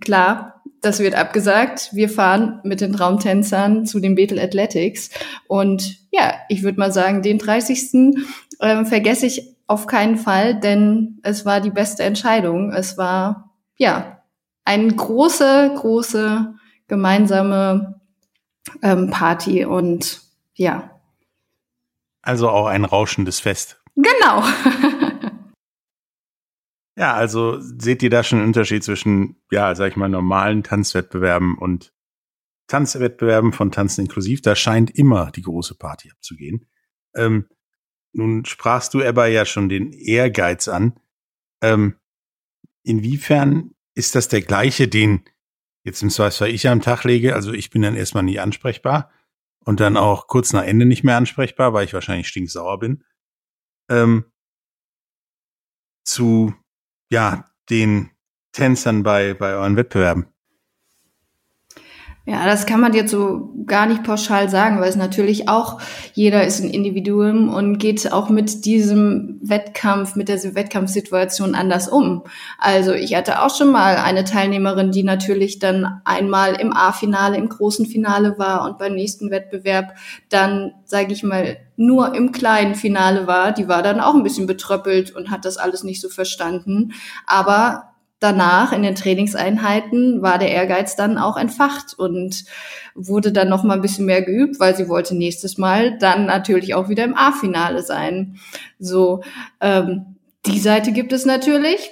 klar, 0.00 0.62
das 0.80 0.98
wird 0.98 1.14
abgesagt. 1.14 1.90
Wir 1.92 2.08
fahren 2.08 2.60
mit 2.64 2.80
den 2.80 2.92
Traumtänzern 2.92 3.86
zu 3.86 4.00
den 4.00 4.16
Bethel 4.16 4.38
Athletics. 4.38 5.10
Und 5.46 5.98
ja, 6.10 6.34
ich 6.48 6.62
würde 6.62 6.78
mal 6.78 6.92
sagen, 6.92 7.22
den 7.22 7.38
30. 7.38 8.16
Ähm, 8.60 8.86
vergesse 8.86 9.26
ich 9.26 9.54
auf 9.66 9.86
keinen 9.86 10.16
Fall, 10.16 10.58
denn 10.58 11.20
es 11.22 11.46
war 11.46 11.60
die 11.60 11.70
beste 11.70 12.02
Entscheidung. 12.02 12.70
Es 12.72 12.98
war, 12.98 13.52
ja, 13.76 14.23
eine 14.64 14.94
große, 14.94 15.74
große 15.76 16.54
gemeinsame 16.88 18.00
ähm, 18.82 19.10
Party 19.10 19.64
und 19.64 20.22
ja. 20.54 21.00
Also 22.22 22.48
auch 22.48 22.66
ein 22.66 22.84
rauschendes 22.84 23.40
Fest. 23.40 23.82
Genau. 23.96 24.42
ja, 26.96 27.14
also 27.14 27.60
seht 27.60 28.02
ihr 28.02 28.10
da 28.10 28.22
schon 28.22 28.38
einen 28.38 28.48
Unterschied 28.48 28.82
zwischen, 28.82 29.36
ja, 29.50 29.74
sag 29.74 29.90
ich 29.90 29.96
mal, 29.96 30.08
normalen 30.08 30.62
Tanzwettbewerben 30.62 31.58
und 31.58 31.92
Tanzwettbewerben 32.66 33.52
von 33.52 33.70
Tanzen 33.70 34.02
inklusiv? 34.02 34.40
Da 34.40 34.56
scheint 34.56 34.90
immer 34.90 35.30
die 35.30 35.42
große 35.42 35.74
Party 35.74 36.10
abzugehen. 36.10 36.66
Ähm, 37.14 37.48
nun 38.12 38.44
sprachst 38.44 38.94
du 38.94 39.02
aber 39.02 39.26
ja 39.26 39.44
schon 39.44 39.68
den 39.68 39.92
Ehrgeiz 39.92 40.68
an. 40.68 40.98
Ähm, 41.60 41.96
inwiefern 42.82 43.74
ist 43.94 44.14
das 44.14 44.28
der 44.28 44.42
gleiche, 44.42 44.88
den 44.88 45.24
jetzt 45.84 46.02
im 46.02 46.10
Zweifelsfall 46.10 46.50
ich 46.50 46.68
am 46.68 46.80
Tag 46.80 47.04
lege? 47.04 47.34
Also 47.34 47.52
ich 47.52 47.70
bin 47.70 47.82
dann 47.82 47.96
erstmal 47.96 48.22
nie 48.22 48.38
ansprechbar 48.38 49.10
und 49.64 49.80
dann 49.80 49.96
auch 49.96 50.26
kurz 50.26 50.52
nach 50.52 50.64
Ende 50.64 50.86
nicht 50.86 51.04
mehr 51.04 51.16
ansprechbar, 51.16 51.72
weil 51.72 51.84
ich 51.84 51.94
wahrscheinlich 51.94 52.28
stinksauer 52.28 52.78
bin. 52.78 53.04
Ähm, 53.90 54.24
zu, 56.06 56.54
ja, 57.10 57.50
den 57.70 58.10
Tänzern 58.52 59.02
bei, 59.02 59.34
bei 59.34 59.54
euren 59.54 59.76
Wettbewerben. 59.76 60.33
Ja, 62.26 62.46
das 62.46 62.64
kann 62.64 62.80
man 62.80 62.94
jetzt 62.94 63.10
so 63.10 63.52
gar 63.66 63.84
nicht 63.84 64.02
pauschal 64.02 64.48
sagen, 64.48 64.80
weil 64.80 64.88
es 64.88 64.96
natürlich 64.96 65.46
auch, 65.50 65.78
jeder 66.14 66.46
ist 66.46 66.58
ein 66.58 66.70
Individuum 66.70 67.52
und 67.52 67.76
geht 67.76 68.10
auch 68.12 68.30
mit 68.30 68.64
diesem 68.64 69.38
Wettkampf, 69.42 70.16
mit 70.16 70.30
der 70.30 70.42
Wettkampfsituation 70.54 71.54
anders 71.54 71.86
um. 71.86 72.22
Also 72.56 72.94
ich 72.94 73.14
hatte 73.14 73.42
auch 73.42 73.54
schon 73.54 73.70
mal 73.70 73.96
eine 73.96 74.24
Teilnehmerin, 74.24 74.90
die 74.90 75.02
natürlich 75.02 75.58
dann 75.58 76.00
einmal 76.06 76.54
im 76.54 76.72
A-Finale, 76.72 77.36
im 77.36 77.50
großen 77.50 77.84
Finale 77.84 78.38
war 78.38 78.64
und 78.64 78.78
beim 78.78 78.94
nächsten 78.94 79.30
Wettbewerb 79.30 79.94
dann, 80.30 80.72
sage 80.86 81.12
ich 81.12 81.24
mal, 81.24 81.58
nur 81.76 82.14
im 82.14 82.32
kleinen 82.32 82.74
Finale 82.74 83.26
war. 83.26 83.52
Die 83.52 83.68
war 83.68 83.82
dann 83.82 84.00
auch 84.00 84.14
ein 84.14 84.22
bisschen 84.22 84.46
betröppelt 84.46 85.14
und 85.14 85.30
hat 85.30 85.44
das 85.44 85.58
alles 85.58 85.84
nicht 85.84 86.00
so 86.00 86.08
verstanden. 86.08 86.92
Aber 87.26 87.93
danach 88.24 88.72
in 88.72 88.82
den 88.82 88.94
Trainingseinheiten 88.94 90.22
war 90.22 90.38
der 90.38 90.50
Ehrgeiz 90.50 90.96
dann 90.96 91.18
auch 91.18 91.36
entfacht 91.36 91.94
und 91.96 92.44
wurde 92.94 93.30
dann 93.30 93.48
noch 93.48 93.62
mal 93.62 93.74
ein 93.74 93.82
bisschen 93.82 94.06
mehr 94.06 94.22
geübt, 94.22 94.58
weil 94.58 94.74
sie 94.74 94.88
wollte 94.88 95.14
nächstes 95.14 95.58
Mal 95.58 95.98
dann 95.98 96.26
natürlich 96.26 96.74
auch 96.74 96.88
wieder 96.88 97.04
im 97.04 97.14
A-Finale 97.14 97.82
sein. 97.82 98.36
So, 98.78 99.22
ähm, 99.60 100.16
die 100.46 100.58
Seite 100.58 100.92
gibt 100.92 101.12
es 101.12 101.26
natürlich. 101.26 101.90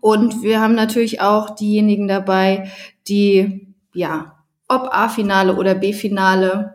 Und 0.00 0.42
wir 0.42 0.60
haben 0.60 0.74
natürlich 0.74 1.20
auch 1.20 1.50
diejenigen 1.50 2.08
dabei, 2.08 2.70
die, 3.08 3.74
ja, 3.92 4.36
ob 4.68 4.88
A-Finale 4.92 5.56
oder 5.56 5.74
B-Finale, 5.74 6.74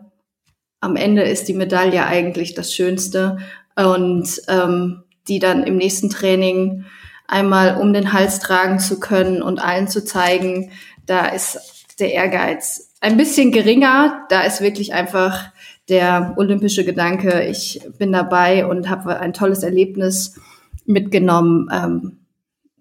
am 0.80 0.96
Ende 0.96 1.22
ist 1.22 1.48
die 1.48 1.54
Medaille 1.54 2.06
eigentlich 2.06 2.54
das 2.54 2.72
Schönste. 2.74 3.38
Und 3.74 4.42
ähm, 4.48 5.02
die 5.28 5.38
dann 5.38 5.64
im 5.64 5.76
nächsten 5.76 6.10
Training 6.10 6.84
einmal 7.30 7.76
um 7.76 7.92
den 7.92 8.12
Hals 8.12 8.40
tragen 8.40 8.78
zu 8.78 9.00
können 9.00 9.42
und 9.42 9.58
allen 9.58 9.88
zu 9.88 10.04
zeigen, 10.04 10.72
da 11.06 11.26
ist 11.26 11.86
der 11.98 12.12
Ehrgeiz 12.12 12.92
ein 13.00 13.16
bisschen 13.16 13.52
geringer. 13.52 14.26
Da 14.28 14.42
ist 14.42 14.60
wirklich 14.60 14.92
einfach 14.92 15.52
der 15.88 16.34
olympische 16.36 16.84
Gedanke, 16.84 17.46
ich 17.46 17.80
bin 17.98 18.12
dabei 18.12 18.66
und 18.66 18.88
habe 18.88 19.18
ein 19.18 19.32
tolles 19.32 19.62
Erlebnis 19.62 20.38
mitgenommen, 20.86 21.68
ähm, 21.72 22.18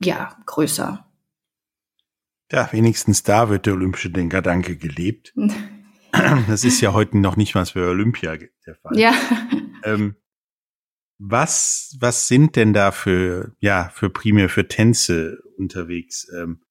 ja, 0.03 0.35
größer. 0.45 1.05
Ja, 2.51 2.69
wenigstens 2.71 3.23
da 3.23 3.49
wird 3.49 3.65
der 3.65 3.73
olympische 3.73 4.11
Gedanke 4.11 4.75
gelebt. 4.75 5.33
Das 6.47 6.63
ist 6.63 6.81
ja 6.81 6.91
heute 6.93 7.19
noch 7.19 7.37
nicht 7.37 7.53
mal 7.53 7.67
für 7.67 7.87
Olympia 7.87 8.35
der 8.35 8.75
Fall. 8.81 8.97
Ja. 8.97 9.13
Ähm, 9.83 10.15
was, 11.19 11.97
was 11.99 12.27
sind 12.27 12.55
denn 12.55 12.73
da 12.73 12.91
für, 12.91 13.51
ja, 13.59 13.91
für 13.93 14.09
primär 14.09 14.49
für 14.49 14.67
Tänze 14.67 15.37
unterwegs? 15.57 16.27
Ähm, 16.35 16.61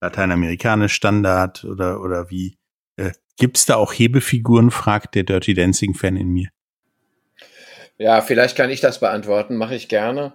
Lateinamerikanisch 0.00 0.94
Standard 0.94 1.64
oder, 1.64 2.00
oder 2.00 2.28
wie? 2.28 2.58
Äh, 2.96 3.12
Gibt 3.36 3.68
da 3.68 3.76
auch 3.76 3.92
Hebefiguren, 3.92 4.72
fragt 4.72 5.14
der 5.14 5.22
Dirty 5.22 5.54
Dancing 5.54 5.94
Fan 5.94 6.16
in 6.16 6.28
mir. 6.28 6.48
Ja, 7.96 8.20
vielleicht 8.20 8.56
kann 8.56 8.70
ich 8.70 8.80
das 8.80 8.98
beantworten, 8.98 9.56
mache 9.56 9.76
ich 9.76 9.88
gerne. 9.88 10.34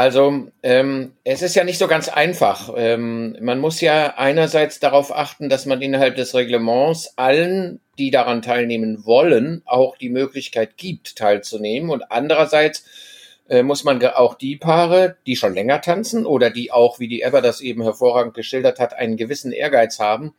Also 0.00 0.48
ähm, 0.62 1.12
es 1.24 1.42
ist 1.42 1.54
ja 1.54 1.62
nicht 1.62 1.76
so 1.76 1.86
ganz 1.86 2.08
einfach. 2.08 2.72
Ähm, 2.74 3.36
man 3.38 3.58
muss 3.58 3.82
ja 3.82 4.14
einerseits 4.16 4.80
darauf 4.80 5.14
achten, 5.14 5.50
dass 5.50 5.66
man 5.66 5.82
innerhalb 5.82 6.16
des 6.16 6.34
Reglements 6.34 7.12
allen, 7.18 7.80
die 7.98 8.10
daran 8.10 8.40
teilnehmen 8.40 9.04
wollen, 9.04 9.60
auch 9.66 9.98
die 9.98 10.08
Möglichkeit 10.08 10.78
gibt, 10.78 11.16
teilzunehmen. 11.16 11.90
Und 11.90 12.10
andererseits 12.10 12.82
äh, 13.50 13.62
muss 13.62 13.84
man 13.84 14.02
auch 14.02 14.36
die 14.36 14.56
Paare, 14.56 15.18
die 15.26 15.36
schon 15.36 15.52
länger 15.52 15.82
tanzen 15.82 16.24
oder 16.24 16.48
die 16.48 16.72
auch, 16.72 16.98
wie 16.98 17.08
die 17.08 17.20
Ever 17.20 17.42
das 17.42 17.60
eben 17.60 17.82
hervorragend 17.82 18.32
geschildert 18.32 18.80
hat, 18.80 18.94
einen 18.94 19.18
gewissen 19.18 19.52
Ehrgeiz 19.52 19.98
haben, 19.98 20.32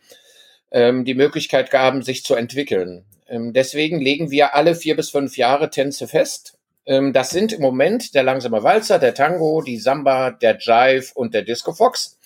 ähm, 0.71 1.05
die 1.05 1.13
Möglichkeit 1.13 1.69
gaben, 1.69 2.01
sich 2.01 2.23
zu 2.23 2.33
entwickeln. 2.33 3.05
Ähm, 3.27 3.53
deswegen 3.53 4.01
legen 4.01 4.31
wir 4.31 4.55
alle 4.55 4.73
vier 4.73 4.95
bis 4.95 5.11
fünf 5.11 5.37
Jahre 5.37 5.69
Tänze 5.69 6.07
fest 6.07 6.57
ähm, 6.85 7.13
das 7.13 7.29
sind 7.29 7.53
im 7.53 7.61
Moment 7.61 8.15
der 8.15 8.23
langsame 8.23 8.63
Walzer, 8.63 8.99
der 8.99 9.13
Tango, 9.13 9.61
die 9.61 9.77
Samba, 9.77 10.31
der 10.31 10.57
Jive 10.59 11.11
und 11.13 11.33
der 11.33 11.43
Disco 11.43 11.73
Fox. 11.73 12.17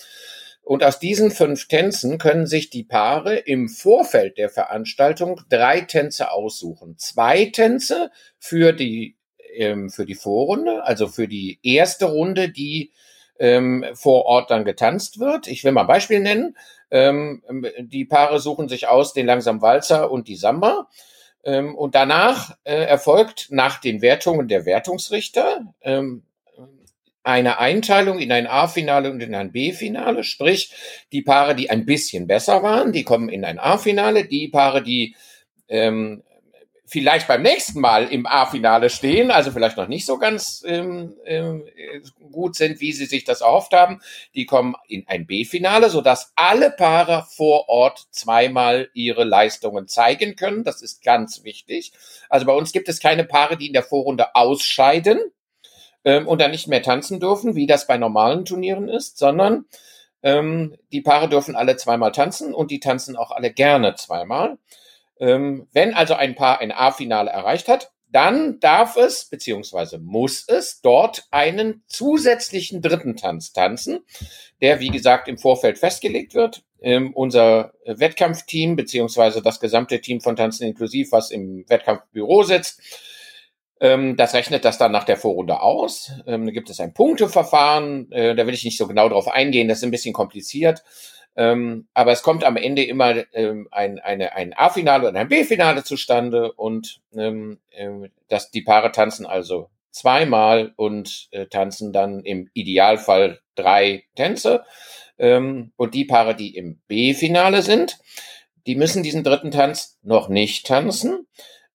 Und 0.66 0.84
aus 0.84 0.98
diesen 0.98 1.30
fünf 1.30 1.68
Tänzen 1.68 2.18
können 2.18 2.48
sich 2.48 2.72
die 2.72 2.84
Paare 2.84 3.36
im 3.36 3.70
Vorfeld 3.70 4.40
der 4.40 4.50
Veranstaltung 4.50 5.42
drei 5.48 5.82
Tänze 5.82 6.32
aussuchen. 6.32 6.98
Zwei 6.98 7.46
Tänze 7.46 8.10
für 8.40 8.74
die, 8.74 9.16
ähm, 9.54 9.92
für 9.92 10.08
die 10.08 10.16
Vorrunde, 10.16 10.84
also 10.84 11.08
für 11.08 11.28
die 11.28 11.60
erste 11.62 12.06
Runde, 12.06 12.50
die 12.50 12.92
ähm, 13.38 13.86
vor 13.94 14.26
Ort 14.26 14.50
dann 14.50 14.66
getanzt 14.66 15.20
wird. 15.20 15.48
Ich 15.48 15.64
will 15.64 15.72
mal 15.72 15.82
ein 15.82 15.88
Beispiel 15.88 16.20
nennen. 16.20 16.58
Ähm, 16.90 17.44
die 17.80 18.06
Paare 18.06 18.40
suchen 18.40 18.68
sich 18.68 18.88
aus 18.88 19.14
den 19.14 19.28
langsam 19.28 19.62
Walzer 19.62 20.10
und 20.10 20.28
die 20.28 20.36
Samba. 20.36 20.88
Ähm, 21.46 21.76
und 21.76 21.96
danach 21.96 22.58
äh, 22.64 22.74
erfolgt 22.74 23.48
nach 23.52 23.80
den 23.80 24.02
Wertungen 24.02 24.48
der 24.48 24.66
Wertungsrichter 24.66 25.74
ähm, 25.82 26.24
eine 27.26 27.60
Einteilung 27.60 28.20
in 28.20 28.32
ein 28.32 28.46
A-Finale 28.46 29.10
und 29.10 29.22
in 29.22 29.34
ein 29.34 29.52
B-Finale. 29.52 30.24
Sprich, 30.24 30.72
die 31.12 31.24
Paare, 31.24 31.56
die 31.56 31.70
ein 31.72 31.86
bisschen 31.86 32.28
besser 32.28 32.62
waren, 32.62 32.92
die 32.92 33.04
kommen 33.04 33.30
in 33.30 33.44
ein 33.44 33.58
A-Finale. 33.58 34.26
Die 34.26 34.48
Paare, 34.48 34.84
die 34.84 35.16
ähm, 35.68 36.24
vielleicht 36.86 37.28
beim 37.28 37.42
nächsten 37.42 37.80
Mal 37.80 38.12
im 38.12 38.26
A-Finale 38.26 38.90
stehen, 38.90 39.32
also 39.32 39.52
vielleicht 39.52 39.78
noch 39.78 39.88
nicht 39.88 40.06
so 40.06 40.18
ganz 40.18 40.64
ähm, 40.68 41.16
ähm, 41.26 41.66
gut 42.32 42.56
sind, 42.56 42.80
wie 42.80 42.94
sie 42.94 43.06
sich 43.06 43.24
das 43.24 43.42
erhofft 43.42 43.74
haben. 43.74 44.02
Die 44.36 44.46
kommen 44.46 44.76
in 44.88 45.08
ein 45.08 45.26
B-Finale, 45.26 45.90
sodass 45.90 46.32
alle 46.36 46.72
Paare 46.72 47.26
vor 47.30 47.70
Ort 47.70 48.06
zweimal 48.12 48.90
ihre 48.94 49.24
Leistungen 49.24 49.88
zeigen 49.88 50.36
können. 50.36 50.64
Das 50.64 50.82
ist 50.82 51.04
ganz 51.04 51.44
wichtig. 51.44 51.94
Also 52.30 52.46
bei 52.46 52.54
uns 52.54 52.72
gibt 52.72 52.88
es 52.88 53.00
keine 53.00 53.24
Paare, 53.24 53.58
die 53.58 53.68
in 53.68 53.74
der 53.74 53.84
Vorrunde 53.84 54.36
ausscheiden 54.36 55.20
ähm, 56.04 56.28
und 56.28 56.40
dann 56.40 56.52
nicht 56.52 56.68
mehr 56.68 56.84
tanzen 56.84 57.20
dürfen, 57.20 57.56
wie 57.56 57.68
das 57.68 57.88
bei 57.88 57.98
normalen 57.98 58.46
Turnieren 58.46 58.90
ist, 58.90 59.18
sondern 59.18 59.66
ähm, 60.22 60.76
die 60.92 61.02
Paare 61.02 61.30
dürfen 61.30 61.56
alle 61.56 61.78
zweimal 61.78 62.12
tanzen 62.12 62.54
und 62.54 62.70
die 62.70 62.80
tanzen 62.80 63.16
auch 63.16 63.32
alle 63.32 63.52
gerne 63.52 63.96
zweimal. 63.96 64.58
Ähm, 65.20 65.68
wenn 65.72 65.94
also 65.94 66.14
ein 66.14 66.36
Paar 66.36 66.60
ein 66.60 66.72
A-Finale 66.72 67.30
erreicht 67.30 67.68
hat, 67.68 67.92
dann 68.12 68.60
darf 68.60 68.96
es, 68.96 69.26
beziehungsweise 69.26 70.00
muss 70.00 70.46
es, 70.48 70.82
dort 70.82 71.28
einen 71.32 71.84
zusätzlichen 71.88 72.82
dritten 72.82 73.18
Tanz 73.18 73.52
tanzen, 73.52 74.00
der, 74.62 74.80
wie 74.80 74.90
gesagt, 74.90 75.28
im 75.28 75.38
Vorfeld 75.38 75.78
festgelegt 75.78 76.34
wird. 76.34 76.64
Ähm, 76.82 77.14
unser 77.14 77.74
Wettkampfteam, 77.86 78.76
beziehungsweise 78.76 79.42
das 79.42 79.60
gesamte 79.60 80.00
Team 80.00 80.22
von 80.22 80.36
Tanzen 80.36 80.68
inklusiv, 80.68 81.12
was 81.12 81.32
im 81.32 81.66
Wettkampfbüro 81.68 82.44
sitzt, 82.44 82.82
ähm, 83.82 84.16
das 84.16 84.34
rechnet 84.34 84.64
das 84.64 84.78
dann 84.78 84.92
nach 84.92 85.04
der 85.04 85.18
Vorrunde 85.18 85.62
aus. 85.62 86.12
Ähm, 86.26 86.46
da 86.46 86.52
gibt 86.52 86.70
es 86.70 86.80
ein 86.80 86.94
Punkteverfahren. 86.94 88.12
Äh, 88.12 88.36
da 88.36 88.48
will 88.48 88.54
ich 88.54 88.64
nicht 88.64 88.78
so 88.78 88.88
genau 88.88 89.10
drauf 89.10 89.28
eingehen. 89.28 89.68
Das 89.68 89.80
ist 89.80 89.84
ein 89.84 89.92
bisschen 89.92 90.14
kompliziert. 90.14 90.84
Ähm, 91.38 91.88
aber 91.94 92.12
es 92.12 92.24
kommt 92.24 92.44
am 92.44 92.56
Ende 92.56 92.84
immer 92.84 93.16
ähm, 93.34 93.68
ein, 93.72 94.00
ein 94.00 94.54
A-Finale 94.54 95.10
und 95.10 95.16
ein 95.18 95.28
B-Finale 95.28 95.84
zustande 95.84 96.54
und 96.54 97.02
ähm, 97.14 97.60
äh, 97.72 98.10
dass 98.30 98.52
die 98.52 98.62
Paare 98.62 98.92
tanzen 98.92 99.26
also 99.26 99.70
zweimal 99.92 100.74
und 100.78 101.28
äh, 101.32 101.48
tanzen 101.48 101.92
dann 101.92 102.22
im 102.22 102.50
Idealfall 102.54 103.40
drei 103.56 104.04
Tänze. 104.16 104.64
Ähm, 105.18 105.72
und 105.76 105.94
die 105.94 106.06
Paare, 106.06 106.36
die 106.36 106.56
im 106.56 106.80
B-Finale 106.88 107.62
sind, 107.62 107.98
die 108.66 108.76
müssen 108.76 109.04
diesen 109.04 109.24
dritten 109.24 109.52
Tanz 109.52 110.00
noch 110.04 110.30
nicht 110.30 110.66
tanzen 110.66 111.28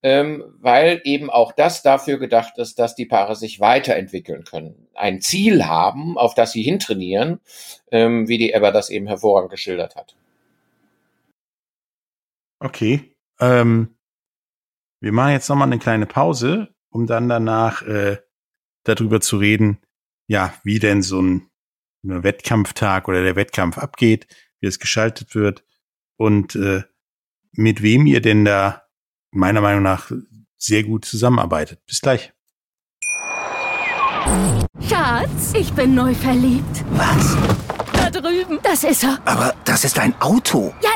ähm, 0.02 0.44
weil 0.58 1.00
eben 1.04 1.30
auch 1.30 1.52
das 1.52 1.82
dafür 1.82 2.18
gedacht 2.18 2.56
ist, 2.58 2.78
dass 2.78 2.94
die 2.94 3.06
Paare 3.06 3.36
sich 3.36 3.60
weiterentwickeln 3.60 4.44
können, 4.44 4.88
ein 5.00 5.20
Ziel 5.20 5.64
haben, 5.64 6.16
auf 6.16 6.34
das 6.34 6.52
sie 6.52 6.62
hintrainieren, 6.62 7.40
ähm, 7.90 8.28
wie 8.28 8.38
die 8.38 8.52
Ebba 8.52 8.70
das 8.70 8.90
eben 8.90 9.06
hervorragend 9.06 9.50
geschildert 9.50 9.96
hat. 9.96 10.16
Okay. 12.60 13.16
Ähm, 13.40 13.96
wir 15.00 15.12
machen 15.12 15.32
jetzt 15.32 15.48
nochmal 15.48 15.68
eine 15.68 15.78
kleine 15.78 16.06
Pause, 16.06 16.74
um 16.90 17.06
dann 17.06 17.28
danach 17.28 17.82
äh, 17.82 18.18
darüber 18.84 19.20
zu 19.20 19.38
reden, 19.38 19.78
ja, 20.26 20.54
wie 20.62 20.78
denn 20.78 21.02
so 21.02 21.20
ein, 21.20 21.50
ein 22.04 22.22
Wettkampftag 22.22 23.08
oder 23.08 23.22
der 23.22 23.36
Wettkampf 23.36 23.78
abgeht, 23.78 24.26
wie 24.60 24.66
es 24.66 24.78
geschaltet 24.78 25.34
wird 25.34 25.64
und 26.16 26.54
äh, 26.54 26.82
mit 27.52 27.82
wem 27.82 28.06
ihr 28.06 28.20
denn 28.20 28.44
da 28.44 28.86
meiner 29.30 29.60
Meinung 29.60 29.82
nach 29.82 30.12
sehr 30.56 30.84
gut 30.84 31.04
zusammenarbeitet. 31.04 31.84
Bis 31.86 32.00
gleich. 32.00 32.32
Schatz, 34.88 35.54
ich 35.54 35.72
bin 35.72 35.94
neu 35.94 36.14
verliebt. 36.14 36.84
Was? 36.92 37.36
Da 37.92 38.10
drüben. 38.10 38.58
Das 38.62 38.84
ist 38.84 39.02
er. 39.04 39.18
Aber 39.24 39.54
das 39.64 39.84
ist 39.84 39.98
ein 39.98 40.14
Auto. 40.20 40.74
Ja, 40.82 40.90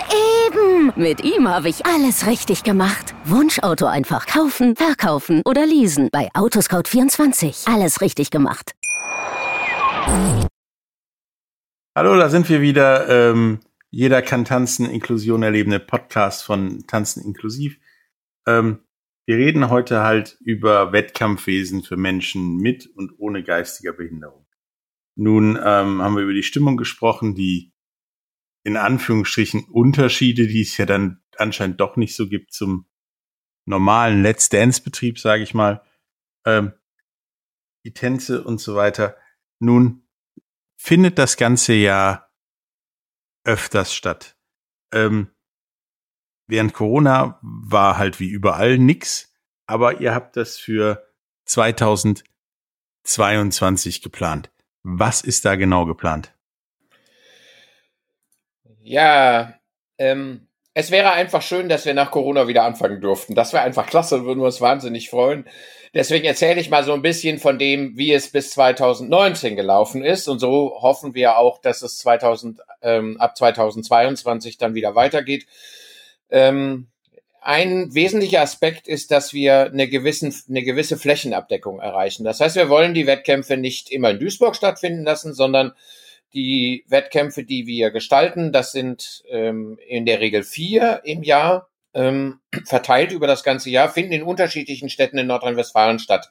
eben. 0.46 0.92
Mit 0.96 1.22
ihm 1.24 1.48
habe 1.48 1.68
ich 1.68 1.86
alles 1.86 2.26
richtig 2.26 2.64
gemacht. 2.64 3.14
Wunschauto 3.24 3.86
einfach 3.86 4.26
kaufen, 4.26 4.76
verkaufen 4.76 5.42
oder 5.44 5.66
leasen. 5.66 6.08
Bei 6.12 6.28
Autoscout24. 6.34 7.72
Alles 7.72 8.00
richtig 8.00 8.30
gemacht. 8.30 8.72
Hallo, 11.96 12.16
da 12.16 12.28
sind 12.28 12.48
wir 12.48 12.60
wieder. 12.60 13.08
Ähm, 13.08 13.60
jeder 13.90 14.22
kann 14.22 14.44
tanzen, 14.44 14.90
Inklusion 14.90 15.42
erlebende 15.42 15.80
Podcast 15.80 16.42
von 16.44 16.84
Tanzen 16.86 17.24
inklusiv. 17.24 17.78
Ähm, 18.46 18.80
wir 19.26 19.36
reden 19.36 19.70
heute 19.70 20.02
halt 20.02 20.36
über 20.40 20.92
Wettkampfwesen 20.92 21.82
für 21.82 21.96
Menschen 21.96 22.56
mit 22.56 22.86
und 22.86 23.12
ohne 23.18 23.42
geistiger 23.42 23.92
Behinderung. 23.92 24.46
Nun 25.16 25.56
ähm, 25.56 26.02
haben 26.02 26.16
wir 26.16 26.22
über 26.22 26.34
die 26.34 26.42
Stimmung 26.42 26.76
gesprochen, 26.76 27.34
die 27.34 27.72
in 28.64 28.76
Anführungsstrichen 28.76 29.64
Unterschiede, 29.64 30.46
die 30.46 30.62
es 30.62 30.76
ja 30.76 30.86
dann 30.86 31.22
anscheinend 31.36 31.80
doch 31.80 31.96
nicht 31.96 32.16
so 32.16 32.28
gibt 32.28 32.52
zum 32.52 32.86
normalen 33.66 34.22
Let's 34.22 34.48
Dance-Betrieb, 34.48 35.18
sage 35.18 35.42
ich 35.42 35.54
mal, 35.54 35.82
ähm, 36.44 36.72
die 37.84 37.94
Tänze 37.94 38.42
und 38.42 38.60
so 38.60 38.74
weiter. 38.74 39.16
Nun 39.58 40.06
findet 40.76 41.18
das 41.18 41.36
ganze 41.36 41.74
ja 41.74 42.28
öfters 43.44 43.94
statt. 43.94 44.36
Ähm, 44.92 45.33
während 46.46 46.74
Corona 46.74 47.40
war 47.42 47.98
halt 47.98 48.20
wie 48.20 48.28
überall 48.28 48.78
nix, 48.78 49.34
aber 49.66 50.00
ihr 50.00 50.14
habt 50.14 50.36
das 50.36 50.58
für 50.58 51.04
2022 51.46 54.02
geplant. 54.02 54.50
Was 54.82 55.22
ist 55.22 55.44
da 55.44 55.56
genau 55.56 55.86
geplant? 55.86 56.32
Ja, 58.82 59.54
ähm, 59.98 60.46
es 60.74 60.90
wäre 60.90 61.12
einfach 61.12 61.40
schön, 61.40 61.68
dass 61.68 61.86
wir 61.86 61.94
nach 61.94 62.10
Corona 62.10 62.48
wieder 62.48 62.64
anfangen 62.64 63.00
durften. 63.00 63.34
Das 63.34 63.52
wäre 63.52 63.62
einfach 63.62 63.86
klasse, 63.86 64.24
würden 64.24 64.40
wir 64.40 64.46
uns 64.46 64.60
wahnsinnig 64.60 65.08
freuen. 65.08 65.46
Deswegen 65.94 66.26
erzähle 66.26 66.60
ich 66.60 66.70
mal 66.70 66.82
so 66.82 66.92
ein 66.92 67.02
bisschen 67.02 67.38
von 67.38 67.58
dem, 67.58 67.96
wie 67.96 68.12
es 68.12 68.32
bis 68.32 68.50
2019 68.50 69.54
gelaufen 69.54 70.04
ist. 70.04 70.26
Und 70.26 70.40
so 70.40 70.80
hoffen 70.82 71.14
wir 71.14 71.38
auch, 71.38 71.60
dass 71.60 71.82
es 71.82 71.98
2000, 71.98 72.60
ähm, 72.82 73.20
ab 73.20 73.36
2022 73.36 74.58
dann 74.58 74.74
wieder 74.74 74.96
weitergeht. 74.96 75.46
Ähm, 76.30 76.88
ein 77.44 77.94
wesentlicher 77.94 78.40
Aspekt 78.40 78.88
ist, 78.88 79.10
dass 79.10 79.34
wir 79.34 79.66
eine, 79.66 79.86
gewissen, 79.86 80.34
eine 80.48 80.62
gewisse 80.62 80.96
Flächenabdeckung 80.96 81.78
erreichen. 81.78 82.24
Das 82.24 82.40
heißt, 82.40 82.56
wir 82.56 82.70
wollen 82.70 82.94
die 82.94 83.06
Wettkämpfe 83.06 83.58
nicht 83.58 83.90
immer 83.90 84.10
in 84.10 84.18
Duisburg 84.18 84.56
stattfinden 84.56 85.04
lassen, 85.04 85.34
sondern 85.34 85.72
die 86.32 86.84
Wettkämpfe, 86.88 87.44
die 87.44 87.66
wir 87.66 87.90
gestalten, 87.90 88.50
das 88.50 88.72
sind 88.72 89.22
ähm, 89.28 89.78
in 89.86 90.06
der 90.06 90.20
Regel 90.20 90.42
vier 90.42 91.02
im 91.04 91.22
Jahr, 91.22 91.68
ähm, 91.92 92.40
verteilt 92.64 93.12
über 93.12 93.26
das 93.26 93.44
ganze 93.44 93.68
Jahr, 93.68 93.90
finden 93.90 94.12
in 94.12 94.22
unterschiedlichen 94.22 94.88
Städten 94.88 95.18
in 95.18 95.26
Nordrhein-Westfalen 95.26 95.98
statt. 95.98 96.30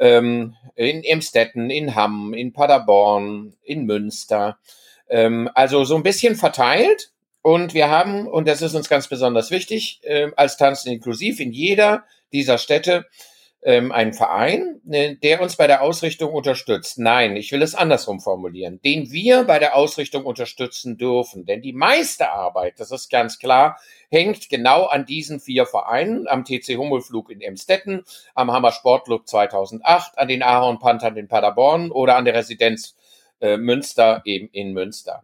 Ähm, 0.00 0.56
in 0.74 1.04
Emstetten, 1.04 1.70
in 1.70 1.94
Hamm, 1.94 2.34
in 2.34 2.52
Paderborn, 2.52 3.54
in 3.62 3.84
Münster. 3.84 4.58
Ähm, 5.08 5.48
also 5.54 5.84
so 5.84 5.94
ein 5.94 6.02
bisschen 6.02 6.34
verteilt 6.34 7.11
und 7.42 7.74
wir 7.74 7.90
haben, 7.90 8.26
und 8.26 8.48
das 8.48 8.62
ist 8.62 8.74
uns 8.74 8.88
ganz 8.88 9.08
besonders 9.08 9.50
wichtig, 9.50 10.00
äh, 10.04 10.30
als 10.36 10.56
Tanzen 10.56 10.92
inklusiv 10.92 11.40
in 11.40 11.52
jeder 11.52 12.04
dieser 12.32 12.56
Städte 12.56 13.06
ähm, 13.64 13.92
einen 13.92 14.12
Verein, 14.12 14.80
ne, 14.84 15.16
der 15.16 15.40
uns 15.40 15.56
bei 15.56 15.66
der 15.66 15.82
Ausrichtung 15.82 16.32
unterstützt. 16.32 16.98
Nein, 16.98 17.36
ich 17.36 17.52
will 17.52 17.62
es 17.62 17.74
andersrum 17.74 18.20
formulieren, 18.20 18.80
den 18.84 19.12
wir 19.12 19.44
bei 19.44 19.58
der 19.58 19.76
Ausrichtung 19.76 20.24
unterstützen 20.24 20.98
dürfen. 20.98 21.46
Denn 21.46 21.62
die 21.62 21.72
meiste 21.72 22.30
Arbeit, 22.30 22.78
das 22.78 22.90
ist 22.90 23.10
ganz 23.10 23.38
klar, 23.38 23.78
hängt 24.10 24.48
genau 24.48 24.86
an 24.86 25.06
diesen 25.06 25.38
vier 25.38 25.66
Vereinen, 25.66 26.26
am 26.26 26.44
TC 26.44 26.76
Hummelflug 26.76 27.30
in 27.30 27.40
Emstetten, 27.40 28.04
am 28.34 28.50
Hammer 28.50 28.72
Sportclub 28.72 29.28
2008, 29.28 30.18
an 30.18 30.28
den 30.28 30.42
Ahorn 30.42 30.78
Panthern 30.80 31.16
in 31.16 31.28
Paderborn 31.28 31.92
oder 31.92 32.16
an 32.16 32.24
der 32.24 32.34
Residenz 32.34 32.96
äh, 33.40 33.56
Münster 33.56 34.22
eben 34.24 34.48
in 34.52 34.72
Münster. 34.72 35.22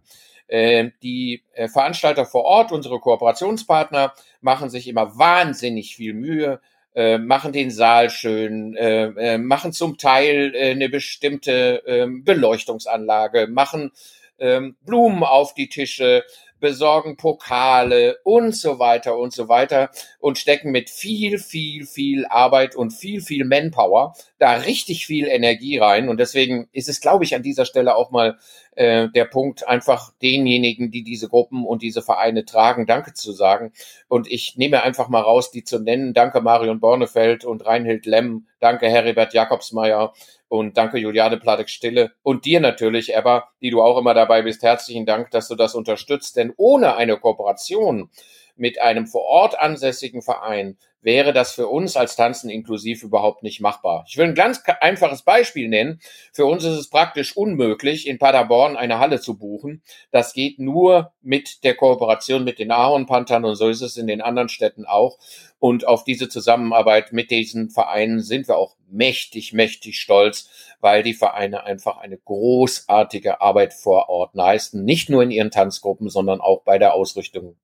Äh, 0.49 0.91
die 1.03 1.45
äh, 1.53 1.69
Veranstalter 1.69 2.25
vor 2.25 2.45
Ort, 2.45 2.73
unsere 2.73 2.99
Kooperationspartner, 2.99 4.15
machen 4.41 4.71
sich 4.71 4.89
immer 4.89 5.19
wahnsinnig 5.19 5.95
viel 5.95 6.15
Mühe, 6.15 6.61
äh, 6.95 7.19
machen 7.19 7.53
den 7.53 7.71
Saal 7.71 8.11
schön, 8.11 8.75
äh, 8.75 9.39
machen 9.39 9.73
zum 9.73 9.99
Teil 9.99 10.55
eine 10.57 10.89
bestimmte 10.89 11.87
äh, 11.87 12.07
Beleuchtungsanlage, 12.09 13.47
machen 13.47 13.93
äh, 14.39 14.61
Blumen 14.81 15.23
auf 15.23 15.55
die 15.55 15.69
Tische, 15.69 16.25
besorgen 16.61 17.17
Pokale 17.17 18.19
und 18.25 18.55
so 18.55 18.79
weiter 18.79 19.17
und 19.17 19.33
so 19.33 19.49
weiter 19.49 19.91
und 20.19 20.39
stecken 20.39 20.71
mit 20.71 20.91
viel, 20.91 21.39
viel, 21.39 21.87
viel 21.87 22.27
Arbeit 22.27 22.77
und 22.77 22.93
viel, 22.93 23.21
viel 23.21 23.45
Manpower 23.45 24.15
da 24.39 24.53
richtig 24.55 25.07
viel 25.07 25.27
Energie 25.27 25.79
rein. 25.79 26.09
Und 26.09 26.19
deswegen 26.19 26.69
ist 26.73 26.89
es, 26.89 27.01
glaube 27.01 27.25
ich, 27.25 27.35
an 27.35 27.43
dieser 27.43 27.65
Stelle 27.65 27.97
auch 27.97 28.11
mal 28.11 28.39
äh, 28.77 29.09
der 29.09 29.25
Punkt, 29.25 29.67
einfach 29.67 30.13
denjenigen, 30.23 30.91
die 30.91 31.03
diese 31.03 31.29
Gruppen 31.29 31.67
und 31.67 31.83
diese 31.83 32.03
Vereine 32.03 32.45
tragen, 32.45 32.87
Danke 32.87 33.13
zu 33.15 33.33
sagen. 33.33 33.73
Und 34.07 34.31
ich 34.31 34.57
nehme 34.57 34.83
einfach 34.83 35.09
mal 35.09 35.21
raus, 35.21 35.51
die 35.51 35.65
zu 35.65 35.81
nennen. 35.81 36.15
Danke 36.15 36.41
Marion 36.41 36.81
Bornefeld 36.81 37.45
und 37.45 37.67
Reinhild 37.67 38.07
Lemm. 38.07 38.47
Danke 38.61 38.89
Heribert 38.89 39.35
Jakobsmeier. 39.35 40.13
Und 40.49 40.77
danke 40.79 40.99
Juliane 40.99 41.37
Pladek-Stille 41.37 42.13
und 42.23 42.45
dir 42.47 42.61
natürlich, 42.61 43.15
Ebba, 43.15 43.51
die 43.61 43.71
du 43.71 43.83
auch 43.83 43.99
immer 43.99 44.15
dabei 44.15 44.43
bist. 44.43 44.63
Herzlichen 44.63 45.05
Dank, 45.05 45.31
dass 45.31 45.49
du 45.49 45.55
das 45.55 45.75
unterstützt. 45.75 46.37
Denn 46.37 46.53
ohne 46.57 46.97
eine 46.97 47.19
Kooperation 47.19 48.11
mit 48.59 48.81
einem 48.81 49.07
vor 49.07 49.23
Ort 49.23 49.59
ansässigen 49.59 50.23
Verein 50.23 50.77
wäre 51.01 51.33
das 51.33 51.53
für 51.53 51.69
uns 51.69 51.97
als 51.97 52.17
Tanzen 52.17 52.51
inklusiv 52.51 53.03
überhaupt 53.03 53.43
nicht 53.43 53.61
machbar. 53.61 54.05
Ich 54.09 54.17
will 54.17 54.27
ein 54.27 54.35
ganz 54.35 54.63
einfaches 54.81 55.23
Beispiel 55.23 55.69
nennen. 55.69 56.01
Für 56.33 56.47
uns 56.47 56.65
ist 56.65 56.75
es 56.75 56.91
praktisch 56.91 57.37
unmöglich, 57.37 58.07
in 58.07 58.19
Paderborn 58.19 58.77
eine 58.77 58.99
Halle 58.99 59.21
zu 59.21 59.39
buchen. 59.39 59.83
Das 60.11 60.33
geht 60.33 60.59
nur 60.59 61.13
mit 61.23 61.63
der 61.65 61.77
Kooperation 61.77 62.45
mit 62.45 62.59
den 62.59 62.73
Ahornpanthern 62.73 63.45
und 63.45 63.55
so 63.55 63.69
ist 63.69 63.81
es 63.81 63.97
in 63.97 64.07
den 64.07 64.21
anderen 64.21 64.49
Städten 64.49 64.85
auch. 64.85 65.19
Und 65.61 65.87
auf 65.87 66.05
diese 66.05 66.29
Zusammenarbeit 66.29 67.13
mit 67.13 67.31
diesen 67.31 67.71
Vereinen 67.71 68.21
sind 68.21 68.49
wir 68.49 68.57
auch 68.57 68.77
mächtig, 68.89 69.53
mächtig 69.53 70.01
stolz, 70.01 70.49
weil 70.81 71.03
die 71.03 71.15
Vereine 71.15 71.65
einfach 71.65 71.99
eine 71.99 72.17
großartige 72.17 73.41
Arbeit 73.41 73.73
vor 73.73 74.09
Ort 74.09 74.35
leisten. 74.35 74.85
Nicht 74.85 75.11
nur 75.11 75.23
in 75.23 75.31
ihren 75.31 75.51
Tanzgruppen, 75.51 76.09
sondern 76.09 76.41
auch 76.41 76.63
bei 76.63 76.79
der 76.79 76.95
Ausrichtung 76.95 77.57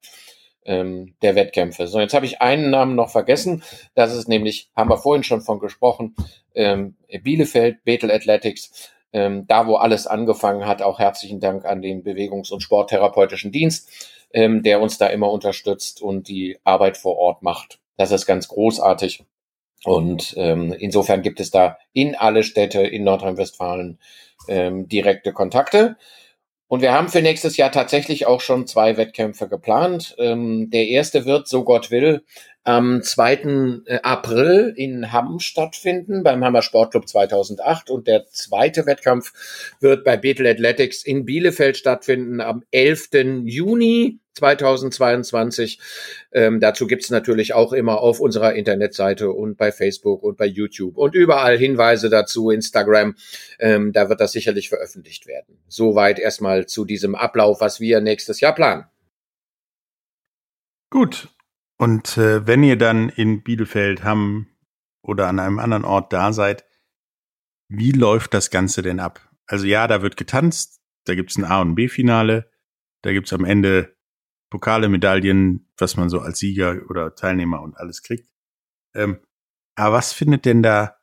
ähm, 0.64 1.14
der 1.22 1.34
Wettkämpfe. 1.34 1.86
So, 1.86 2.00
jetzt 2.00 2.14
habe 2.14 2.26
ich 2.26 2.40
einen 2.40 2.70
Namen 2.70 2.94
noch 2.94 3.10
vergessen. 3.10 3.62
Das 3.94 4.14
ist 4.14 4.28
nämlich, 4.28 4.70
haben 4.74 4.90
wir 4.90 4.98
vorhin 4.98 5.24
schon 5.24 5.40
von 5.40 5.58
gesprochen, 5.60 6.14
ähm, 6.54 6.96
Bielefeld, 7.22 7.84
Bethel 7.84 8.10
Athletics. 8.10 8.90
Ähm, 9.12 9.46
da, 9.46 9.66
wo 9.68 9.76
alles 9.76 10.08
angefangen 10.08 10.66
hat, 10.66 10.82
auch 10.82 10.98
herzlichen 10.98 11.38
Dank 11.38 11.64
an 11.64 11.82
den 11.82 12.02
Bewegungs- 12.02 12.50
und 12.50 12.62
Sporttherapeutischen 12.62 13.52
Dienst, 13.52 13.88
ähm, 14.32 14.64
der 14.64 14.80
uns 14.80 14.98
da 14.98 15.06
immer 15.06 15.30
unterstützt 15.30 16.02
und 16.02 16.26
die 16.26 16.58
Arbeit 16.64 16.96
vor 16.96 17.16
Ort 17.16 17.42
macht. 17.42 17.78
Das 17.96 18.10
ist 18.10 18.26
ganz 18.26 18.48
großartig. 18.48 19.24
Und 19.84 20.34
ähm, 20.36 20.74
insofern 20.76 21.22
gibt 21.22 21.38
es 21.38 21.50
da 21.50 21.78
in 21.92 22.16
alle 22.16 22.42
Städte 22.42 22.80
in 22.80 23.04
Nordrhein-Westfalen 23.04 23.98
ähm, 24.48 24.88
direkte 24.88 25.32
Kontakte. 25.32 25.96
Und 26.66 26.80
wir 26.80 26.92
haben 26.92 27.08
für 27.08 27.22
nächstes 27.22 27.56
Jahr 27.56 27.70
tatsächlich 27.70 28.26
auch 28.26 28.40
schon 28.40 28.66
zwei 28.66 28.96
Wettkämpfe 28.96 29.48
geplant. 29.48 30.16
Ähm, 30.18 30.70
der 30.70 30.86
erste 30.86 31.24
wird, 31.24 31.46
so 31.46 31.64
Gott 31.64 31.90
will, 31.90 32.24
am 32.64 33.02
2. 33.02 33.82
Äh, 33.86 34.00
April 34.02 34.72
in 34.76 35.12
Hamm 35.12 35.38
stattfinden, 35.38 36.22
beim 36.22 36.44
Hammer 36.44 36.62
Sportclub 36.62 37.08
2008. 37.08 37.90
Und 37.90 38.06
der 38.08 38.26
zweite 38.26 38.86
Wettkampf 38.86 39.32
wird 39.80 40.04
bei 40.04 40.16
Bethel 40.16 40.46
Athletics 40.46 41.04
in 41.04 41.24
Bielefeld 41.24 41.76
stattfinden 41.76 42.40
am 42.40 42.64
11. 42.70 43.10
Juni 43.44 44.18
2022. 44.34 45.78
Ähm, 46.32 46.60
dazu 46.60 46.86
gibt's 46.86 47.10
natürlich 47.10 47.54
auch 47.54 47.72
immer 47.72 48.00
auf 48.00 48.18
unserer 48.20 48.54
Internetseite 48.54 49.30
und 49.30 49.56
bei 49.56 49.70
Facebook 49.70 50.22
und 50.22 50.36
bei 50.36 50.46
YouTube 50.46 50.96
und 50.96 51.14
überall 51.14 51.56
Hinweise 51.56 52.10
dazu, 52.10 52.50
Instagram. 52.50 53.14
Ähm, 53.60 53.92
da 53.92 54.08
wird 54.08 54.20
das 54.20 54.32
sicherlich 54.32 54.68
veröffentlicht 54.68 55.26
werden. 55.26 55.58
Soweit 55.68 56.18
erstmal 56.18 56.66
zu 56.66 56.84
diesem 56.84 57.14
Ablauf, 57.14 57.60
was 57.60 57.78
wir 57.78 58.00
nächstes 58.00 58.40
Jahr 58.40 58.54
planen. 58.54 58.86
Gut, 60.90 61.28
und 61.78 62.16
äh, 62.18 62.46
wenn 62.46 62.62
ihr 62.62 62.76
dann 62.76 63.08
in 63.08 63.42
Bielefeld, 63.42 64.04
Hamm 64.04 64.48
oder 65.02 65.28
an 65.28 65.38
einem 65.38 65.58
anderen 65.58 65.84
Ort 65.84 66.12
da 66.12 66.32
seid, 66.32 66.64
wie 67.68 67.92
läuft 67.92 68.34
das 68.34 68.50
Ganze 68.50 68.82
denn 68.82 69.00
ab? 69.00 69.28
Also 69.46 69.66
ja, 69.66 69.86
da 69.86 70.02
wird 70.02 70.16
getanzt, 70.16 70.80
da 71.04 71.14
gibt's 71.14 71.36
ein 71.36 71.44
A- 71.44 71.60
und 71.60 71.74
B-Finale, 71.74 72.50
da 73.02 73.12
gibt's 73.12 73.32
am 73.32 73.44
Ende 73.44 73.96
Pokale, 74.50 74.88
Medaillen, 74.88 75.68
was 75.76 75.96
man 75.96 76.08
so 76.08 76.20
als 76.20 76.38
Sieger 76.38 76.80
oder 76.88 77.14
Teilnehmer 77.14 77.60
und 77.60 77.76
alles 77.76 78.02
kriegt. 78.02 78.30
Ähm, 78.94 79.18
aber 79.74 79.96
was 79.96 80.12
findet 80.12 80.44
denn 80.44 80.62
da 80.62 80.96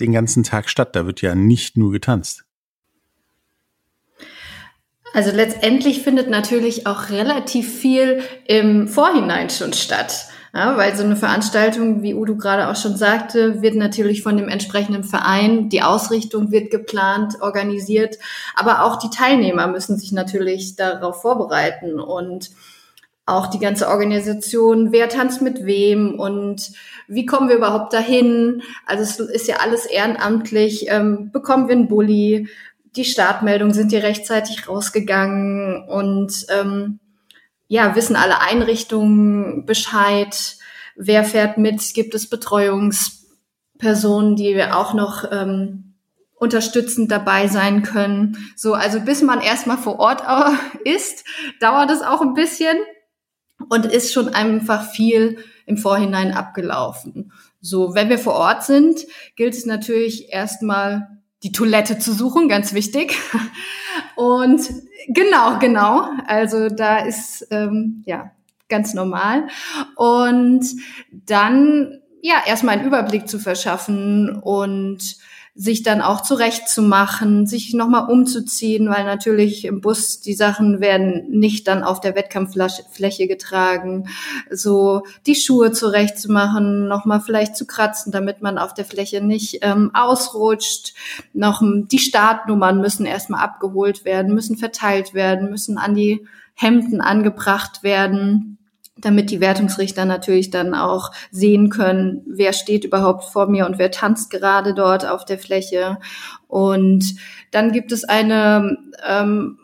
den 0.00 0.12
ganzen 0.12 0.44
Tag 0.44 0.68
statt? 0.68 0.94
Da 0.94 1.06
wird 1.06 1.20
ja 1.20 1.34
nicht 1.34 1.76
nur 1.76 1.90
getanzt. 1.90 2.46
Also 5.14 5.30
letztendlich 5.30 6.02
findet 6.02 6.28
natürlich 6.28 6.88
auch 6.88 7.08
relativ 7.10 7.72
viel 7.72 8.22
im 8.46 8.88
Vorhinein 8.88 9.48
schon 9.48 9.72
statt. 9.72 10.26
Ja, 10.52 10.76
weil 10.76 10.94
so 10.96 11.02
eine 11.02 11.16
Veranstaltung, 11.16 12.02
wie 12.02 12.14
Udo 12.14 12.36
gerade 12.36 12.68
auch 12.68 12.76
schon 12.76 12.96
sagte, 12.96 13.62
wird 13.62 13.74
natürlich 13.76 14.22
von 14.22 14.36
dem 14.36 14.48
entsprechenden 14.48 15.02
Verein, 15.02 15.68
die 15.68 15.82
Ausrichtung 15.82 16.50
wird 16.52 16.70
geplant, 16.70 17.40
organisiert, 17.40 18.18
aber 18.54 18.84
auch 18.84 18.96
die 18.96 19.10
Teilnehmer 19.10 19.66
müssen 19.66 19.98
sich 19.98 20.12
natürlich 20.12 20.76
darauf 20.76 21.22
vorbereiten 21.22 21.98
und 21.98 22.50
auch 23.26 23.48
die 23.48 23.58
ganze 23.58 23.88
Organisation, 23.88 24.92
wer 24.92 25.08
tanzt 25.08 25.42
mit 25.42 25.64
wem 25.64 26.18
und 26.20 26.72
wie 27.08 27.26
kommen 27.26 27.48
wir 27.48 27.56
überhaupt 27.56 27.92
dahin? 27.92 28.62
Also 28.86 29.02
es 29.02 29.18
ist 29.18 29.48
ja 29.48 29.56
alles 29.56 29.86
ehrenamtlich. 29.86 30.86
Ähm, 30.88 31.30
bekommen 31.32 31.68
wir 31.68 31.74
einen 31.74 31.88
Bulli? 31.88 32.48
Die 32.96 33.04
Startmeldungen 33.04 33.74
sind 33.74 33.90
hier 33.90 34.02
rechtzeitig 34.02 34.68
rausgegangen 34.68 35.88
und 35.88 36.46
ähm, 36.48 37.00
ja, 37.66 37.96
wissen 37.96 38.16
alle 38.16 38.40
Einrichtungen 38.40 39.66
Bescheid, 39.66 40.56
wer 40.96 41.24
fährt 41.24 41.58
mit, 41.58 41.94
gibt 41.94 42.14
es 42.14 42.28
Betreuungspersonen, 42.28 44.36
die 44.36 44.54
wir 44.54 44.76
auch 44.76 44.94
noch 44.94 45.24
ähm, 45.30 45.94
unterstützend 46.34 47.10
dabei 47.10 47.48
sein 47.48 47.82
können. 47.82 48.36
So, 48.56 48.74
also 48.74 49.00
bis 49.00 49.22
man 49.22 49.40
erstmal 49.40 49.78
vor 49.78 49.98
Ort 49.98 50.22
ist, 50.84 51.24
dauert 51.60 51.90
es 51.90 52.02
auch 52.02 52.20
ein 52.20 52.34
bisschen 52.34 52.76
und 53.68 53.86
ist 53.86 54.12
schon 54.12 54.28
einfach 54.28 54.90
viel 54.90 55.38
im 55.66 55.78
Vorhinein 55.78 56.32
abgelaufen. 56.32 57.32
So, 57.60 57.94
wenn 57.94 58.10
wir 58.10 58.18
vor 58.18 58.34
Ort 58.34 58.64
sind, 58.64 59.06
gilt 59.36 59.54
es 59.54 59.64
natürlich 59.64 60.30
erstmal 60.30 61.08
die 61.44 61.52
Toilette 61.52 61.98
zu 61.98 62.12
suchen, 62.12 62.48
ganz 62.48 62.72
wichtig. 62.72 63.16
Und 64.16 64.68
genau, 65.08 65.58
genau. 65.58 66.08
Also 66.26 66.68
da 66.70 66.98
ist 66.98 67.46
ähm, 67.50 68.02
ja 68.06 68.32
ganz 68.68 68.94
normal. 68.94 69.46
Und 69.94 70.64
dann 71.12 72.00
ja 72.22 72.36
erstmal 72.46 72.78
einen 72.78 72.86
Überblick 72.86 73.28
zu 73.28 73.38
verschaffen 73.38 74.30
und 74.42 75.16
sich 75.56 75.84
dann 75.84 76.00
auch 76.02 76.20
zurechtzumachen, 76.20 77.46
sich 77.46 77.74
nochmal 77.74 78.10
umzuziehen, 78.10 78.90
weil 78.90 79.04
natürlich 79.04 79.64
im 79.64 79.80
Bus 79.80 80.20
die 80.20 80.34
Sachen 80.34 80.80
werden 80.80 81.30
nicht 81.30 81.68
dann 81.68 81.84
auf 81.84 82.00
der 82.00 82.16
Wettkampffläche 82.16 83.28
getragen. 83.28 84.08
So 84.50 85.02
die 85.26 85.36
Schuhe 85.36 85.70
zurechtzumachen, 85.70 86.88
nochmal 86.88 87.20
vielleicht 87.20 87.56
zu 87.56 87.66
kratzen, 87.66 88.10
damit 88.10 88.42
man 88.42 88.58
auf 88.58 88.74
der 88.74 88.84
Fläche 88.84 89.20
nicht 89.20 89.58
ähm, 89.62 89.92
ausrutscht. 89.94 90.94
Noch 91.32 91.62
die 91.62 92.00
Startnummern 92.00 92.80
müssen 92.80 93.06
erstmal 93.06 93.44
abgeholt 93.44 94.04
werden, 94.04 94.34
müssen 94.34 94.56
verteilt 94.56 95.14
werden, 95.14 95.50
müssen 95.50 95.78
an 95.78 95.94
die 95.94 96.26
Hemden 96.54 97.00
angebracht 97.00 97.84
werden 97.84 98.58
damit 98.96 99.30
die 99.30 99.40
Wertungsrichter 99.40 100.04
natürlich 100.04 100.50
dann 100.50 100.74
auch 100.74 101.10
sehen 101.30 101.68
können, 101.68 102.22
wer 102.26 102.52
steht 102.52 102.84
überhaupt 102.84 103.24
vor 103.24 103.48
mir 103.48 103.66
und 103.66 103.78
wer 103.78 103.90
tanzt 103.90 104.30
gerade 104.30 104.74
dort 104.74 105.06
auf 105.06 105.24
der 105.24 105.38
Fläche. 105.38 105.98
Und 106.46 107.16
dann 107.50 107.72
gibt 107.72 107.90
es 107.92 108.04
eine 108.04 108.76
ähm, 109.06 109.58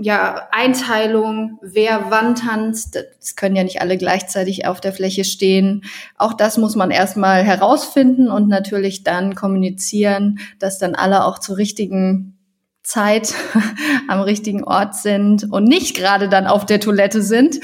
ja, 0.00 0.46
Einteilung, 0.52 1.58
wer 1.60 2.06
wann 2.10 2.36
tanzt. 2.36 3.04
Das 3.18 3.34
können 3.34 3.56
ja 3.56 3.64
nicht 3.64 3.80
alle 3.80 3.98
gleichzeitig 3.98 4.66
auf 4.66 4.80
der 4.80 4.92
Fläche 4.92 5.24
stehen. 5.24 5.82
Auch 6.16 6.32
das 6.32 6.56
muss 6.56 6.76
man 6.76 6.92
erstmal 6.92 7.42
herausfinden 7.42 8.30
und 8.30 8.48
natürlich 8.48 9.02
dann 9.02 9.34
kommunizieren, 9.34 10.38
dass 10.60 10.78
dann 10.78 10.94
alle 10.94 11.24
auch 11.24 11.40
zur 11.40 11.56
richtigen 11.56 12.38
Zeit 12.84 13.34
am 14.08 14.20
richtigen 14.20 14.62
Ort 14.62 14.94
sind 14.94 15.50
und 15.50 15.64
nicht 15.64 15.96
gerade 15.96 16.28
dann 16.28 16.46
auf 16.46 16.64
der 16.64 16.78
Toilette 16.78 17.20
sind. 17.20 17.58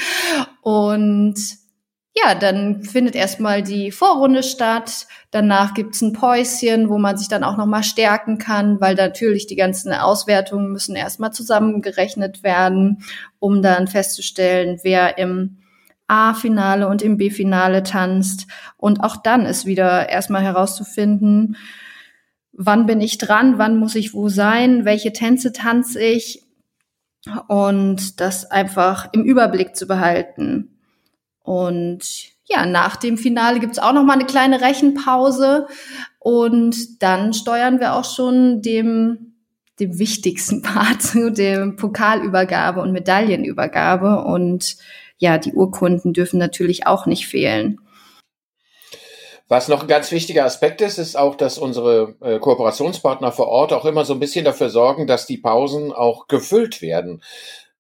Und 0.65 1.37
ja, 2.17 2.35
dann 2.35 2.85
findet 2.85 3.15
erstmal 3.15 3.63
die 3.63 3.91
Vorrunde 3.91 4.43
statt. 4.43 5.07
Danach 5.31 5.75
gibt's 5.75 6.01
ein 6.01 6.15
Päuschen, 6.15 6.89
wo 6.89 6.97
man 6.97 7.19
sich 7.19 7.29
dann 7.29 7.45
auch 7.45 7.59
nochmal 7.59 7.83
stärken 7.83 8.39
kann, 8.39 8.81
weil 8.81 8.95
natürlich 8.95 9.47
die 9.47 9.57
ganzen 9.57 9.93
Auswertungen 9.93 10.73
müssen 10.73 10.97
erstmal 10.97 11.33
zusammengerechnet 11.33 12.43
werden, 12.43 13.03
um 13.41 13.61
dann 13.61 13.89
festzustellen, 13.89 14.81
wer 14.83 15.19
im 15.19 15.59
A-Finale 16.07 16.89
und 16.89 17.03
im 17.03 17.19
B-Finale 17.19 17.83
tanzt. 17.83 18.47
Und 18.79 19.05
auch 19.05 19.17
dann 19.17 19.45
ist 19.45 19.67
wieder 19.67 20.09
erstmal 20.09 20.43
herauszufinden, 20.43 21.59
wann 22.53 22.87
bin 22.87 23.03
ich 23.03 23.19
dran, 23.19 23.59
wann 23.59 23.77
muss 23.77 23.97
ich 23.97 24.15
wo 24.15 24.31
sein, 24.31 24.87
welche 24.87 25.13
Tänze 25.13 25.53
tanze 25.53 26.01
ich 26.01 26.44
und 27.49 28.21
das 28.21 28.51
einfach 28.51 29.09
im 29.13 29.25
Überblick 29.25 29.77
zu 29.77 29.87
behalten. 29.87 30.79
Und 31.43 32.03
ja, 32.47 32.67
nach 32.67 32.97
dem 32.97 33.17
Finale 33.17 33.61
gibt's 33.61 33.79
auch 33.79 33.93
noch 33.93 34.05
mal 34.05 34.15
eine 34.15 34.27
kleine 34.27 34.61
Rechenpause 34.61 35.67
und 36.19 37.03
dann 37.03 37.33
steuern 37.33 37.81
wir 37.81 37.95
auch 37.95 38.05
schon 38.05 38.63
dem 38.63 39.31
dem 39.81 39.99
wichtigsten 39.99 40.63
Part 40.63 41.03
zu, 41.03 41.33
dem 41.33 41.77
Pokalübergabe 41.77 42.81
und 42.81 42.93
Medaillenübergabe 42.93 44.25
und 44.25 44.77
ja, 45.19 45.39
die 45.39 45.53
Urkunden 45.53 46.13
dürfen 46.13 46.39
natürlich 46.39 46.87
auch 46.87 47.07
nicht 47.07 47.27
fehlen. 47.27 47.81
Was 49.47 49.69
noch 49.69 49.83
ein 49.83 49.89
ganz 49.89 50.11
wichtiger 50.11 50.45
Aspekt 50.45 50.81
ist, 50.81 50.97
ist 50.99 51.17
auch, 51.17 51.35
dass 51.35 51.59
unsere 51.59 52.17
äh, 52.23 52.39
Kooperationspartner 52.39 53.31
vor 53.31 53.49
Ort 53.49 53.73
auch 53.75 53.85
immer 53.85 54.05
so 54.07 54.15
ein 54.15 54.21
bisschen 54.21 54.45
dafür 54.45 54.71
sorgen, 54.71 55.07
dass 55.07 55.27
die 55.27 55.37
Pausen 55.37 55.93
auch 55.93 56.29
gefüllt 56.29 56.81
werden. 56.81 57.23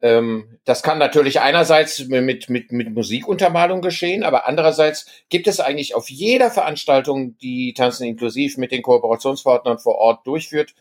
Ähm, 0.03 0.59
das 0.66 0.82
kann 0.82 0.99
natürlich 0.99 1.41
einerseits 1.41 2.07
mit, 2.07 2.51
mit, 2.51 2.70
mit 2.70 2.95
Musikuntermalung 2.95 3.80
geschehen, 3.80 4.22
aber 4.24 4.47
andererseits 4.47 5.07
gibt 5.30 5.47
es 5.47 5.61
eigentlich 5.61 5.95
auf 5.95 6.11
jeder 6.11 6.51
Veranstaltung, 6.51 7.39
die 7.39 7.72
Tanzen 7.72 8.05
inklusiv 8.05 8.59
mit 8.59 8.70
den 8.70 8.82
Kooperationspartnern 8.82 9.78
vor 9.78 9.95
Ort 9.95 10.26
durchführt, 10.26 10.74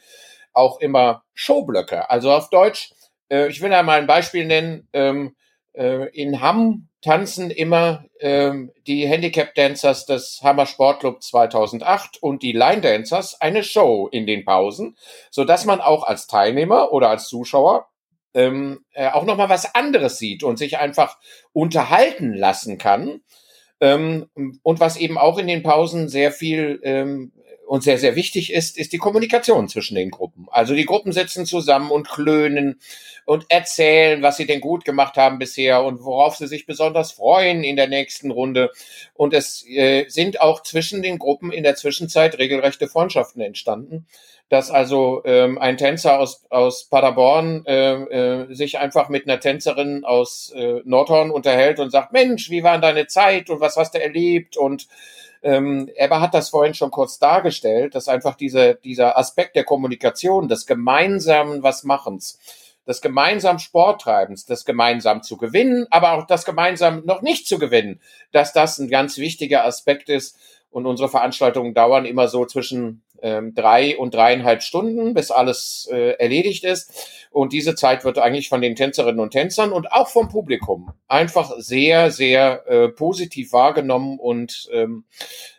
auch 0.52 0.82
immer 0.82 1.24
Showblöcke. 1.34 2.10
Also 2.10 2.34
auf 2.34 2.50
Deutsch, 2.50 2.92
äh, 3.30 3.48
ich 3.48 3.62
will 3.62 3.74
einmal 3.74 4.02
ein 4.02 4.08
Beispiel 4.08 4.46
nennen. 4.46 4.90
Ähm, 4.92 5.28
äh, 5.28 5.43
in 5.74 6.40
Hamm 6.40 6.88
tanzen 7.04 7.52
immer 7.52 8.06
ähm, 8.20 8.72
die 8.88 9.08
Handicap 9.08 9.54
Dancers 9.56 10.06
des 10.06 10.40
Hammer 10.42 10.66
Sportclub 10.66 11.22
2008 11.22 12.18
und 12.22 12.42
die 12.42 12.54
Line 12.54 12.82
Dancers 12.82 13.40
eine 13.42 13.64
Show 13.64 14.08
in 14.12 14.26
den 14.26 14.46
Pausen, 14.46 14.96
so 15.30 15.44
dass 15.44 15.66
man 15.66 15.82
auch 15.82 16.04
als 16.04 16.28
Teilnehmer 16.28 16.92
oder 16.94 17.10
als 17.10 17.28
Zuschauer 17.28 17.90
ähm, 18.34 18.86
äh, 18.94 19.10
auch 19.10 19.26
noch 19.26 19.38
mal 19.38 19.50
was 19.50 19.76
anderes 19.76 20.18
sieht 20.18 20.44
und 20.44 20.58
sich 20.58 20.78
einfach 20.78 21.18
unterhalten 21.52 22.34
lassen 22.34 22.78
kann. 22.78 23.22
Ähm, 23.82 24.30
und 24.64 24.80
was 24.80 24.96
eben 24.96 25.18
auch 25.18 25.38
in 25.38 25.48
den 25.48 25.62
Pausen 25.62 26.08
sehr 26.08 26.32
viel 26.32 26.80
ähm, 26.84 27.33
und 27.68 27.84
sehr, 27.84 27.98
sehr 27.98 28.16
wichtig 28.16 28.52
ist, 28.52 28.78
ist 28.78 28.94
die 28.94 28.98
Kommunikation 28.98 29.68
zwischen 29.68 29.96
den 29.96 30.12
Gruppen. 30.12 30.48
Also 30.52 30.76
die 30.76 30.86
Gruppen 30.86 31.12
sitzen 31.12 31.46
zusammen 31.46 31.92
und 31.92 32.10
klönen 32.10 32.80
und 33.26 33.46
erzählen, 33.50 34.22
was 34.22 34.38
sie 34.38 34.46
denn 34.46 34.62
gut 34.62 34.86
gemacht 34.86 35.16
haben 35.16 35.40
bisher 35.40 35.84
und 35.84 36.04
worauf 36.04 36.36
sie 36.36 36.48
sich 36.48 36.66
besonders 36.66 37.14
freuen 37.14 37.64
in 37.64 37.76
der 37.76 37.88
nächsten 37.88 38.32
Runde. 38.32 38.72
Und 39.14 39.34
es 39.34 39.66
äh, 39.68 40.06
sind 40.10 40.42
auch 40.42 40.62
zwischen 40.64 41.02
den 41.02 41.20
Gruppen 41.20 41.52
in 41.52 41.64
der 41.64 41.76
Zwischenzeit 41.76 42.38
regelrechte 42.38 42.88
Freundschaften 42.88 43.42
entstanden 43.42 44.08
dass 44.50 44.70
also 44.70 45.24
ähm, 45.26 45.58
ein 45.58 45.78
Tänzer 45.78 46.20
aus, 46.20 46.46
aus 46.52 46.88
Paderborn 46.88 47.66
äh, 47.66 47.94
äh, 47.94 48.54
sich 48.54 48.78
einfach 48.78 49.10
mit 49.10 49.28
einer 49.28 49.40
Tänzerin 49.40 50.06
aus 50.06 50.54
äh, 50.56 50.82
Nordhorn 50.86 51.32
unterhält 51.32 51.80
und 51.80 51.90
sagt, 51.90 52.14
Mensch, 52.14 52.52
wie 52.52 52.62
war 52.62 52.78
deine 52.78 53.08
Zeit 53.08 53.50
und 53.50 53.62
was 53.62 53.78
hast 53.78 53.96
du 53.96 54.02
erlebt? 54.02 54.56
Und 54.56 54.88
ähm, 55.44 55.90
Ebba 55.96 56.22
hat 56.22 56.34
das 56.34 56.50
vorhin 56.50 56.74
schon 56.74 56.92
kurz 56.92 57.20
dargestellt, 57.20 57.96
dass 57.96 58.08
einfach 58.08 58.36
diese, 58.36 58.76
dieser 58.76 59.18
Aspekt 59.18 59.56
der 59.56 59.64
Kommunikation, 59.64 60.48
des 60.48 60.66
gemeinsamen 60.66 61.64
was 61.64 61.84
Machens, 61.84 62.40
des 62.88 63.02
gemeinsamen 63.02 63.60
Sporttreibens, 63.60 64.46
des 64.46 64.66
gemeinsam 64.66 65.24
zu 65.24 65.38
gewinnen, 65.38 65.88
aber 65.90 66.14
auch 66.14 66.28
das 66.28 66.46
gemeinsam 66.46 67.04
noch 67.06 67.22
nicht 67.22 67.48
zu 67.48 67.60
gewinnen, 67.60 68.02
dass 68.32 68.54
das 68.54 68.80
ein 68.80 68.90
ganz 68.90 69.18
wichtiger 69.18 69.66
Aspekt 69.66 70.10
ist. 70.10 70.38
Und 70.74 70.88
unsere 70.88 71.08
Veranstaltungen 71.08 71.76
dauern 71.76 72.06
immer 72.06 72.28
so 72.28 72.46
zwischen 72.46 73.04
ähm, 73.22 73.54
drei 73.54 73.96
und 73.96 74.16
dreieinhalb 74.16 74.64
Stunden, 74.64 75.14
bis 75.14 75.30
alles 75.30 75.88
äh, 75.92 76.16
erledigt 76.18 76.64
ist. 76.64 77.28
Und 77.30 77.54
diese 77.54 77.76
Zeit 77.76 78.04
wird 78.04 78.18
eigentlich 78.18 78.50
von 78.50 78.62
den 78.62 78.76
Tänzerinnen 78.76 79.20
und 79.20 79.32
Tänzern 79.32 79.72
und 79.72 79.92
auch 79.92 80.08
vom 80.08 80.30
Publikum 80.30 80.92
einfach 81.08 81.52
sehr, 81.58 82.10
sehr 82.10 82.68
äh, 82.68 82.90
positiv 82.90 83.54
wahrgenommen 83.54 84.18
und 84.18 84.68
ähm, 84.74 85.06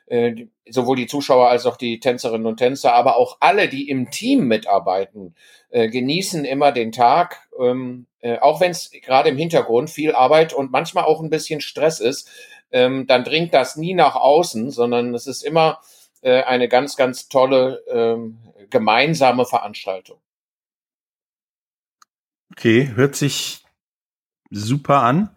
äh, 0.07 0.47
sowohl 0.69 0.97
die 0.97 1.07
Zuschauer 1.07 1.49
als 1.49 1.65
auch 1.65 1.77
die 1.77 2.01
Tänzerinnen 2.01 2.47
und 2.47 2.57
Tänzer, 2.57 2.95
aber 2.95 3.17
auch 3.17 3.37
alle, 3.41 3.69
die 3.69 3.89
im 3.89 4.11
Team 4.11 4.49
mitarbeiten, 4.49 5.37
äh, 5.71 5.89
genießen 5.89 6.45
immer 6.45 6.73
den 6.73 6.91
Tag, 6.91 7.49
ähm, 7.61 8.07
äh, 8.21 8.39
auch 8.39 8.61
wenn 8.61 8.73
es 8.73 8.91
gerade 8.91 9.29
im 9.29 9.37
Hintergrund 9.37 9.91
viel 9.91 10.13
Arbeit 10.13 10.53
und 10.53 10.73
manchmal 10.73 11.05
auch 11.05 11.23
ein 11.23 11.31
bisschen 11.31 11.61
Stress 11.61 12.01
ist, 12.01 12.29
ähm, 12.75 13.07
dann 13.07 13.23
dringt 13.23 13.55
das 13.55 13.77
nie 13.77 13.95
nach 13.95 14.17
außen, 14.17 14.73
sondern 14.73 15.15
es 15.15 15.29
ist 15.29 15.45
immer 15.45 15.81
äh, 16.23 16.43
eine 16.43 16.69
ganz, 16.69 16.97
ganz 16.97 17.29
tolle 17.29 17.85
ähm, 17.89 18.39
gemeinsame 18.69 19.47
Veranstaltung. 19.47 20.21
Okay, 22.51 22.91
hört 22.97 23.15
sich 23.15 23.65
super 24.51 25.03
an. 25.03 25.31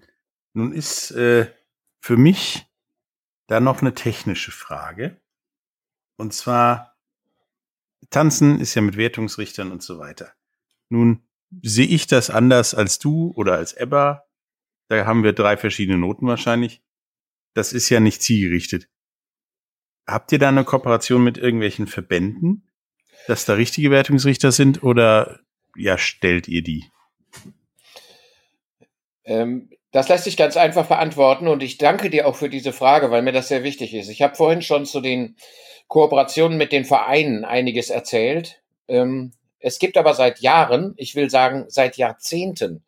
Nun 0.54 0.74
ist 0.74 1.12
äh, 1.12 1.54
für 2.00 2.18
mich 2.18 2.66
da 3.46 3.60
noch 3.60 3.82
eine 3.82 3.94
technische 3.94 4.52
Frage. 4.52 5.22
Und 6.18 6.34
zwar, 6.34 6.98
Tanzen 8.10 8.60
ist 8.60 8.74
ja 8.74 8.82
mit 8.82 8.98
Wertungsrichtern 8.98 9.72
und 9.72 9.84
so 9.84 10.00
weiter. 10.00 10.34
Nun 10.90 11.22
sehe 11.62 11.86
ich 11.86 12.08
das 12.08 12.32
anders 12.32 12.74
als 12.74 12.98
du 12.98 13.32
oder 13.36 13.54
als 13.54 13.74
Ebba. 13.74 14.26
Da 14.88 15.06
haben 15.06 15.24
wir 15.24 15.34
drei 15.34 15.56
verschiedene 15.56 16.00
Noten 16.00 16.26
wahrscheinlich. 16.26 16.82
Das 17.58 17.74
ist 17.74 17.90
ja 17.90 18.00
nicht 18.00 18.22
zielgerichtet. 18.22 18.88
Habt 20.06 20.32
ihr 20.32 20.38
da 20.38 20.50
eine 20.50 20.64
Kooperation 20.64 21.24
mit 21.24 21.40
irgendwelchen 21.40 21.88
Verbänden, 21.88 22.70
dass 23.26 23.46
da 23.46 23.54
richtige 23.54 23.90
Wertungsrichter 23.90 24.52
sind 24.52 24.84
oder 24.84 25.40
ja, 25.76 25.98
stellt 25.98 26.48
ihr 26.48 26.62
die? 26.62 26.86
Ähm, 29.24 29.72
das 29.92 30.08
lässt 30.08 30.26
sich 30.26 30.38
ganz 30.38 30.56
einfach 30.56 30.86
beantworten 30.86 31.48
und 31.48 31.64
ich 31.64 31.80
danke 31.80 32.12
dir 32.12 32.28
auch 32.28 32.36
für 32.36 32.48
diese 32.48 32.74
Frage, 32.74 33.10
weil 33.10 33.24
mir 33.24 33.34
das 33.34 33.48
sehr 33.48 33.64
wichtig 33.64 33.96
ist. 33.96 34.10
Ich 34.10 34.22
habe 34.22 34.36
vorhin 34.36 34.62
schon 34.62 34.86
zu 34.86 35.02
den 35.02 35.36
Kooperationen 35.88 36.60
mit 36.60 36.72
den 36.72 36.86
Vereinen 36.86 37.44
einiges 37.44 37.90
erzählt. 37.90 38.62
Ähm, 38.88 39.32
es 39.58 39.80
gibt 39.80 39.98
aber 39.98 40.14
seit 40.14 40.42
Jahren, 40.42 40.94
ich 40.96 41.16
will 41.16 41.32
sagen 41.32 41.66
seit 41.70 41.98
Jahrzehnten, 41.98 42.84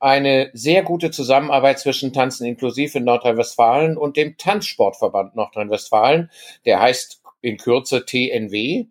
eine 0.00 0.50
sehr 0.54 0.82
gute 0.82 1.10
Zusammenarbeit 1.10 1.78
zwischen 1.78 2.12
Tanzen 2.12 2.46
inklusiv 2.46 2.94
in 2.94 3.04
Nordrhein-Westfalen 3.04 3.96
und 3.96 4.16
dem 4.16 4.36
Tanzsportverband 4.38 5.36
Nordrhein-Westfalen. 5.36 6.30
Der 6.64 6.80
heißt 6.80 7.22
in 7.42 7.58
Kürze 7.58 8.04
TNW. 8.04 8.86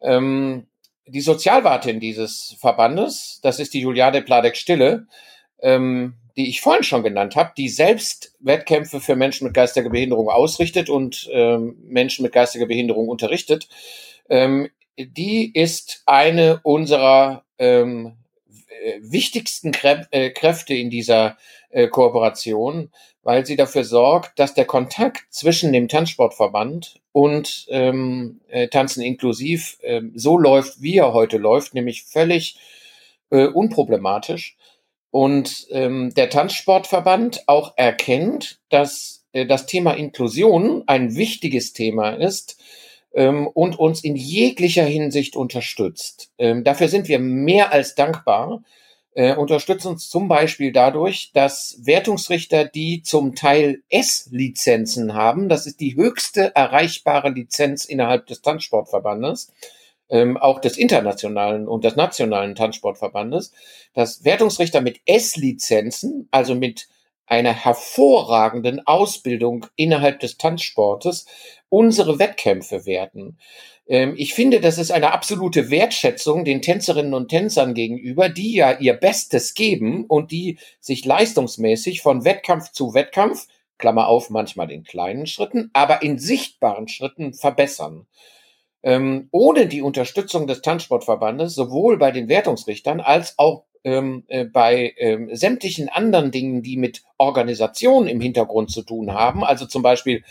Ähm, 0.00 0.66
die 1.06 1.20
Sozialwartin 1.20 2.00
dieses 2.00 2.56
Verbandes, 2.58 3.40
das 3.42 3.60
ist 3.60 3.74
die 3.74 3.80
Juliane 3.80 4.22
Pladek-Stille, 4.22 5.06
ähm, 5.60 6.14
die 6.36 6.48
ich 6.48 6.60
vorhin 6.60 6.82
schon 6.82 7.02
genannt 7.02 7.34
habe, 7.36 7.52
die 7.56 7.68
selbst 7.68 8.34
Wettkämpfe 8.40 9.00
für 9.00 9.16
Menschen 9.16 9.46
mit 9.46 9.54
geistiger 9.54 9.90
Behinderung 9.90 10.28
ausrichtet 10.28 10.90
und 10.90 11.28
ähm, 11.32 11.76
Menschen 11.84 12.22
mit 12.22 12.32
geistiger 12.32 12.66
Behinderung 12.66 13.08
unterrichtet, 13.08 13.68
ähm, 14.28 14.68
die 14.98 15.52
ist 15.54 16.02
eine 16.06 16.60
unserer 16.62 17.44
ähm, 17.58 18.16
äh, 18.68 18.98
wichtigsten 19.00 19.72
äh, 20.10 20.30
Kräfte 20.30 20.74
in 20.74 20.90
dieser 20.90 21.36
äh, 21.70 21.88
Kooperation, 21.88 22.90
weil 23.22 23.44
sie 23.44 23.56
dafür 23.56 23.84
sorgt, 23.84 24.38
dass 24.38 24.54
der 24.54 24.64
Kontakt 24.64 25.24
zwischen 25.30 25.72
dem 25.72 25.88
Tanzsportverband 25.88 27.00
und 27.12 27.66
ähm, 27.68 28.40
äh, 28.48 28.68
Tanzen 28.68 29.02
inklusiv 29.02 29.78
äh, 29.82 30.02
so 30.14 30.38
läuft, 30.38 30.80
wie 30.80 30.96
er 30.96 31.12
heute 31.12 31.38
läuft, 31.38 31.74
nämlich 31.74 32.04
völlig 32.04 32.58
unproblematisch. 33.28 34.56
Und 35.10 35.66
ähm, 35.70 36.14
der 36.14 36.30
Tanzsportverband 36.30 37.48
auch 37.48 37.72
erkennt, 37.76 38.60
dass 38.68 39.24
das 39.32 39.66
Thema 39.66 39.94
Inklusion 39.94 40.84
ein 40.86 41.16
wichtiges 41.16 41.72
Thema 41.72 42.10
ist, 42.10 42.56
ähm, 43.16 43.48
und 43.48 43.78
uns 43.78 44.04
in 44.04 44.14
jeglicher 44.14 44.84
Hinsicht 44.84 45.34
unterstützt. 45.34 46.30
Ähm, 46.38 46.62
dafür 46.62 46.88
sind 46.88 47.08
wir 47.08 47.18
mehr 47.18 47.72
als 47.72 47.96
dankbar. 47.96 48.62
Äh, 49.14 49.34
unterstützt 49.34 49.86
uns 49.86 50.10
zum 50.10 50.28
Beispiel 50.28 50.70
dadurch, 50.70 51.32
dass 51.32 51.78
Wertungsrichter, 51.82 52.66
die 52.66 53.02
zum 53.02 53.34
Teil 53.34 53.82
S-Lizenzen 53.88 55.14
haben, 55.14 55.48
das 55.48 55.66
ist 55.66 55.80
die 55.80 55.96
höchste 55.96 56.54
erreichbare 56.54 57.30
Lizenz 57.30 57.86
innerhalb 57.86 58.26
des 58.26 58.42
Tanzsportverbandes, 58.42 59.50
ähm, 60.10 60.36
auch 60.36 60.60
des 60.60 60.76
internationalen 60.76 61.66
und 61.66 61.84
des 61.84 61.96
nationalen 61.96 62.54
Tanzsportverbandes, 62.54 63.52
dass 63.94 64.24
Wertungsrichter 64.24 64.82
mit 64.82 65.00
S-Lizenzen, 65.06 66.28
also 66.30 66.54
mit 66.54 66.86
einer 67.26 67.52
hervorragenden 67.52 68.86
Ausbildung 68.86 69.66
innerhalb 69.76 70.20
des 70.20 70.38
Tanzsportes 70.38 71.26
unsere 71.68 72.18
Wettkämpfe 72.18 72.86
werten. 72.86 73.38
Ähm, 73.86 74.14
ich 74.16 74.34
finde, 74.34 74.60
das 74.60 74.78
ist 74.78 74.90
eine 74.90 75.12
absolute 75.12 75.70
Wertschätzung 75.70 76.44
den 76.44 76.62
Tänzerinnen 76.62 77.14
und 77.14 77.28
Tänzern 77.28 77.74
gegenüber, 77.74 78.28
die 78.28 78.54
ja 78.54 78.78
ihr 78.78 78.94
Bestes 78.94 79.54
geben 79.54 80.04
und 80.06 80.30
die 80.30 80.58
sich 80.80 81.04
leistungsmäßig 81.04 82.02
von 82.02 82.24
Wettkampf 82.24 82.72
zu 82.72 82.94
Wettkampf, 82.94 83.46
Klammer 83.78 84.08
auf, 84.08 84.30
manchmal 84.30 84.70
in 84.70 84.84
kleinen 84.84 85.26
Schritten, 85.26 85.70
aber 85.72 86.02
in 86.02 86.18
sichtbaren 86.18 86.88
Schritten 86.88 87.34
verbessern. 87.34 88.06
Ähm, 88.82 89.28
ohne 89.32 89.66
die 89.66 89.82
Unterstützung 89.82 90.46
des 90.46 90.62
Tanzsportverbandes, 90.62 91.54
sowohl 91.54 91.98
bei 91.98 92.10
den 92.10 92.28
Wertungsrichtern 92.28 93.00
als 93.00 93.34
auch 93.38 93.64
ähm, 93.86 94.24
äh, 94.26 94.44
bei 94.44 94.94
ähm, 94.98 95.30
sämtlichen 95.32 95.88
anderen 95.88 96.32
Dingen, 96.32 96.60
die 96.60 96.76
mit 96.76 97.04
Organisation 97.18 98.08
im 98.08 98.20
Hintergrund 98.20 98.72
zu 98.72 98.82
tun 98.82 99.14
haben, 99.14 99.44
also 99.44 99.64
zum 99.64 99.82
Beispiel 99.82 100.24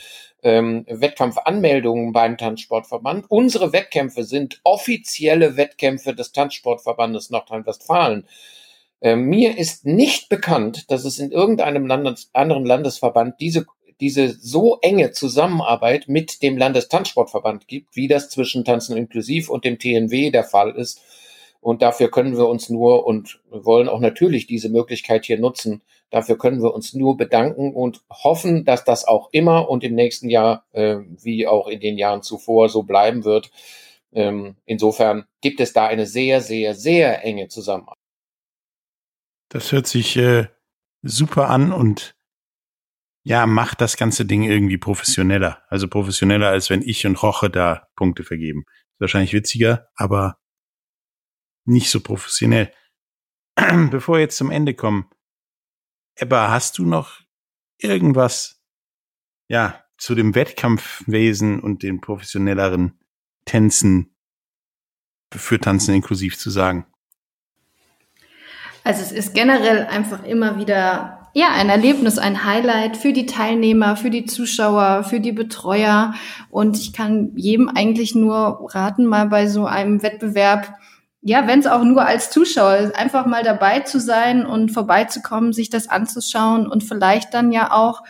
ähm, 0.43 0.85
Wettkampfanmeldungen 0.89 2.11
beim 2.11 2.37
Tanzsportverband. 2.37 3.25
Unsere 3.29 3.71
Wettkämpfe 3.71 4.25
sind 4.25 4.59
offizielle 4.65 5.55
Wettkämpfe 5.55 6.13
des 6.13 6.33
Tanzsportverbandes 6.33 7.29
Nordrhein-Westfalen. 7.29 8.27
Ähm, 8.99 9.23
mir 9.23 9.57
ist 9.57 9.85
nicht 9.85 10.27
bekannt, 10.27 10.91
dass 10.91 11.05
es 11.05 11.17
in 11.17 11.31
irgendeinem 11.31 11.87
Landes 11.87 12.29
anderen 12.33 12.65
Landesverband 12.65 13.39
diese 13.39 13.65
diese 14.01 14.27
so 14.27 14.79
enge 14.81 15.11
Zusammenarbeit 15.11 16.09
mit 16.09 16.43
dem 16.43 16.57
Landestanzsportverband 16.57 17.69
gibt, 17.69 17.95
wie 17.95 18.09
das 18.09 18.29
zwischen 18.29 18.65
Tanzen 18.65 18.97
inklusiv 18.97 19.49
und 19.49 19.63
dem 19.63 19.79
TNW 19.79 20.31
der 20.31 20.43
Fall 20.43 20.71
ist. 20.71 20.99
Und 21.66 21.82
dafür 21.82 22.11
können 22.11 22.38
wir 22.38 22.47
uns 22.47 22.70
nur 22.70 23.07
und 23.07 23.41
wollen 23.49 23.89
auch 23.89 23.99
natürlich 23.99 24.45
diese 24.45 24.70
Möglichkeit 24.70 25.26
hier 25.26 25.39
nutzen. 25.39 25.82
Dafür 26.11 26.38
können 26.38 26.61
wir 26.61 26.76
uns 26.76 26.93
nur 26.93 27.18
bedanken 27.18 27.74
und 27.74 28.03
hoffen, 28.07 28.66
dass 28.66 28.84
das 28.84 29.07
auch 29.07 29.30
immer 29.32 29.68
und 29.68 29.84
im 29.84 29.95
nächsten 29.95 30.30
Jahr, 30.30 30.68
äh, 30.74 30.97
wie 31.24 31.47
auch 31.47 31.68
in 31.68 31.80
den 31.80 31.97
Jahren 31.97 32.22
zuvor, 32.22 32.70
so 32.70 32.84
bleiben 32.84 33.26
wird. 33.26 33.49
Ähm, 34.13 34.57
insofern 34.66 35.26
gibt 35.41 35.59
es 35.59 35.74
da 35.74 35.88
eine 35.88 36.05
sehr, 36.05 36.41
sehr, 36.41 36.76
sehr 36.76 37.26
enge 37.26 37.47
Zusammenarbeit. 37.47 37.97
Das 39.49 39.72
hört 39.72 39.88
sich 39.88 40.18
äh, 40.18 40.45
super 41.01 41.49
an 41.49 41.72
und 41.72 42.16
ja, 43.24 43.47
macht 43.47 43.82
das 43.82 43.97
ganze 43.97 44.28
Ding 44.28 44.43
irgendwie 44.43 44.78
professioneller. 44.78 45.63
Also 45.70 45.88
professioneller, 45.88 46.49
als 46.49 46.70
wenn 46.70 46.84
ich 46.84 47.07
und 47.07 47.24
Roche 47.24 47.49
da 47.49 47.88
Punkte 47.95 48.24
vergeben. 48.24 48.66
Ist 48.91 49.01
wahrscheinlich 49.01 49.34
witziger, 49.34 49.88
aber 49.95 50.38
nicht 51.66 51.89
so 51.89 51.99
professionell. 51.99 52.72
bevor 53.89 54.16
wir 54.16 54.22
jetzt 54.22 54.38
zum 54.38 54.51
Ende 54.51 54.74
kommen, 54.74 55.09
Ebba, 56.16 56.49
hast 56.49 56.78
du 56.78 56.86
noch 56.86 57.22
irgendwas, 57.78 58.61
ja, 59.47 59.84
zu 59.97 60.16
dem 60.16 60.36
Wettkampfwesen 60.36 61.59
und 61.59 61.84
den 61.84 62.01
professionelleren 62.01 62.99
Tänzen 63.45 64.16
für 65.34 65.59
Tanzen 65.59 65.95
inklusiv 65.95 66.38
zu 66.38 66.49
sagen? 66.49 66.86
Also 68.84 69.01
es 69.01 69.11
ist 69.11 69.34
generell 69.34 69.86
einfach 69.86 70.24
immer 70.24 70.57
wieder 70.57 71.32
ja, 71.34 71.49
ein 71.51 71.70
Erlebnis, 71.70 72.18
ein 72.18 72.45
Highlight 72.45 72.95
für 72.95 73.11
die 73.11 73.26
Teilnehmer, 73.26 73.97
für 73.97 74.09
die 74.09 74.26
Zuschauer, 74.26 75.03
für 75.03 75.20
die 75.20 75.34
Betreuer. 75.34 76.13
Und 76.49 76.78
ich 76.78 76.93
kann 76.93 77.32
jedem 77.36 77.68
eigentlich 77.68 78.16
nur 78.16 78.70
raten, 78.74 79.05
mal 79.05 79.28
bei 79.28 79.47
so 79.47 79.66
einem 79.66 80.01
Wettbewerb, 80.01 80.74
ja, 81.28 81.47
wenn 81.47 81.59
es 81.59 81.65
auch 81.65 81.84
nur 81.84 82.05
als 82.05 82.30
Zuschauer 82.30 82.76
ist, 82.78 82.95
einfach 82.95 83.26
mal 83.26 83.41
dabei 83.41 83.80
zu 83.80 83.99
sein 83.99 84.45
und 84.45 84.69
vorbeizukommen, 84.69 85.53
sich 85.53 85.71
das 85.71 85.88
anzuschauen 85.88 86.67
und 86.67 86.84
vielleicht 86.84 87.34
dann 87.34 87.51
ja 87.51 87.71
auch, 87.71 88.03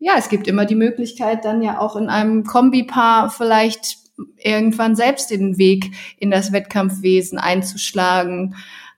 ja, 0.00 0.14
es 0.18 0.28
gibt 0.28 0.48
immer 0.48 0.64
die 0.64 0.74
Möglichkeit, 0.74 1.44
dann 1.44 1.62
ja 1.62 1.78
auch 1.78 1.94
in 1.94 2.08
einem 2.08 2.42
Kombipaar 2.42 3.30
vielleicht 3.30 3.98
irgendwann 4.36 4.96
selbst 4.96 5.30
den 5.30 5.58
Weg 5.58 5.92
in 6.18 6.32
das 6.32 6.50
Wettkampfwesen 6.50 7.38
einzuschlagen. 7.38 8.56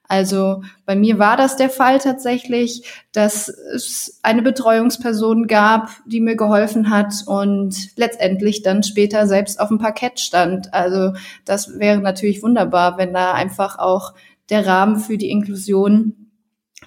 Also 0.09 0.63
bei 0.87 0.95
mir 0.95 1.19
war 1.19 1.37
das 1.37 1.55
der 1.55 1.69
Fall 1.69 1.99
tatsächlich, 1.99 2.83
dass 3.11 3.47
es 3.47 4.19
eine 4.23 4.41
Betreuungsperson 4.41 5.45
gab, 5.45 5.91
die 6.07 6.19
mir 6.19 6.35
geholfen 6.35 6.89
hat 6.89 7.13
und 7.27 7.95
letztendlich 7.95 8.63
dann 8.63 8.81
später 8.81 9.27
selbst 9.27 9.59
auf 9.59 9.67
dem 9.67 9.77
Parkett 9.77 10.19
stand. 10.19 10.73
Also 10.73 11.13
das 11.45 11.77
wäre 11.77 11.99
natürlich 11.99 12.41
wunderbar, 12.41 12.97
wenn 12.97 13.13
da 13.13 13.33
einfach 13.33 13.77
auch 13.77 14.15
der 14.49 14.65
Rahmen 14.65 14.99
für 14.99 15.19
die 15.19 15.29
Inklusion 15.29 16.31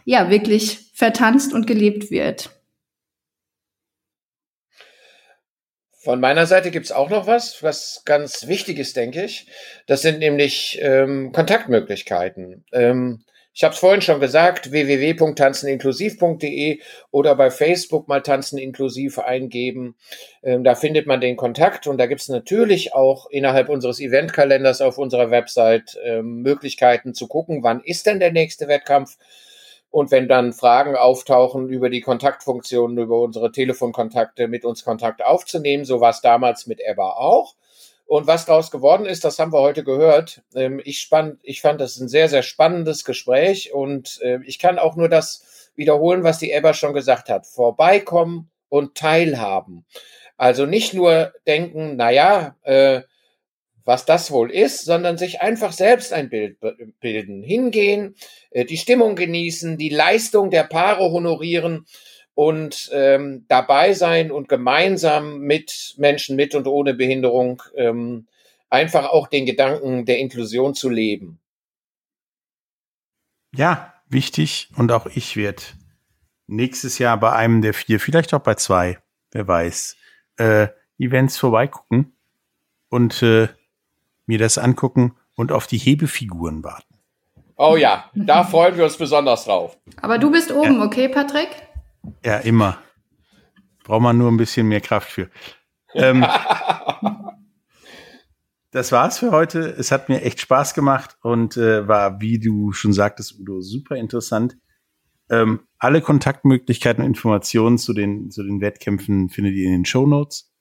ja 0.05 0.29
wirklich 0.29 0.91
vertanzt 0.93 1.53
und 1.53 1.68
gelebt 1.68 2.11
wird. 2.11 2.51
Von 6.03 6.18
meiner 6.18 6.46
Seite 6.46 6.72
gibt's 6.72 6.90
auch 6.90 7.11
noch 7.11 7.28
was, 7.28 7.62
was 7.62 8.03
ganz 8.05 8.48
wichtig 8.48 8.80
ist, 8.80 8.96
denke 8.96 9.24
ich. 9.24 9.46
Das 9.86 10.03
sind 10.03 10.18
nämlich 10.18 10.80
ähm, 10.82 11.30
Kontaktmöglichkeiten. 11.30 12.64
Ähm, 12.72 13.22
ich 13.55 13.62
habe 13.62 13.74
es 13.74 13.78
vorhin 13.78 14.03
schon 14.03 14.18
gesagt, 14.18 14.72
www.tanzeninklusiv.de 14.72 16.80
oder 17.12 17.36
bei 17.36 17.53
Facebook 17.53 18.09
mal 18.09 18.20
Tanzen 18.20 18.59
inklusiv 18.59 19.20
eingeben. 19.20 19.94
Ähm, 20.42 20.64
da 20.64 20.74
findet 20.74 21.07
man 21.07 21.20
den 21.20 21.36
Kontakt 21.36 21.86
und 21.86 21.98
da 21.98 22.07
gibt's 22.07 22.28
natürlich 22.28 22.94
auch 22.94 23.30
innerhalb 23.30 23.68
unseres 23.68 24.00
Eventkalenders 24.00 24.80
auf 24.80 24.98
unserer 24.98 25.30
Website 25.30 25.96
ähm, 26.03 26.42
Möglichkeiten 26.42 27.14
zu 27.14 27.28
gucken, 27.28 27.62
wann 27.62 27.80
ist 27.80 28.07
denn 28.07 28.18
der 28.18 28.32
nächste 28.32 28.66
Wettkampf 28.66 29.18
und 29.93 30.11
wenn 30.11 30.26
dann 30.26 30.55
Fragen 30.55 30.97
auftauchen 30.97 31.68
über 31.68 31.90
die 31.90 32.01
Kontaktfunktionen, 32.01 32.97
über 32.97 33.20
unsere 33.20 33.53
Telefonkontakte, 33.53 34.49
mit 34.49 34.64
uns 34.64 34.84
Kontakt 34.84 35.22
aufzunehmen, 35.22 35.84
so 35.84 36.01
war 36.01 36.11
es 36.11 36.22
damals 36.22 36.66
mit 36.66 36.80
Ebba 36.80 37.11
auch. 37.11 37.55
Und 38.07 38.26
was 38.26 38.47
daraus 38.47 38.70
geworden 38.70 39.05
ist, 39.05 39.22
das 39.22 39.38
haben 39.38 39.53
wir 39.53 39.61
heute 39.61 39.84
gehört. 39.84 40.43
Ähm, 40.55 40.80
ich, 40.82 41.01
spann, 41.01 41.38
ich 41.43 41.61
fand 41.61 41.78
das 41.78 41.99
ein 41.99 42.09
sehr, 42.09 42.30
sehr 42.30 42.43
spannendes 42.43 43.05
Gespräch 43.05 43.74
und 43.74 44.18
äh, 44.22 44.38
ich 44.47 44.59
kann 44.59 44.78
auch 44.78 44.97
nur 44.97 45.11
das 45.11 45.70
wiederholen, 45.76 46.24
was 46.24 46.38
die 46.38 46.53
Ebba 46.53 46.72
schon 46.72 46.95
gesagt 46.95 47.28
hat. 47.28 47.47
Vorbeikommen 47.47 48.51
und 48.70 48.95
teilhaben. 48.95 49.84
Also 50.38 50.64
nicht 50.64 50.95
nur 50.95 51.34
denken, 51.47 51.97
na 51.97 52.11
ja, 52.11 52.57
äh, 52.62 53.03
was 53.85 54.05
das 54.05 54.30
wohl 54.30 54.51
ist, 54.51 54.85
sondern 54.85 55.18
sich 55.18 55.41
einfach 55.41 55.72
selbst 55.72 56.12
ein 56.12 56.28
Bild 56.28 56.59
bilden, 57.01 57.43
hingehen, 57.43 58.14
äh, 58.51 58.64
die 58.64 58.76
Stimmung 58.76 59.16
genießen, 59.16 59.78
die 59.78 59.89
Leistung 59.89 60.51
der 60.51 60.64
Paare 60.64 61.11
honorieren 61.11 61.87
und 62.35 62.91
ähm, 62.93 63.45
dabei 63.49 63.93
sein 63.93 64.30
und 64.30 64.49
gemeinsam 64.49 65.41
mit 65.41 65.95
Menschen 65.99 66.37
mit 66.37 66.55
und 66.55 66.66
ohne 66.66 66.95
Behinderung 66.95 67.62
ähm, 67.76 68.26
einfach 68.70 69.07
auch 69.11 69.26
den 69.26 69.45
Gedanken 69.47 70.07
der 70.07 70.18
Inklusion 70.18 70.74
zu 70.74 70.89
leben. 70.89 71.39
Ja, 73.55 73.93
wichtig 74.09 74.70
und 74.76 74.93
auch 74.93 75.07
ich 75.07 75.37
werde 75.37 75.62
nächstes 76.47 76.99
Jahr 76.99 77.18
bei 77.18 77.33
einem 77.33 77.61
der 77.61 77.74
vier, 77.74 78.01
vielleicht 78.01 78.33
auch 78.33 78.41
bei 78.41 78.55
zwei, 78.55 78.99
wer 79.30 79.47
weiß, 79.47 79.97
äh, 80.39 80.68
Events 80.99 81.37
vorbeigucken 81.37 82.16
und 82.89 83.22
äh, 83.22 83.49
mir 84.27 84.39
das 84.39 84.59
angucken 84.59 85.16
und 85.37 85.53
auf 85.53 85.66
die 85.66 85.79
Hebefiguren 85.79 86.64
warten. 86.64 86.99
Oh 87.57 87.77
ja, 87.77 88.11
da 88.14 88.45
freuen 88.45 88.77
wir 88.77 88.85
uns 88.85 88.97
besonders 88.97 89.45
drauf. 89.45 89.79
Aber 90.01 90.18
du 90.18 90.31
bist 90.31 90.51
oben, 90.51 90.77
ja. 90.77 90.85
okay, 90.85 91.09
Patrick? 91.09 91.49
Ja, 92.25 92.39
immer. 92.39 92.79
Braucht 93.85 94.03
man 94.03 94.18
nur 94.18 94.31
ein 94.31 94.37
bisschen 94.37 94.68
mehr 94.68 94.81
Kraft 94.81 95.11
für. 95.11 95.31
Ähm, 95.95 96.25
das 98.70 98.93
war's 98.93 99.18
für 99.18 99.31
heute. 99.31 99.61
Es 99.61 99.93
hat 99.93 100.09
mir 100.09 100.23
echt 100.23 100.41
Spaß 100.41 100.75
gemacht 100.75 101.16
und 101.23 101.57
äh, 101.57 101.87
war, 101.87 102.20
wie 102.20 102.39
du 102.39 102.73
schon 102.73 102.93
sagtest, 102.93 103.39
Udo, 103.39 103.61
super 103.61 103.97
interessant. 103.97 104.57
Ähm, 105.31 105.61
alle 105.79 106.01
Kontaktmöglichkeiten 106.01 107.03
und 107.03 107.09
Informationen 107.09 107.79
zu 107.79 107.93
den, 107.93 108.31
zu 108.31 108.43
den 108.43 108.61
Wettkämpfen 108.61 109.29
findet 109.29 109.55
ihr 109.55 109.66
in 109.66 109.73
den 109.73 109.85
Show 109.85 110.07
Notes. 110.07 110.53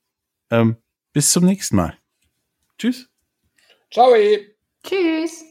Ähm, 0.49 0.77
bis 1.13 1.31
zum 1.31 1.45
nächsten 1.45 1.75
Mal. 1.75 1.97
Tschüss. 2.77 3.10
Ciao. 3.91 4.13
Tschüss. 4.83 5.50